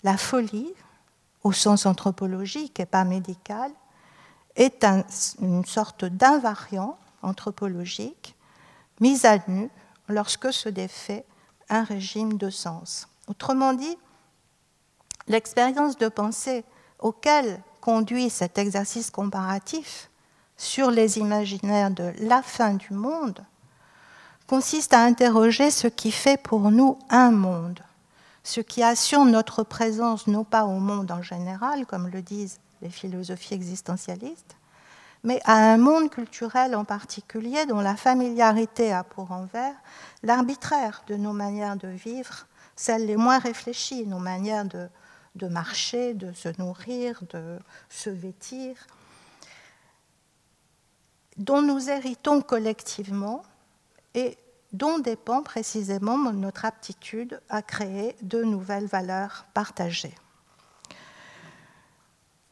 la 0.03 0.17
folie, 0.17 0.74
au 1.43 1.51
sens 1.51 1.86
anthropologique 1.86 2.80
et 2.80 2.86
pas 2.86 3.03
médical, 3.03 3.72
est 4.55 4.86
une 5.39 5.65
sorte 5.65 6.05
d'invariant 6.05 6.97
anthropologique 7.22 8.36
mise 8.99 9.26
à 9.26 9.38
nu 9.47 9.69
lorsque 10.07 10.51
se 10.51 10.69
défait 10.69 11.26
un 11.69 11.84
régime 11.84 12.38
de 12.38 12.49
sens. 12.49 13.07
Autrement 13.28 13.74
dit, 13.74 13.97
l'expérience 15.28 15.97
de 15.97 16.09
pensée 16.09 16.65
auquel 16.99 17.61
conduit 17.82 18.29
cet 18.29 18.57
exercice 18.57 19.11
comparatif 19.11 20.09
sur 20.55 20.91
les 20.91 21.17
imaginaires 21.17 21.91
de 21.91 22.13
la 22.19 22.41
fin 22.41 22.75
du 22.75 22.93
monde 22.93 23.43
consiste 24.47 24.93
à 24.93 25.01
interroger 25.01 25.71
ce 25.71 25.88
qui 25.88 26.11
fait 26.11 26.38
pour 26.38 26.71
nous 26.71 26.99
un 27.09 27.32
monde, 27.32 27.79
ce 28.43 28.61
qui 28.61 28.84
assure 28.84 29.25
notre 29.25 29.63
présence 29.63 30.27
non 30.27 30.43
pas 30.43 30.65
au 30.65 30.79
monde 30.79 31.11
en 31.11 31.21
général, 31.21 31.86
comme 31.86 32.09
le 32.09 32.21
disent 32.21 32.59
les 32.82 32.89
philosophies 32.89 33.53
existentialistes, 33.53 34.55
mais 35.23 35.39
à 35.45 35.53
un 35.53 35.77
monde 35.77 36.09
culturel 36.09 36.75
en 36.75 36.84
particulier 36.84 37.65
dont 37.65 37.79
la 37.79 37.95
familiarité 37.95 38.91
a 38.91 39.03
pour 39.03 39.32
envers 39.32 39.75
l'arbitraire 40.21 41.03
de 41.07 41.15
nos 41.15 41.34
manières 41.34 41.77
de 41.77 41.88
vivre, 41.88 42.45
celles 42.75 43.05
les 43.05 43.17
moins 43.17 43.39
réfléchies, 43.39 44.05
nos 44.05 44.19
manières 44.19 44.65
de, 44.65 44.89
de 45.36 45.47
marcher, 45.47 46.13
de 46.13 46.34
se 46.34 46.49
nourrir, 46.59 47.21
de 47.32 47.59
se 47.89 48.09
vêtir, 48.09 48.75
dont 51.38 51.61
nous 51.61 51.89
héritons 51.89 52.41
collectivement 52.41 53.43
et 54.13 54.38
dont 54.73 54.99
dépend 54.99 55.41
précisément 55.41 56.17
notre 56.17 56.65
aptitude 56.65 57.41
à 57.49 57.61
créer 57.61 58.15
de 58.21 58.43
nouvelles 58.43 58.86
valeurs 58.86 59.45
partagées. 59.53 60.15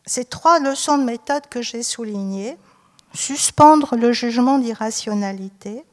Ces 0.06 0.26
trois 0.26 0.60
leçons 0.60 0.98
de 0.98 1.04
méthode 1.04 1.48
que 1.48 1.62
j'ai 1.62 1.84
soulignées, 1.84 2.58
suspendre 3.14 3.96
le 3.96 4.12
jugement 4.12 4.58
d'irrationalité, 4.58 5.86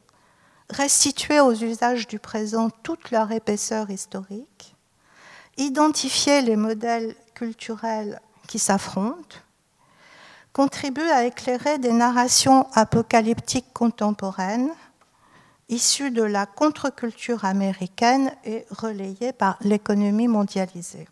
restituer 0.70 1.40
aux 1.40 1.52
usages 1.52 2.06
du 2.06 2.18
présent 2.18 2.70
toute 2.82 3.10
leur 3.10 3.30
épaisseur 3.30 3.90
historique, 3.90 4.75
identifier 5.56 6.42
les 6.42 6.56
modèles 6.56 7.14
culturels 7.34 8.20
qui 8.46 8.58
s'affrontent, 8.58 9.36
contribue 10.52 11.08
à 11.10 11.24
éclairer 11.24 11.78
des 11.78 11.92
narrations 11.92 12.66
apocalyptiques 12.72 13.72
contemporaines 13.72 14.70
issues 15.68 16.10
de 16.10 16.22
la 16.22 16.46
contre-culture 16.46 17.44
américaine 17.44 18.32
et 18.44 18.64
relayées 18.70 19.32
par 19.32 19.58
l'économie 19.60 20.28
mondialisée. 20.28 21.08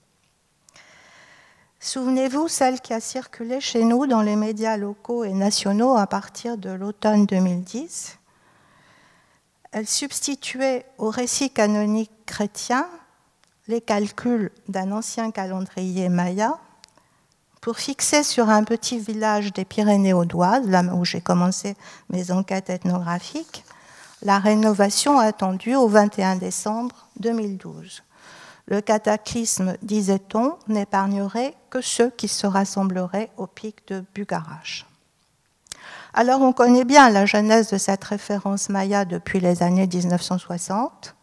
Souvenez-vous 1.80 2.48
celle 2.48 2.80
qui 2.80 2.94
a 2.94 3.00
circulé 3.00 3.60
chez 3.60 3.84
nous 3.84 4.06
dans 4.06 4.22
les 4.22 4.36
médias 4.36 4.76
locaux 4.76 5.24
et 5.24 5.34
nationaux 5.34 5.96
à 5.96 6.06
partir 6.06 6.56
de 6.56 6.70
l'automne 6.70 7.26
2010. 7.26 8.18
Elle 9.72 9.86
substituait 9.86 10.86
au 10.96 11.10
récit 11.10 11.50
canonique 11.50 12.12
chrétien 12.24 12.88
les 13.66 13.80
calculs 13.80 14.50
d'un 14.68 14.92
ancien 14.92 15.30
calendrier 15.30 16.08
maya 16.08 16.58
pour 17.60 17.78
fixer 17.78 18.22
sur 18.22 18.50
un 18.50 18.62
petit 18.62 18.98
village 18.98 19.52
des 19.54 19.64
Pyrénées 19.64 20.12
audoises, 20.12 20.68
là 20.68 20.82
où 20.94 21.04
j'ai 21.04 21.22
commencé 21.22 21.76
mes 22.10 22.30
enquêtes 22.30 22.68
ethnographiques, 22.68 23.64
la 24.20 24.38
rénovation 24.38 25.18
attendue 25.18 25.74
au 25.74 25.88
21 25.88 26.36
décembre 26.36 27.08
2012. 27.20 28.02
Le 28.66 28.80
cataclysme, 28.80 29.76
disait-on, 29.82 30.56
n'épargnerait 30.68 31.54
que 31.70 31.80
ceux 31.80 32.10
qui 32.10 32.28
se 32.28 32.46
rassembleraient 32.46 33.30
au 33.38 33.46
pic 33.46 33.86
de 33.88 34.04
Bugarache. 34.14 34.86
Alors 36.12 36.42
on 36.42 36.52
connaît 36.52 36.84
bien 36.84 37.10
la 37.10 37.26
genèse 37.26 37.70
de 37.70 37.78
cette 37.78 38.04
référence 38.04 38.68
maya 38.68 39.04
depuis 39.04 39.40
les 39.40 39.62
années 39.62 39.86
1960 39.86 41.14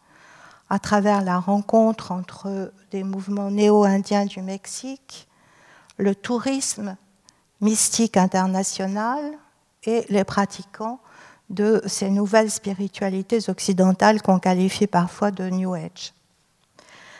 à 0.72 0.78
travers 0.78 1.22
la 1.22 1.38
rencontre 1.38 2.12
entre 2.12 2.72
des 2.92 3.04
mouvements 3.04 3.50
néo-indiens 3.50 4.24
du 4.24 4.40
Mexique, 4.40 5.28
le 5.98 6.14
tourisme 6.14 6.96
mystique 7.60 8.16
international 8.16 9.20
et 9.84 10.06
les 10.08 10.24
pratiquants 10.24 10.98
de 11.50 11.82
ces 11.84 12.08
nouvelles 12.08 12.50
spiritualités 12.50 13.50
occidentales 13.50 14.22
qu'on 14.22 14.38
qualifie 14.38 14.86
parfois 14.86 15.30
de 15.30 15.50
New 15.50 15.74
Age. 15.74 16.14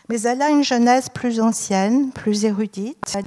Mais 0.08 0.22
elle 0.22 0.40
a 0.40 0.48
une 0.48 0.64
genèse 0.64 1.10
plus 1.10 1.38
ancienne, 1.38 2.10
plus 2.10 2.46
érudite, 2.46 3.18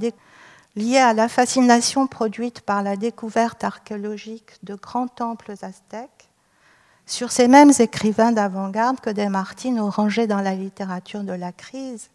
liée 0.74 0.98
à 0.98 1.14
la 1.14 1.28
fascination 1.28 2.08
produite 2.08 2.62
par 2.62 2.82
la 2.82 2.96
découverte 2.96 3.62
archéologique 3.62 4.58
de 4.64 4.74
grands 4.74 5.06
temples 5.06 5.54
aztèques 5.62 6.25
sur 7.06 7.30
ces 7.30 7.46
mêmes 7.46 7.72
écrivains 7.78 8.32
d'avant-garde 8.32 9.00
que 9.00 9.10
Desmartines 9.10 9.80
ont 9.80 9.90
rangés 9.90 10.26
dans 10.26 10.40
la 10.40 10.54
littérature 10.54 11.22
de 11.22 11.32
la 11.32 11.52
crise 11.52 12.10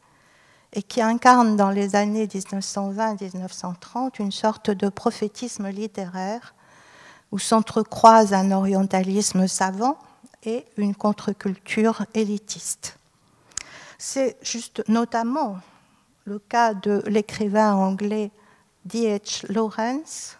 et 0.73 0.83
qui 0.83 1.01
incarnent 1.01 1.55
dans 1.55 1.69
les 1.69 1.95
années 1.95 2.27
1920-1930 2.27 4.19
une 4.19 4.31
sorte 4.31 4.69
de 4.69 4.89
prophétisme 4.89 5.69
littéraire 5.69 6.53
où 7.31 7.39
s'entrecroise 7.39 8.33
un 8.33 8.51
orientalisme 8.51 9.47
savant 9.47 9.97
et 10.43 10.65
une 10.77 10.95
contre-culture 10.95 12.05
élitiste. 12.13 12.97
C'est 13.97 14.37
juste 14.41 14.83
notamment 14.89 15.59
le 16.25 16.39
cas 16.39 16.73
de 16.73 17.01
l'écrivain 17.07 17.73
anglais 17.73 18.31
D.H. 18.85 19.45
Lawrence, 19.51 20.37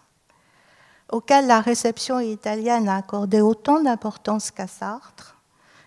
auquel 1.12 1.47
la 1.47 1.62
réception 1.62 2.20
italienne 2.20 2.88
a 2.88 2.97
accordé 2.97 3.41
autant 3.41 3.82
d'importance 3.82 4.51
qu'à 4.51 4.68
Sartre, 4.68 5.38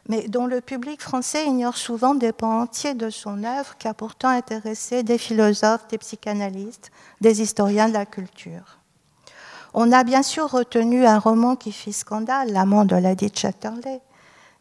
mais 0.08 0.28
dont 0.28 0.46
le 0.46 0.60
public 0.60 1.00
français 1.00 1.46
ignore 1.46 1.76
souvent 1.76 2.14
des 2.14 2.32
pans 2.32 2.60
entiers 2.60 2.94
de 2.94 3.10
son 3.10 3.42
œuvre 3.42 3.76
qui 3.78 3.88
a 3.88 3.94
pourtant 3.94 4.28
intéressé 4.28 5.02
des 5.02 5.18
philosophes, 5.18 5.88
des 5.88 5.98
psychanalystes, 5.98 6.90
des 7.20 7.40
historiens 7.40 7.88
de 7.88 7.94
la 7.94 8.06
culture. 8.06 8.78
On 9.72 9.90
a 9.92 10.04
bien 10.04 10.22
sûr 10.22 10.50
retenu 10.50 11.06
un 11.06 11.18
roman 11.18 11.56
qui 11.56 11.72
fit 11.72 11.92
scandale, 11.92 12.52
L'amant 12.52 12.84
de 12.84 12.96
Lady 12.96 13.30
Chatterley, 13.34 14.00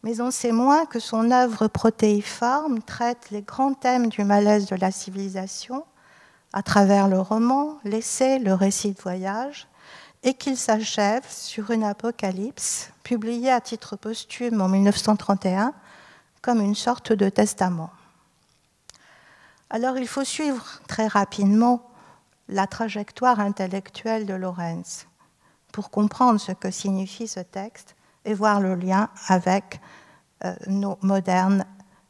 mais 0.02 0.20
on 0.20 0.30
sait 0.30 0.52
moins 0.52 0.86
que 0.86 0.98
son 0.98 1.30
œuvre 1.30 1.68
protéiforme 1.68 2.82
traite 2.82 3.30
les 3.30 3.42
grands 3.42 3.74
thèmes 3.74 4.08
du 4.08 4.24
malaise 4.24 4.66
de 4.66 4.76
la 4.76 4.90
civilisation 4.90 5.84
à 6.52 6.62
travers 6.62 7.08
le 7.08 7.20
roman, 7.20 7.78
l'essai, 7.84 8.38
le 8.38 8.54
récit 8.54 8.92
de 8.92 9.00
voyage, 9.00 9.66
et 10.24 10.34
qu'il 10.34 10.56
s'achève 10.56 11.24
sur 11.28 11.70
une 11.70 11.84
apocalypse 11.84 12.90
publiée 13.02 13.52
à 13.52 13.60
titre 13.60 13.94
posthume 13.94 14.60
en 14.60 14.68
1931 14.68 15.74
comme 16.40 16.60
une 16.60 16.74
sorte 16.74 17.12
de 17.12 17.28
testament. 17.28 17.90
Alors 19.70 19.98
il 19.98 20.08
faut 20.08 20.24
suivre 20.24 20.80
très 20.88 21.06
rapidement 21.06 21.90
la 22.48 22.66
trajectoire 22.66 23.38
intellectuelle 23.38 24.26
de 24.26 24.34
Lorenz 24.34 25.06
pour 25.72 25.90
comprendre 25.90 26.40
ce 26.40 26.52
que 26.52 26.70
signifie 26.70 27.28
ce 27.28 27.40
texte 27.40 27.94
et 28.24 28.32
voir 28.32 28.60
le 28.60 28.74
lien 28.74 29.10
avec 29.28 29.80
euh, 30.44 30.54
nos 30.66 30.98
modernes 31.02 31.64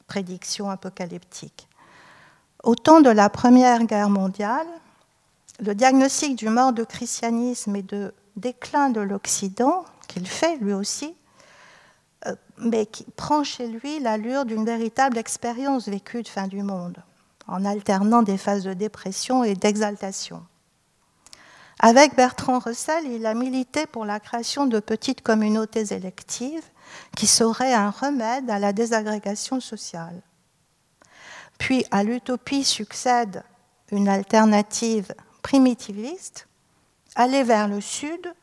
prédictions 0.07 0.71
apocalyptiques. 0.71 1.69
Au 2.63 2.75
temps 2.75 3.01
de 3.01 3.11
la 3.11 3.29
Première 3.29 3.85
Guerre 3.85 4.11
mondiale, 4.11 4.67
le 5.61 5.75
diagnostic 5.75 6.37
du 6.37 6.49
mort 6.49 6.73
de 6.73 6.85
christianisme 6.85 7.77
et 7.77 7.83
de 7.83 8.13
déclin 8.37 8.91
de 8.91 9.01
l'Occident, 9.01 9.85
qu'il 10.09 10.27
fait 10.27 10.57
lui 10.57 10.73
aussi, 10.73 11.15
euh, 12.27 12.35
mais 12.59 12.87
qui 12.87 13.05
prend 13.17 13.45
chez 13.45 13.69
lui 13.69 14.01
l'allure 14.01 14.45
d'une 14.45 14.65
véritable 14.65 15.19
expérience 15.19 15.89
vécue 15.89 16.23
de 16.23 16.29
fin 16.29 16.49
du 16.49 16.63
monde, 16.63 16.97
en 17.47 17.65
alternant 17.65 18.23
des 18.23 18.39
phases 18.39 18.65
de 18.65 18.75
dépression 18.75 19.45
et 19.45 19.55
d'exaltation. 19.55 20.45
Avec 21.81 22.15
Bertrand 22.15 22.61
Russell, 22.61 23.05
il 23.07 23.27
a 23.27 23.35
milité 23.35 23.87
pour 23.87 24.05
la 24.05 24.21
création 24.21 24.67
de 24.67 24.81
petites 24.81 25.23
communautés 25.23 25.93
électives 25.93 26.65
qui 27.17 27.27
seraient 27.27 27.75
un 27.75 27.91
remède 27.91 28.49
à 28.49 28.59
la 28.59 28.73
désagrégation 28.73 29.61
sociale. 29.61 30.23
Puis 31.59 31.85
à 31.91 32.05
l'utopie 32.05 32.65
succède 32.65 33.43
une 33.91 34.09
alternative 34.09 35.13
primitiviste, 35.45 36.49
aller 37.15 37.45
vers 37.45 37.69
le 37.69 37.81
sud 37.81 38.35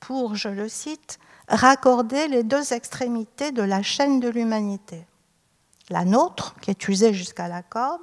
pour, 0.00 0.34
je 0.34 0.48
le 0.48 0.68
cite, 0.68 1.20
raccorder 1.48 2.28
les 2.28 2.42
deux 2.42 2.72
extrémités 2.72 3.52
de 3.52 3.62
la 3.62 3.82
chaîne 3.82 4.20
de 4.20 4.28
l'humanité. 4.28 5.06
La 5.90 6.04
nôtre, 6.04 6.56
qui 6.62 6.70
est 6.70 6.88
usée 6.88 7.12
jusqu'à 7.12 7.46
la 7.46 7.62
corde, 7.62 8.00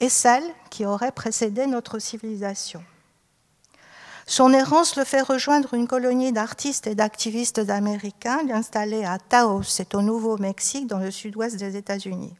et 0.00 0.08
celle 0.08 0.44
qui 0.70 0.86
aurait 0.86 1.12
précédé 1.12 1.66
notre 1.66 1.98
civilisation. 1.98 2.82
Son 4.26 4.52
errance 4.52 4.96
le 4.96 5.04
fait 5.04 5.22
rejoindre 5.22 5.74
une 5.74 5.88
colonie 5.88 6.32
d'artistes 6.32 6.86
et 6.86 6.94
d'activistes 6.94 7.68
américains 7.68 8.48
installés 8.50 9.04
à 9.04 9.18
Taos, 9.18 9.64
c'est 9.64 9.94
au 9.94 10.00
Nouveau-Mexique, 10.00 10.86
dans 10.86 10.98
le 10.98 11.10
sud-ouest 11.10 11.56
des 11.56 11.76
États-Unis. 11.76 12.34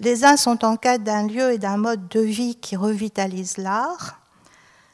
Les 0.00 0.24
uns 0.24 0.38
sont 0.38 0.64
en 0.64 0.78
quête 0.78 1.04
d'un 1.04 1.26
lieu 1.26 1.52
et 1.52 1.58
d'un 1.58 1.76
mode 1.76 2.08
de 2.08 2.20
vie 2.20 2.56
qui 2.56 2.74
revitalise 2.74 3.58
l'art. 3.58 4.18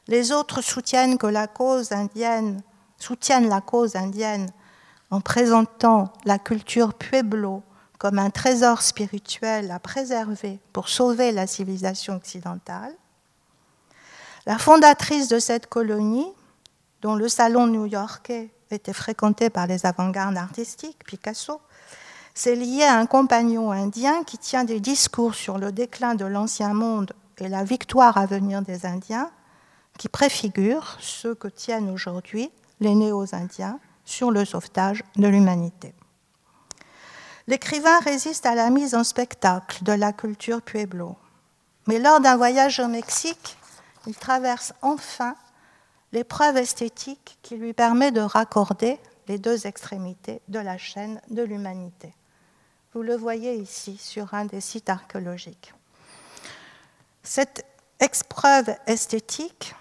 Les 0.07 0.33
autres 0.33 0.61
soutiennent 0.61 1.17
que 1.17 1.27
la 1.27 1.47
cause 1.47 1.93
indienne, 1.93 2.61
soutiennent 2.97 3.47
la 3.47 3.61
cause 3.61 3.95
indienne 3.95 4.49
en 5.09 5.21
présentant 5.21 6.11
la 6.25 6.37
culture 6.37 6.93
pueblo 6.93 7.63
comme 7.97 8.19
un 8.19 8.29
trésor 8.29 8.81
spirituel 8.81 9.71
à 9.71 9.79
préserver 9.79 10.59
pour 10.73 10.89
sauver 10.89 11.31
la 11.31 11.47
civilisation 11.47 12.17
occidentale. 12.17 12.93
La 14.45 14.57
fondatrice 14.57 15.29
de 15.29 15.39
cette 15.39 15.67
colonie, 15.67 16.27
dont 17.01 17.15
le 17.15 17.29
salon 17.29 17.67
new-yorkais 17.67 18.51
était 18.71 18.93
fréquenté 18.93 19.49
par 19.49 19.67
les 19.67 19.85
avant-gardes 19.85 20.37
artistiques, 20.37 21.05
Picasso, 21.05 21.61
c'est 22.37 22.55
lié 22.55 22.83
à 22.83 22.99
un 22.99 23.07
compagnon 23.07 23.71
indien 23.71 24.23
qui 24.23 24.37
tient 24.37 24.63
des 24.63 24.79
discours 24.79 25.33
sur 25.33 25.57
le 25.57 25.71
déclin 25.71 26.13
de 26.13 26.23
l'ancien 26.23 26.71
monde 26.71 27.13
et 27.39 27.47
la 27.47 27.63
victoire 27.63 28.15
à 28.15 28.27
venir 28.27 28.61
des 28.61 28.85
Indiens, 28.85 29.31
qui 29.97 30.07
préfigurent 30.07 30.97
ceux 30.99 31.33
que 31.33 31.47
tiennent 31.47 31.89
aujourd'hui 31.89 32.51
les 32.79 32.93
néo-indiens 32.93 33.79
sur 34.05 34.29
le 34.29 34.45
sauvetage 34.45 35.03
de 35.15 35.27
l'humanité. 35.27 35.95
L'écrivain 37.47 37.99
résiste 38.01 38.45
à 38.45 38.53
la 38.53 38.69
mise 38.69 38.93
en 38.93 39.03
spectacle 39.03 39.83
de 39.83 39.93
la 39.93 40.13
culture 40.13 40.61
pueblo. 40.61 41.15
Mais 41.87 41.97
lors 41.97 42.19
d'un 42.19 42.37
voyage 42.37 42.79
au 42.79 42.87
Mexique, 42.87 43.57
il 44.05 44.15
traverse 44.15 44.73
enfin 44.83 45.35
l'épreuve 46.11 46.57
esthétique 46.57 47.39
qui 47.41 47.57
lui 47.57 47.73
permet 47.73 48.11
de 48.11 48.21
raccorder 48.21 48.99
les 49.27 49.39
deux 49.39 49.65
extrémités 49.65 50.39
de 50.49 50.59
la 50.59 50.77
chaîne 50.77 51.19
de 51.31 51.41
l'humanité. 51.41 52.13
Vous 52.93 53.01
le 53.01 53.15
voyez 53.15 53.55
ici 53.55 53.97
sur 53.97 54.33
un 54.33 54.45
des 54.45 54.61
sites 54.61 54.89
archéologiques. 54.89 55.73
Cette 57.21 57.65
épreuve 57.99 58.73
esthétique 58.85 59.75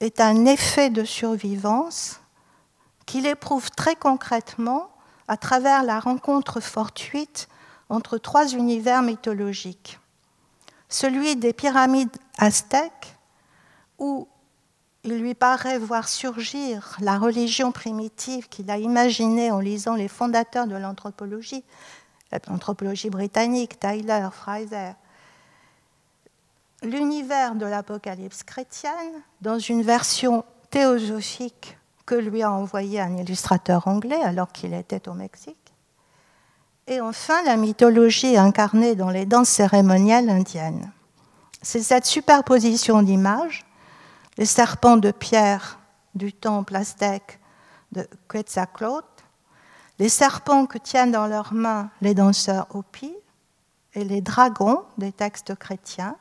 est 0.00 0.20
un 0.20 0.46
effet 0.46 0.90
de 0.90 1.04
survivance 1.04 2.20
qu'il 3.06 3.26
éprouve 3.26 3.70
très 3.70 3.94
concrètement 3.94 4.90
à 5.28 5.36
travers 5.36 5.84
la 5.84 6.00
rencontre 6.00 6.60
fortuite 6.60 7.48
entre 7.88 8.18
trois 8.18 8.48
univers 8.48 9.02
mythologiques. 9.02 10.00
Celui 10.88 11.36
des 11.36 11.52
pyramides 11.52 12.16
aztèques, 12.38 13.16
où 13.98 14.26
il 15.04 15.18
lui 15.18 15.34
paraît 15.34 15.78
voir 15.78 16.08
surgir 16.08 16.96
la 17.00 17.18
religion 17.18 17.72
primitive 17.72 18.48
qu'il 18.48 18.70
a 18.70 18.78
imaginée 18.78 19.50
en 19.50 19.60
lisant 19.60 19.94
les 19.94 20.08
fondateurs 20.08 20.66
de 20.66 20.76
l'anthropologie, 20.76 21.64
l'anthropologie 22.48 23.10
britannique, 23.10 23.78
Tyler, 23.78 24.28
Fraser, 24.32 24.92
l'univers 26.82 27.54
de 27.54 27.66
l'Apocalypse 27.66 28.42
chrétienne 28.42 29.22
dans 29.40 29.58
une 29.58 29.82
version 29.82 30.44
théosophique 30.70 31.78
que 32.06 32.14
lui 32.14 32.42
a 32.42 32.50
envoyé 32.50 33.00
un 33.00 33.16
illustrateur 33.16 33.86
anglais 33.86 34.20
alors 34.22 34.50
qu'il 34.50 34.74
était 34.74 35.08
au 35.08 35.14
Mexique. 35.14 35.56
Et 36.88 37.00
enfin, 37.00 37.42
la 37.44 37.56
mythologie 37.56 38.36
incarnée 38.36 38.96
dans 38.96 39.10
les 39.10 39.24
danses 39.24 39.48
cérémonielles 39.48 40.28
indiennes. 40.28 40.90
C'est 41.62 41.82
cette 41.82 42.06
superposition 42.06 43.02
d'images, 43.02 43.64
les 44.36 44.46
serpents 44.46 44.96
de 44.96 45.12
pierre 45.12 45.78
du 46.14 46.32
temple 46.32 46.74
aztèque 46.74 47.38
de 47.92 48.08
Quetzalcoatl, 48.28 49.11
les 49.98 50.08
serpents 50.08 50.66
que 50.66 50.78
tiennent 50.78 51.12
dans 51.12 51.26
leurs 51.26 51.52
mains 51.52 51.90
les 52.00 52.14
danseurs 52.14 52.66
Hopi 52.70 53.14
et 53.94 54.04
les 54.04 54.20
dragons 54.20 54.82
des 54.98 55.12
textes 55.12 55.54
chrétiens, 55.54 56.16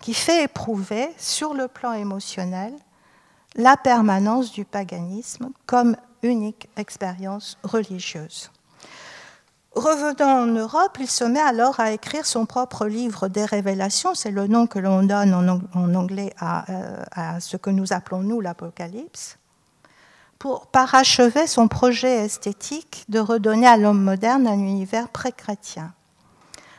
qui 0.00 0.14
fait 0.14 0.44
éprouver 0.44 1.08
sur 1.18 1.54
le 1.54 1.68
plan 1.68 1.92
émotionnel 1.92 2.72
la 3.54 3.76
permanence 3.76 4.52
du 4.52 4.64
paganisme 4.64 5.50
comme 5.64 5.96
unique 6.22 6.68
expérience 6.76 7.58
religieuse. 7.62 8.50
Revenant 9.74 10.42
en 10.42 10.46
Europe, 10.46 10.96
il 11.00 11.08
se 11.08 11.24
met 11.24 11.40
alors 11.40 11.80
à 11.80 11.92
écrire 11.92 12.24
son 12.24 12.46
propre 12.46 12.86
livre 12.86 13.28
des 13.28 13.44
révélations, 13.44 14.14
c'est 14.14 14.30
le 14.30 14.46
nom 14.46 14.66
que 14.66 14.78
l'on 14.78 15.02
donne 15.02 15.34
en 15.34 15.94
anglais 15.94 16.32
à, 16.38 16.70
euh, 16.70 17.02
à 17.12 17.40
ce 17.40 17.58
que 17.58 17.68
nous 17.68 17.92
appelons 17.92 18.20
nous 18.20 18.40
l'Apocalypse 18.40 19.38
pour 20.38 20.66
parachever 20.66 21.46
son 21.46 21.68
projet 21.68 22.24
esthétique 22.24 23.04
de 23.08 23.18
redonner 23.18 23.66
à 23.66 23.76
l'homme 23.76 24.02
moderne 24.02 24.46
un 24.46 24.58
univers 24.58 25.08
pré-chrétien. 25.08 25.94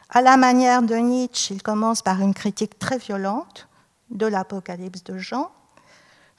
À 0.10 0.22
la 0.22 0.38
manière 0.38 0.84
de 0.84 0.96
Nietzsche, 0.96 1.54
il 1.54 1.62
commence 1.62 2.02
par 2.02 2.22
une 2.22 2.34
critique 2.34 2.80
très 2.80 2.98
violente 2.98 3.68
de 4.10 4.26
l'Apocalypse 4.26 5.04
de 5.04 5.18
Jean, 5.18 5.52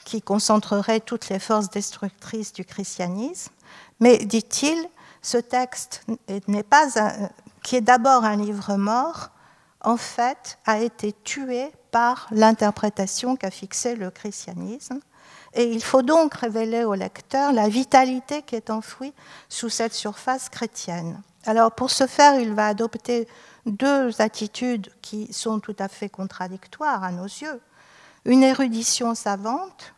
qui 0.05 0.23
concentrerait 0.23 1.01
toutes 1.01 1.29
les 1.29 1.39
forces 1.39 1.69
destructrices 1.69 2.53
du 2.53 2.65
christianisme. 2.65 3.53
Mais, 4.01 4.19
dit-il, 4.19 4.79
ce 5.21 5.37
texte 5.37 6.07
n'est 6.47 6.63
pas 6.63 6.87
qui 7.63 7.77
est 7.77 7.83
d'abord 7.83 8.25
un 8.25 8.37
livre 8.37 8.77
mort, 8.77 9.31
en 9.83 9.97
fait, 9.97 10.59
a 10.65 10.79
été 10.79 11.13
tué 11.25 11.71
par 11.91 12.27
l'interprétation 12.31 13.37
qu'a 13.37 13.51
fixée 13.51 13.97
le 13.97 14.11
christianisme 14.11 15.01
Et 15.59 15.65
il 15.65 15.83
faut 15.83 16.03
donc 16.03 16.35
révéler 16.35 16.85
au 16.85 16.95
lecteur 16.95 17.53
la 17.53 17.69
vitalité 17.69 18.43
qui 18.43 18.55
est 18.55 18.71
enfouie 18.71 19.13
sous 19.49 19.69
cette 19.69 19.93
surface 19.93 20.49
chrétienne. 20.49 21.21
Alors 21.47 21.73
pour 21.73 21.91
ce 21.91 22.07
faire, 22.07 22.39
il 22.39 22.55
va 22.55 22.69
adopter 22.69 23.27
deux 23.67 24.23
attitudes 24.23 24.89
qui 25.03 25.33
sont 25.33 25.59
tout 25.59 25.75
à 25.81 25.89
fait 25.89 26.09
contradictoires 26.09 27.03
à 27.03 27.11
nos 27.11 27.25
yeux. 27.25 27.61
Une 28.25 28.45
érudition 28.45 29.17
savante 29.17 29.95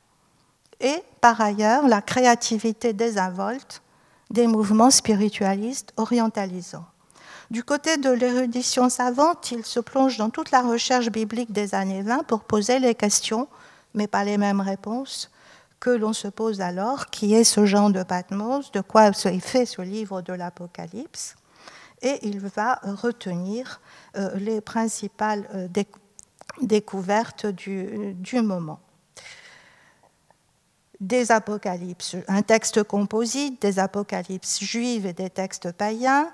et 0.80 1.02
par 1.20 1.38
ailleurs 1.42 1.86
la 1.86 2.00
créativité 2.00 2.94
désinvolte 2.94 3.82
des 4.30 4.46
mouvements 4.46 4.90
spiritualistes 4.90 5.92
orientalisants. 5.98 6.86
Du 7.50 7.64
côté 7.64 7.98
de 7.98 8.08
l'érudition 8.08 8.88
savante, 8.88 9.50
il 9.50 9.66
se 9.66 9.80
plonge 9.80 10.16
dans 10.16 10.30
toute 10.30 10.52
la 10.52 10.62
recherche 10.62 11.10
biblique 11.10 11.52
des 11.52 11.74
années 11.74 12.02
20 12.02 12.22
pour 12.22 12.44
poser 12.44 12.78
les 12.78 12.94
questions, 12.94 13.46
mais 13.92 14.06
pas 14.06 14.24
les 14.24 14.38
mêmes 14.38 14.62
réponses 14.62 15.30
que 15.80 15.90
l'on 15.90 16.12
se 16.12 16.28
pose 16.28 16.60
alors, 16.60 17.06
qui 17.06 17.34
est 17.34 17.44
ce 17.44 17.64
genre 17.64 17.90
de 17.90 18.02
Patmos, 18.02 18.70
de 18.70 18.82
quoi 18.82 19.08
est 19.08 19.40
fait 19.40 19.64
ce 19.64 19.80
livre 19.80 20.20
de 20.20 20.34
l'Apocalypse, 20.34 21.34
et 22.02 22.18
il 22.22 22.38
va 22.38 22.80
retenir 22.84 23.80
euh, 24.16 24.34
les 24.36 24.60
principales 24.60 25.48
euh, 25.54 25.68
découvertes 26.60 27.46
du, 27.46 28.16
moment. 28.42 28.80
Des 31.00 31.32
apocalypses, 31.32 32.16
un 32.28 32.42
texte 32.42 32.82
composite 32.82 33.60
des 33.62 33.78
apocalypses 33.78 34.60
juives 34.60 35.06
et 35.06 35.14
des 35.14 35.30
textes 35.30 35.72
païens, 35.72 36.30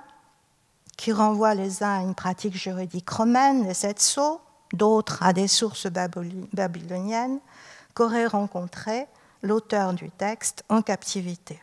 qui 0.96 1.12
renvoient 1.12 1.54
les 1.54 1.82
uns 1.82 1.98
à 1.98 2.02
une 2.02 2.14
pratique 2.14 2.56
juridique 2.56 3.08
romaine, 3.10 3.66
les 3.66 3.74
sept 3.74 4.00
sceaux, 4.00 4.40
d'autres 4.72 5.22
à 5.22 5.32
des 5.32 5.46
sources 5.46 5.86
babyloniennes, 5.86 7.38
qu'aurait 7.94 8.26
rencontré 8.26 9.06
l'auteur 9.42 9.92
du 9.92 10.10
texte 10.10 10.64
en 10.68 10.82
captivité. 10.82 11.60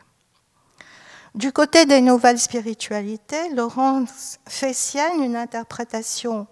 Du 1.34 1.52
côté 1.52 1.84
des 1.84 2.00
nouvelles 2.00 2.38
spiritualités, 2.38 3.48
Laurence 3.50 4.38
fait 4.46 4.72
sienne 4.72 5.22
une 5.22 5.36
interprétation 5.36 6.46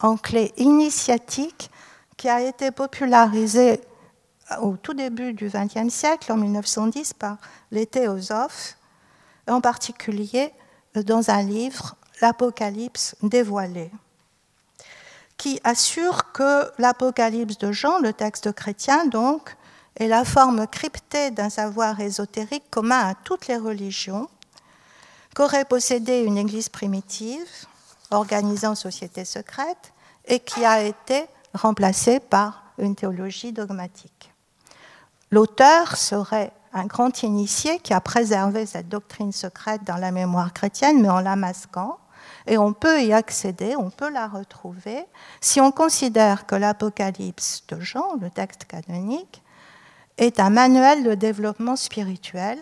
en 0.00 0.16
clé 0.16 0.52
initiatique 0.56 1.70
qui 2.16 2.28
a 2.28 2.40
été 2.40 2.70
popularisée 2.70 3.80
au 4.60 4.76
tout 4.76 4.94
début 4.94 5.32
du 5.32 5.48
XXe 5.48 5.92
siècle, 5.92 6.30
en 6.30 6.36
1910, 6.36 7.14
par 7.14 7.38
les 7.70 7.86
théosophes, 7.86 8.76
en 9.48 9.60
particulier 9.60 10.52
dans 10.94 11.30
un 11.30 11.42
livre, 11.42 11.96
L'Apocalypse 12.20 13.16
dévoilé, 13.22 13.90
qui 15.36 15.60
assure 15.64 16.30
que 16.32 16.70
l'Apocalypse 16.78 17.58
de 17.58 17.72
Jean, 17.72 17.98
le 17.98 18.12
texte 18.12 18.52
chrétien 18.52 19.06
donc, 19.06 19.56
est 19.96 20.08
la 20.08 20.24
forme 20.24 20.66
cryptée 20.66 21.30
d'un 21.30 21.50
savoir 21.50 22.00
ésotérique 22.00 22.68
commun 22.70 23.08
à 23.08 23.14
toutes 23.14 23.46
les 23.46 23.56
religions, 23.56 24.28
qu'aurait 25.34 25.64
possédé 25.64 26.20
une 26.20 26.38
Église 26.38 26.68
primitive, 26.68 27.66
organisant 28.10 28.74
société 28.74 29.24
secrète, 29.24 29.92
et 30.26 30.40
qui 30.40 30.64
a 30.64 30.82
été 30.82 31.26
remplacée 31.52 32.20
par 32.20 32.64
une 32.78 32.94
théologie 32.94 33.52
dogmatique. 33.52 34.32
L'auteur 35.30 35.96
serait 35.96 36.52
un 36.72 36.86
grand 36.86 37.22
initié 37.22 37.78
qui 37.78 37.94
a 37.94 38.00
préservé 38.00 38.66
cette 38.66 38.88
doctrine 38.88 39.32
secrète 39.32 39.84
dans 39.84 39.96
la 39.96 40.10
mémoire 40.10 40.52
chrétienne, 40.52 41.00
mais 41.00 41.08
en 41.08 41.20
la 41.20 41.36
masquant. 41.36 41.98
Et 42.46 42.58
on 42.58 42.72
peut 42.72 43.02
y 43.02 43.12
accéder, 43.12 43.74
on 43.76 43.90
peut 43.90 44.10
la 44.10 44.28
retrouver, 44.28 45.06
si 45.40 45.60
on 45.60 45.70
considère 45.70 46.46
que 46.46 46.54
l'Apocalypse 46.54 47.64
de 47.68 47.80
Jean, 47.80 48.16
le 48.20 48.28
texte 48.28 48.64
canonique, 48.64 49.42
est 50.18 50.40
un 50.40 50.50
manuel 50.50 51.04
de 51.04 51.14
développement 51.14 51.76
spirituel 51.76 52.58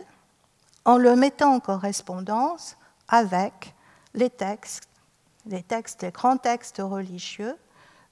en 0.84 0.96
le 0.96 1.14
mettant 1.16 1.55
en 1.55 1.61
correspondance 1.61 2.76
avec 3.09 3.74
les 4.14 4.30
textes, 4.30 4.88
les 5.46 5.64
grands 6.12 6.36
textes 6.36 6.80
religieux 6.82 7.57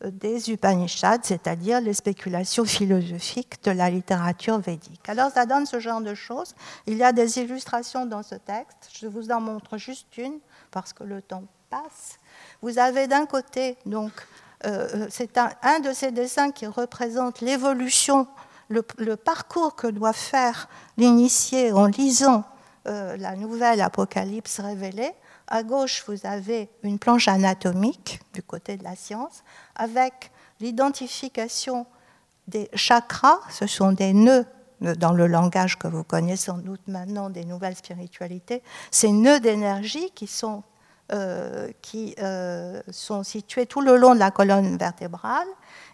des 0.05 0.51
Upanishads, 0.51 1.23
c'est-à-dire 1.23 1.81
les 1.81 1.93
spéculations 1.93 2.65
philosophiques 2.65 3.63
de 3.65 3.71
la 3.71 3.91
littérature 3.91 4.59
védique. 4.59 5.07
Alors 5.09 5.31
ça 5.31 5.45
donne 5.45 5.67
ce 5.67 5.79
genre 5.79 6.01
de 6.01 6.15
choses. 6.15 6.55
Il 6.87 6.97
y 6.97 7.03
a 7.03 7.13
des 7.13 7.39
illustrations 7.39 8.07
dans 8.07 8.23
ce 8.23 8.35
texte. 8.35 8.91
Je 8.99 9.07
vous 9.07 9.31
en 9.31 9.41
montre 9.41 9.77
juste 9.77 10.17
une 10.17 10.39
parce 10.71 10.93
que 10.93 11.05
le 11.05 11.21
temps 11.21 11.45
passe. 11.69 12.19
Vous 12.63 12.79
avez 12.79 13.09
d'un 13.09 13.27
côté, 13.27 13.77
donc, 13.85 14.13
euh, 14.65 14.89
euh, 14.95 15.07
c'est 15.11 15.39
un, 15.39 15.81
de 15.81 15.93
ces 15.93 16.11
dessins 16.13 16.51
qui 16.51 16.67
représente 16.67 17.41
l'évolution, 17.41 18.27
le, 18.71 19.17
parcours 19.17 19.75
que 19.75 19.89
doit 19.89 20.13
faire 20.13 20.69
l'initié 20.97 21.73
en 21.73 21.87
lisant 21.87 22.45
euh, 22.87 23.17
la 23.17 23.37
nouvelle 23.37 23.81
Apocalypse 23.81 24.61
révélée. 24.61 25.13
À 25.49 25.65
gauche, 25.65 26.05
vous 26.07 26.25
avez 26.25 26.71
une 26.83 26.99
planche 26.99 27.29
anatomique 27.29 28.21
du 28.33 28.43
côté 28.43 28.77
de 28.77 28.85
la 28.85 28.95
science 28.95 29.43
avec 29.75 30.31
l'identification 30.61 31.87
des 32.47 32.71
chakras, 32.75 33.41
ce 33.51 33.67
sont 33.67 33.93
des 33.93 34.13
nœuds 34.13 34.47
dans 34.81 35.13
le 35.13 35.27
langage 35.27 35.79
que 35.79 35.89
vous 35.89 36.05
connaissez 36.05 36.47
sans 36.47 36.59
doute 36.59 36.81
maintenant 36.87 37.29
des 37.29 37.45
nouvelles 37.45 37.77
spiritualités, 37.77 38.63
ces 38.91 39.13
nœuds 39.13 39.41
d'énergie 39.41 40.11
qui 40.13 40.27
sont, 40.27 40.63
euh, 41.13 41.69
euh, 42.21 42.83
sont 42.91 43.23
situés 43.23 43.67
tout 43.67 43.81
le 43.81 43.97
long 43.97 44.15
de 44.15 44.21
la 44.21 44.31
colonne 44.31 44.77
vertébrale 44.79 45.49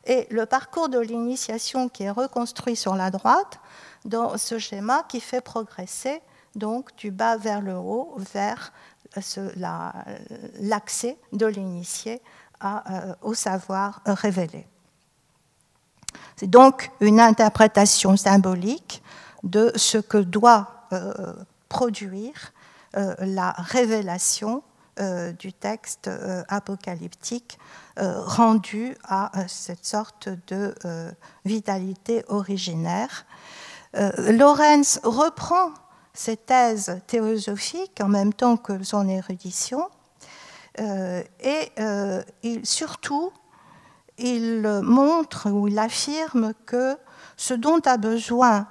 et 0.06 0.26
le 0.30 0.46
parcours 0.46 0.88
de 0.88 0.98
l'initiation 0.98 1.88
qui 1.88 2.04
est 2.04 2.10
reconstruit 2.10 2.76
sur 2.76 2.94
la 2.94 3.10
droite 3.10 3.58
dans 4.04 4.38
ce 4.38 4.58
schéma 4.58 5.04
qui 5.08 5.20
fait 5.20 5.40
progresser 5.40 6.22
donc 6.54 6.94
du 6.96 7.10
bas 7.10 7.36
vers 7.36 7.60
le 7.60 7.74
haut 7.74 8.14
vers 8.32 8.72
l'accès 10.60 11.18
de 11.32 11.46
l'initié 11.46 12.20
euh, 12.64 13.14
au 13.22 13.34
savoir 13.34 14.00
révélé. 14.06 14.66
C'est 16.36 16.50
donc 16.50 16.90
une 17.00 17.20
interprétation 17.20 18.16
symbolique 18.16 19.02
de 19.42 19.72
ce 19.76 19.98
que 19.98 20.18
doit 20.18 20.86
euh, 20.92 21.32
produire 21.68 22.52
euh, 22.96 23.14
la 23.20 23.52
révélation 23.52 24.62
du 25.38 25.52
texte 25.52 26.10
apocalyptique 26.48 27.58
rendu 27.96 28.96
à 29.04 29.30
cette 29.48 29.84
sorte 29.84 30.28
de 30.46 30.74
vitalité 31.44 32.24
originaire. 32.28 33.26
Lorenz 33.92 35.00
reprend 35.04 35.70
ses 36.16 36.36
thèses 36.36 37.00
théosophiques 37.06 38.00
en 38.00 38.08
même 38.08 38.32
temps 38.32 38.56
que 38.56 38.82
son 38.82 39.08
érudition. 39.08 39.88
Euh, 40.80 41.22
et 41.40 41.72
euh, 41.78 42.22
surtout, 42.64 43.32
il 44.18 44.62
montre 44.82 45.50
ou 45.50 45.68
il 45.68 45.78
affirme 45.78 46.52
que 46.64 46.96
ce 47.36 47.54
dont 47.54 47.80
a 47.84 47.96
besoin 47.96 48.66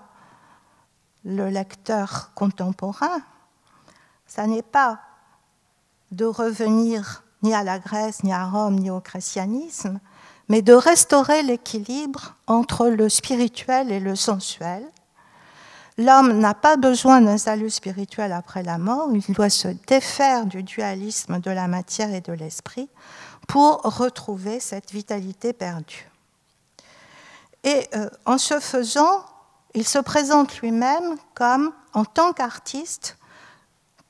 le 1.24 1.50
lecteur 1.50 2.32
contemporain, 2.36 3.22
ça 4.28 4.46
n'est 4.46 4.62
pas 4.62 5.00
de 6.16 6.26
revenir 6.26 7.24
ni 7.44 7.54
à 7.54 7.64
la 7.64 7.80
Grèce, 7.80 8.24
ni 8.24 8.34
à 8.34 8.46
Rome, 8.46 8.76
ni 8.76 8.90
au 8.90 9.00
christianisme, 9.00 10.00
mais 10.50 10.62
de 10.62 10.74
restaurer 10.74 11.44
l'équilibre 11.44 12.36
entre 12.48 12.88
le 12.88 13.10
spirituel 13.10 13.92
et 13.92 14.00
le 14.00 14.16
sensuel, 14.16 14.86
L'homme 15.98 16.40
n'a 16.40 16.54
pas 16.54 16.76
besoin 16.76 17.22
d'un 17.22 17.38
salut 17.38 17.70
spirituel 17.70 18.34
après 18.34 18.64
la 18.64 18.78
mort, 18.78 19.10
il 19.14 19.34
doit 19.34 19.50
se 19.50 19.70
défaire 19.88 20.46
du 20.46 20.62
dualisme 20.62 21.40
de 21.40 21.52
la 21.52 21.70
matière 21.70 22.14
et 22.14 22.20
de 22.20 22.34
l'esprit 22.34 22.90
pour 23.48 23.82
retrouver 23.82 24.60
cette 24.60 24.92
vitalité 24.92 25.54
perdue. 25.54 26.10
Et 27.64 27.88
euh, 27.96 28.10
en 28.26 28.38
ce 28.38 28.60
faisant, 28.60 29.26
il 29.74 29.88
se 29.88 30.00
présente 30.00 30.60
lui-même 30.60 31.16
comme, 31.34 31.72
en 31.94 32.04
tant 32.04 32.34
qu'artiste, 32.34 33.18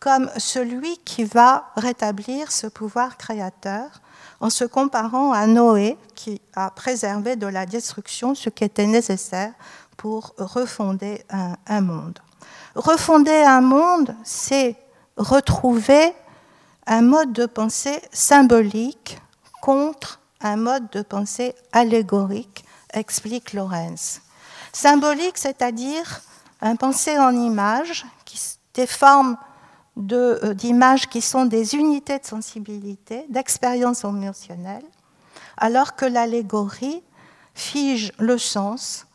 comme 0.05 0.29
celui 0.37 0.99
qui 0.99 1.23
va 1.23 1.71
rétablir 1.75 2.51
ce 2.51 2.67
pouvoir 2.67 3.17
créateur 3.17 3.87
en 4.39 4.51
se 4.51 4.63
comparant 4.63 5.31
à 5.31 5.47
Noé 5.47 5.97
qui 6.13 6.39
a 6.53 6.69
préservé 6.69 7.35
de 7.35 7.47
la 7.47 7.65
destruction 7.65 8.35
ce 8.35 8.51
qui 8.51 8.63
était 8.63 8.85
nécessaire 8.85 9.51
pour 9.97 10.35
refonder 10.37 11.23
un, 11.31 11.81
monde. 11.81 12.19
Refonder 12.75 13.41
un 13.47 13.61
monde, 13.61 14.15
c'est 14.23 14.75
retrouver 15.17 16.13
un 16.85 17.01
mode 17.01 17.33
de 17.33 17.47
pensée 17.47 17.99
symbolique 18.11 19.17
contre 19.59 20.19
un 20.39 20.57
mode 20.57 20.87
de 20.91 21.01
pensée 21.01 21.55
allégorique, 21.71 22.63
explique 22.93 23.53
Lorenz. 23.53 24.21
Symbolique, 24.71 25.39
c'est-à-dire 25.39 26.21
un 26.61 26.75
pensée 26.75 27.17
en 27.17 27.31
images, 27.31 28.05
des 28.75 28.85
formes 28.85 29.35
euh, 29.35 29.54
d'images 29.95 31.07
qui 31.07 31.21
sont 31.21 31.45
des 31.45 31.75
unités 31.75 32.19
de 32.19 32.25
sensibilité, 32.25 33.25
d'expérience 33.29 34.03
émotionnelle, 34.03 34.83
alors 35.57 35.95
que 35.95 36.05
l'allégorie 36.05 37.01
fige 37.53 38.11
le 38.19 38.37
sens 38.37 39.07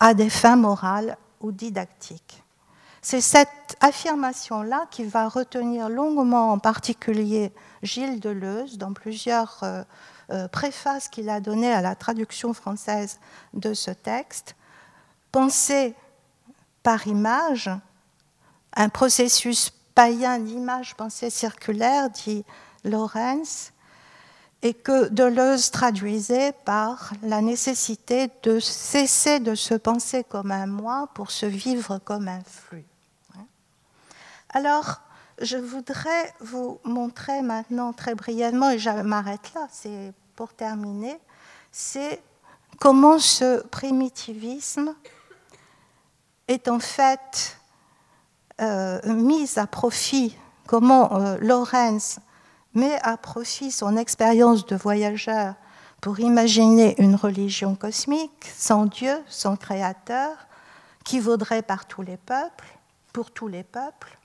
à 0.00 0.14
des 0.14 0.30
fins 0.30 0.56
morales 0.56 1.16
ou 1.40 1.52
didactiques. 1.52 2.42
C'est 3.02 3.20
cette 3.20 3.76
affirmation-là 3.80 4.86
qui 4.90 5.04
va 5.04 5.28
retenir 5.28 5.90
longuement 5.90 6.52
en 6.52 6.58
particulier 6.58 7.52
Gilles 7.82 8.18
Deleuze 8.18 8.78
dans 8.78 8.94
plusieurs 8.94 9.58
euh, 9.62 9.82
euh, 10.30 10.48
préfaces 10.48 11.08
qu'il 11.08 11.28
a 11.28 11.40
données 11.40 11.72
à 11.72 11.82
la 11.82 11.94
traduction 11.94 12.54
française 12.54 13.20
de 13.52 13.74
ce 13.74 13.90
texte. 13.90 14.56
Penser 15.32 15.94
par 16.82 17.06
image, 17.06 17.70
un 18.74 18.88
processus 18.88 19.70
païen 19.94 20.38
d'image 20.38 20.94
pensée 20.94 21.30
circulaire, 21.30 22.10
dit 22.10 22.44
Lorenz, 22.84 23.72
et 24.62 24.72
que 24.72 25.08
Deleuze 25.08 25.70
traduisait 25.70 26.52
par 26.64 27.12
la 27.22 27.42
nécessité 27.42 28.30
de 28.42 28.58
cesser 28.60 29.38
de 29.38 29.54
se 29.54 29.74
penser 29.74 30.24
comme 30.24 30.50
un 30.50 30.66
moi 30.66 31.08
pour 31.14 31.30
se 31.30 31.44
vivre 31.46 31.98
comme 31.98 32.28
un 32.28 32.42
flux. 32.44 32.86
Alors, 34.48 35.00
je 35.40 35.56
voudrais 35.56 36.32
vous 36.40 36.80
montrer 36.84 37.42
maintenant 37.42 37.92
très 37.92 38.14
brièvement, 38.14 38.70
et 38.70 38.78
je 38.78 38.88
m'arrête 38.88 39.52
là, 39.54 39.68
c'est 39.70 40.12
pour 40.36 40.54
terminer, 40.54 41.18
c'est 41.70 42.22
comment 42.80 43.18
ce 43.18 43.62
primitivisme 43.66 44.94
est 46.48 46.68
en 46.68 46.78
fait 46.78 47.58
euh, 48.60 49.00
mis 49.06 49.58
à 49.58 49.66
profit, 49.66 50.36
comment 50.66 51.20
euh, 51.20 51.36
Lorenz 51.40 52.20
met 52.74 52.98
à 53.02 53.16
profit 53.16 53.70
son 53.70 53.96
expérience 53.96 54.66
de 54.66 54.76
voyageur 54.76 55.54
pour 56.00 56.20
imaginer 56.20 56.94
une 57.00 57.14
religion 57.14 57.74
cosmique 57.74 58.52
sans 58.56 58.86
Dieu, 58.86 59.22
sans 59.26 59.56
créateur, 59.56 60.36
qui 61.04 61.20
vaudrait 61.20 61.62
par 61.62 61.86
tous 61.86 62.02
les 62.02 62.16
peuples, 62.16 62.66
pour 63.12 63.30
tous 63.30 63.48
les 63.48 63.62
peuples. 63.62 64.18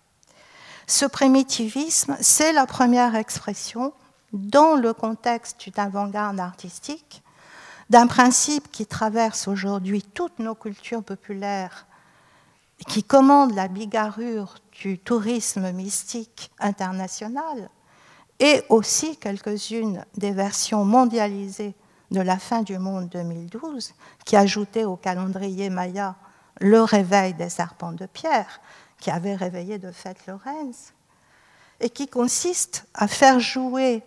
Ce 0.87 1.05
primitivisme, 1.05 2.17
c'est 2.19 2.51
la 2.51 2.65
première 2.65 3.15
expression 3.15 3.93
dans 4.33 4.75
le 4.75 4.93
contexte 4.93 5.61
d'une 5.61 5.79
avant-garde 5.79 6.39
artistique 6.39 7.23
d'un 7.89 8.07
principe 8.07 8.71
qui 8.71 8.85
traverse 8.85 9.47
aujourd'hui 9.47 10.03
toutes 10.03 10.39
nos 10.39 10.55
cultures 10.55 11.03
populaires, 11.03 11.87
qui 12.87 13.03
commande 13.03 13.53
la 13.53 13.67
bigarrure 13.67 14.55
du 14.71 14.97
tourisme 14.97 15.71
mystique 15.71 16.51
international, 16.59 17.69
et 18.39 18.63
aussi 18.69 19.17
quelques-unes 19.17 20.05
des 20.15 20.31
versions 20.31 20.85
mondialisées 20.85 21.75
de 22.11 22.21
la 22.21 22.39
fin 22.39 22.61
du 22.61 22.77
monde 22.79 23.09
2012, 23.09 23.93
qui 24.25 24.35
ajoutaient 24.35 24.85
au 24.85 24.95
calendrier 24.95 25.69
maya 25.69 26.15
le 26.61 26.81
réveil 26.81 27.33
des 27.33 27.49
serpents 27.49 27.91
de 27.91 28.05
pierre, 28.05 28.61
qui 28.99 29.11
avait 29.11 29.35
réveillé 29.35 29.77
de 29.77 29.91
fait 29.91 30.17
Lorenz, 30.27 30.93
et 31.79 31.89
qui 31.89 32.07
consiste 32.07 32.85
à 32.93 33.07
faire 33.07 33.39
jouer 33.39 34.03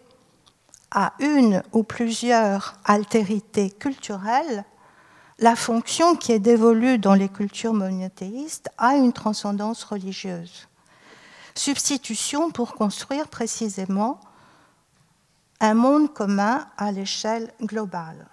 à 0.91 1.15
une 1.21 1.63
ou 1.73 1.83
plusieurs 1.83 2.75
altérités 2.85 3.71
culturelles 3.71 4.65
la 5.43 5.57
fonction 5.57 6.15
qui 6.15 6.33
est 6.33 6.39
dévolue 6.39 6.99
dans 6.99 7.15
les 7.15 7.29
cultures 7.29 7.75
monothéistes 7.75 8.71
à 8.79 8.95
une 8.95 9.13
transcendance 9.13 9.85
religieuse 9.85 10.69
substitution 11.55 12.51
pour 12.51 12.75
construire 12.75 13.29
précisément 13.29 14.21
un 15.61 15.75
monde 15.75 16.13
commun 16.13 16.67
à 16.79 16.93
l'échelle 16.93 17.53
globale. 17.61 18.27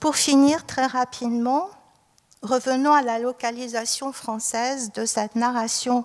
Pour 0.00 0.16
finir 0.16 0.66
très 0.66 0.86
rapidement, 0.86 1.70
revenons 2.42 2.92
à 2.92 3.02
la 3.02 3.18
localisation 3.18 4.12
française 4.12 4.92
de 4.92 5.04
cette 5.04 5.36
narration 5.36 6.04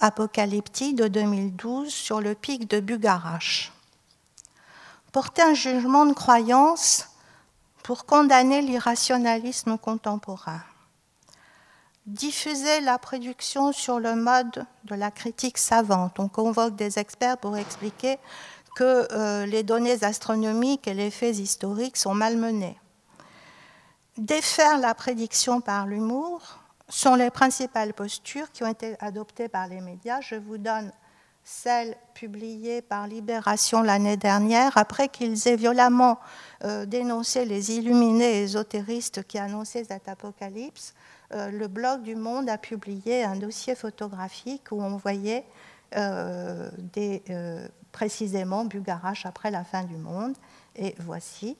apocalyptique 0.00 0.96
de 0.96 1.08
2012 1.08 1.92
sur 1.92 2.20
le 2.20 2.34
pic 2.34 2.68
de 2.70 2.80
Bugarache. 2.80 3.72
Porter 5.12 5.42
un 5.42 5.54
jugement 5.54 6.06
de 6.06 6.14
croyance 6.14 7.09
pour 7.90 8.06
condamner 8.06 8.62
l'irrationalisme 8.62 9.76
contemporain 9.76 10.60
diffuser 12.06 12.80
la 12.82 12.98
production 12.98 13.72
sur 13.72 13.98
le 13.98 14.14
mode 14.14 14.64
de 14.84 14.94
la 14.94 15.10
critique 15.10 15.58
savante. 15.58 16.20
On 16.20 16.28
convoque 16.28 16.76
des 16.76 17.00
experts 17.00 17.38
pour 17.38 17.56
expliquer 17.56 18.18
que 18.76 19.08
euh, 19.10 19.44
les 19.44 19.64
données 19.64 20.04
astronomiques 20.04 20.86
et 20.86 20.94
les 20.94 21.10
faits 21.10 21.40
historiques 21.40 21.96
sont 21.96 22.14
malmenés. 22.14 22.78
Défaire 24.16 24.78
la 24.78 24.94
prédiction 24.94 25.60
par 25.60 25.88
l'humour 25.88 26.60
sont 26.88 27.16
les 27.16 27.30
principales 27.30 27.92
postures 27.92 28.52
qui 28.52 28.62
ont 28.62 28.68
été 28.68 28.94
adoptées 29.00 29.48
par 29.48 29.66
les 29.66 29.80
médias. 29.80 30.20
Je 30.20 30.36
vous 30.36 30.58
donne 30.58 30.92
celle 31.44 31.96
publiée 32.14 32.82
par 32.82 33.06
Libération 33.06 33.82
l'année 33.82 34.16
dernière, 34.16 34.76
après 34.76 35.08
qu'ils 35.08 35.48
aient 35.48 35.56
violemment 35.56 36.18
euh, 36.64 36.86
dénoncé 36.86 37.44
les 37.44 37.72
illuminés 37.72 38.42
ésotéristes 38.42 39.22
qui 39.24 39.38
annonçaient 39.38 39.84
cet 39.84 40.08
apocalypse. 40.08 40.94
Euh, 41.32 41.50
le 41.50 41.68
blog 41.68 42.02
du 42.02 42.14
Monde 42.14 42.48
a 42.48 42.58
publié 42.58 43.24
un 43.24 43.36
dossier 43.36 43.74
photographique 43.74 44.68
où 44.70 44.82
on 44.82 44.96
voyait 44.96 45.44
euh, 45.96 46.70
précisément 47.92 48.64
Bugarache 48.64 49.26
après 49.26 49.50
la 49.50 49.64
fin 49.64 49.84
du 49.84 49.96
monde. 49.96 50.36
Et 50.76 50.94
voici 50.98 51.56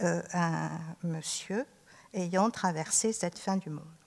un 0.00 0.70
monsieur 1.02 1.66
ayant 2.14 2.50
traversé 2.50 3.12
cette 3.12 3.38
fin 3.38 3.56
du 3.56 3.70
monde. 3.70 4.01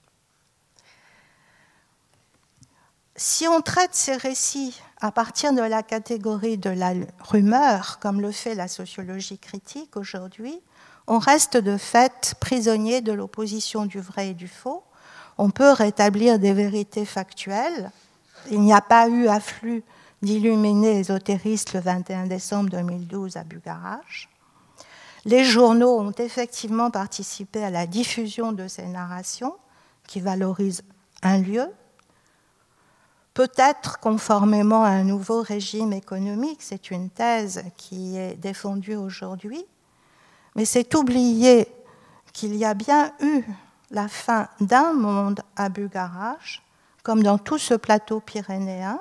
Si 3.18 3.48
on 3.48 3.62
traite 3.62 3.96
ces 3.96 4.18
récits 4.18 4.82
à 5.00 5.10
partir 5.10 5.54
de 5.54 5.62
la 5.62 5.84
catégorie 5.84 6.58
de 6.58 6.70
la 6.70 6.94
rumeur, 7.20 8.00
comme 8.00 8.20
le 8.20 8.32
fait 8.32 8.56
la 8.56 8.68
sociologie 8.68 9.38
critique 9.38 9.96
aujourd'hui, 9.96 10.60
on 11.08 11.20
reste 11.20 11.56
de 11.56 11.78
fait 11.78 12.36
prisonnier 12.42 13.00
de 13.00 13.14
l'opposition 13.14 13.86
du 13.86 14.02
vrai 14.02 14.30
et 14.30 14.34
du 14.34 14.50
faux, 14.50 14.84
on 15.38 15.50
peut 15.50 15.72
rétablir 15.72 16.40
des 16.40 16.52
vérités 16.52 17.06
factuelles. 17.06 17.90
Il 18.52 18.60
n'y 18.62 18.74
a 18.74 18.82
pas 18.82 19.08
eu 19.08 19.28
afflux 19.28 19.84
d'illuminés 20.22 21.00
ésotéristes 21.00 21.74
le 21.74 21.80
21 21.80 22.26
décembre 22.26 22.70
2012 22.72 23.38
à 23.38 23.46
Bugarache. 23.46 24.30
Les 25.24 25.46
journaux 25.46 26.00
ont 26.00 26.12
effectivement 26.12 26.92
participé 26.92 27.64
à 27.64 27.70
la 27.70 27.88
diffusion 27.88 28.52
de 28.52 28.68
ces 28.68 28.88
narrations 28.88 29.56
qui 30.06 30.20
valorisent 30.20 30.84
un 31.24 31.38
lieu, 31.38 31.72
peut-être 33.36 34.00
conformément 34.00 34.86
à 34.86 34.90
un 34.90 35.04
nouveau 35.04 35.42
régime 35.42 35.94
économique, 35.94 36.64
c'est 36.64 36.90
une 36.90 37.10
thèse 37.10 37.64
qui 37.76 38.18
est 38.18 38.36
défendue 38.36 38.96
aujourd'hui, 38.96 39.64
mais 40.56 40.64
c'est 40.64 40.96
oublier 40.96 41.68
qu'il 42.32 42.56
y 42.56 42.64
a 42.64 42.74
bien 42.74 43.12
eu 43.20 43.44
la 43.92 44.08
fin 44.08 44.48
d'un 44.62 44.94
monde 44.94 45.42
à 45.58 45.68
Bugarache, 45.68 46.64
comme 47.04 47.24
dans 47.24 47.38
tout 47.38 47.58
ce 47.58 47.74
plateau 47.74 48.22
pyrénéen, 48.22 49.00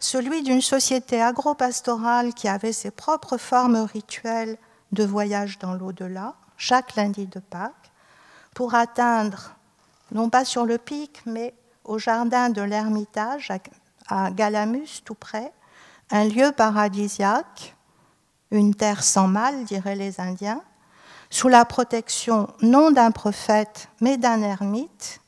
celui 0.00 0.42
d'une 0.42 0.60
société 0.60 1.22
agro-pastorale 1.22 2.34
qui 2.34 2.48
avait 2.48 2.72
ses 2.72 2.90
propres 2.90 3.38
formes 3.38 3.76
rituelles 3.76 4.58
de 4.90 5.04
voyage 5.04 5.60
dans 5.60 5.74
l'au-delà, 5.74 6.34
chaque 6.56 6.96
lundi 6.96 7.26
de 7.26 7.38
Pâques, 7.38 7.92
pour 8.52 8.74
atteindre, 8.74 9.54
non 10.10 10.28
pas 10.28 10.44
sur 10.44 10.66
le 10.66 10.78
pic, 10.78 11.22
mais 11.24 11.54
au 11.88 11.98
jardin 11.98 12.50
de 12.50 12.62
l'Ermitage, 12.62 13.50
à 14.08 14.30
Galamus, 14.30 15.02
tout 15.04 15.14
près, 15.14 15.52
un 16.10 16.24
lieu 16.24 16.52
paradisiaque, 16.52 17.74
une 18.50 18.74
terre 18.74 19.02
sans 19.02 19.26
mal, 19.26 19.64
diraient 19.64 19.96
les 19.96 20.20
Indiens, 20.20 20.62
sous 21.30 21.48
la 21.48 21.64
protection 21.64 22.48
non 22.62 22.90
d'un 22.90 23.10
prophète, 23.10 23.88
mais 24.00 24.16
d'un 24.16 24.42
ermite, 24.42 25.20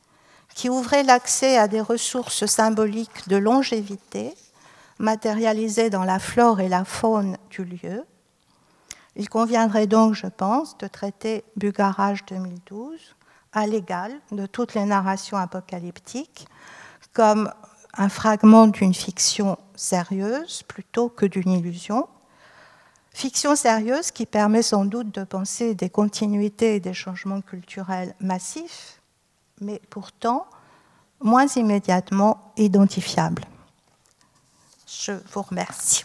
qui 0.54 0.68
ouvrait 0.68 1.02
l'accès 1.02 1.56
à 1.56 1.66
des 1.66 1.80
ressources 1.80 2.46
symboliques 2.46 3.28
de 3.28 3.36
longévité, 3.36 4.34
matérialisées 4.98 5.88
dans 5.88 6.04
la 6.04 6.18
flore 6.18 6.60
et 6.60 6.68
la 6.68 6.84
faune 6.84 7.38
du 7.48 7.64
lieu. 7.64 8.04
Il 9.16 9.28
conviendrait 9.28 9.86
donc, 9.86 10.14
je 10.14 10.26
pense, 10.26 10.76
de 10.78 10.86
traiter 10.86 11.44
Bugarage 11.56 12.24
2012 12.26 13.16
à 13.52 13.66
l'égal 13.66 14.12
de 14.32 14.46
toutes 14.46 14.74
les 14.74 14.84
narrations 14.84 15.36
apocalyptiques 15.36 16.46
comme 17.12 17.52
un 17.94 18.08
fragment 18.08 18.68
d'une 18.68 18.94
fiction 18.94 19.58
sérieuse 19.74 20.62
plutôt 20.62 21.08
que 21.08 21.26
d'une 21.26 21.50
illusion, 21.50 22.06
Fiction 23.12 23.56
sérieuse 23.56 24.12
qui 24.12 24.24
permet 24.24 24.62
sans 24.62 24.84
doute 24.84 25.12
de 25.14 25.24
penser 25.24 25.74
des 25.74 25.90
continuités 25.90 26.76
et 26.76 26.80
des 26.80 26.94
changements 26.94 27.40
culturels 27.40 28.14
massifs, 28.20 29.00
mais 29.60 29.80
pourtant 29.90 30.46
moins 31.20 31.46
immédiatement 31.48 32.52
identifiables. 32.56 33.44
Je 34.86 35.12
vous 35.32 35.42
remercie. 35.42 36.04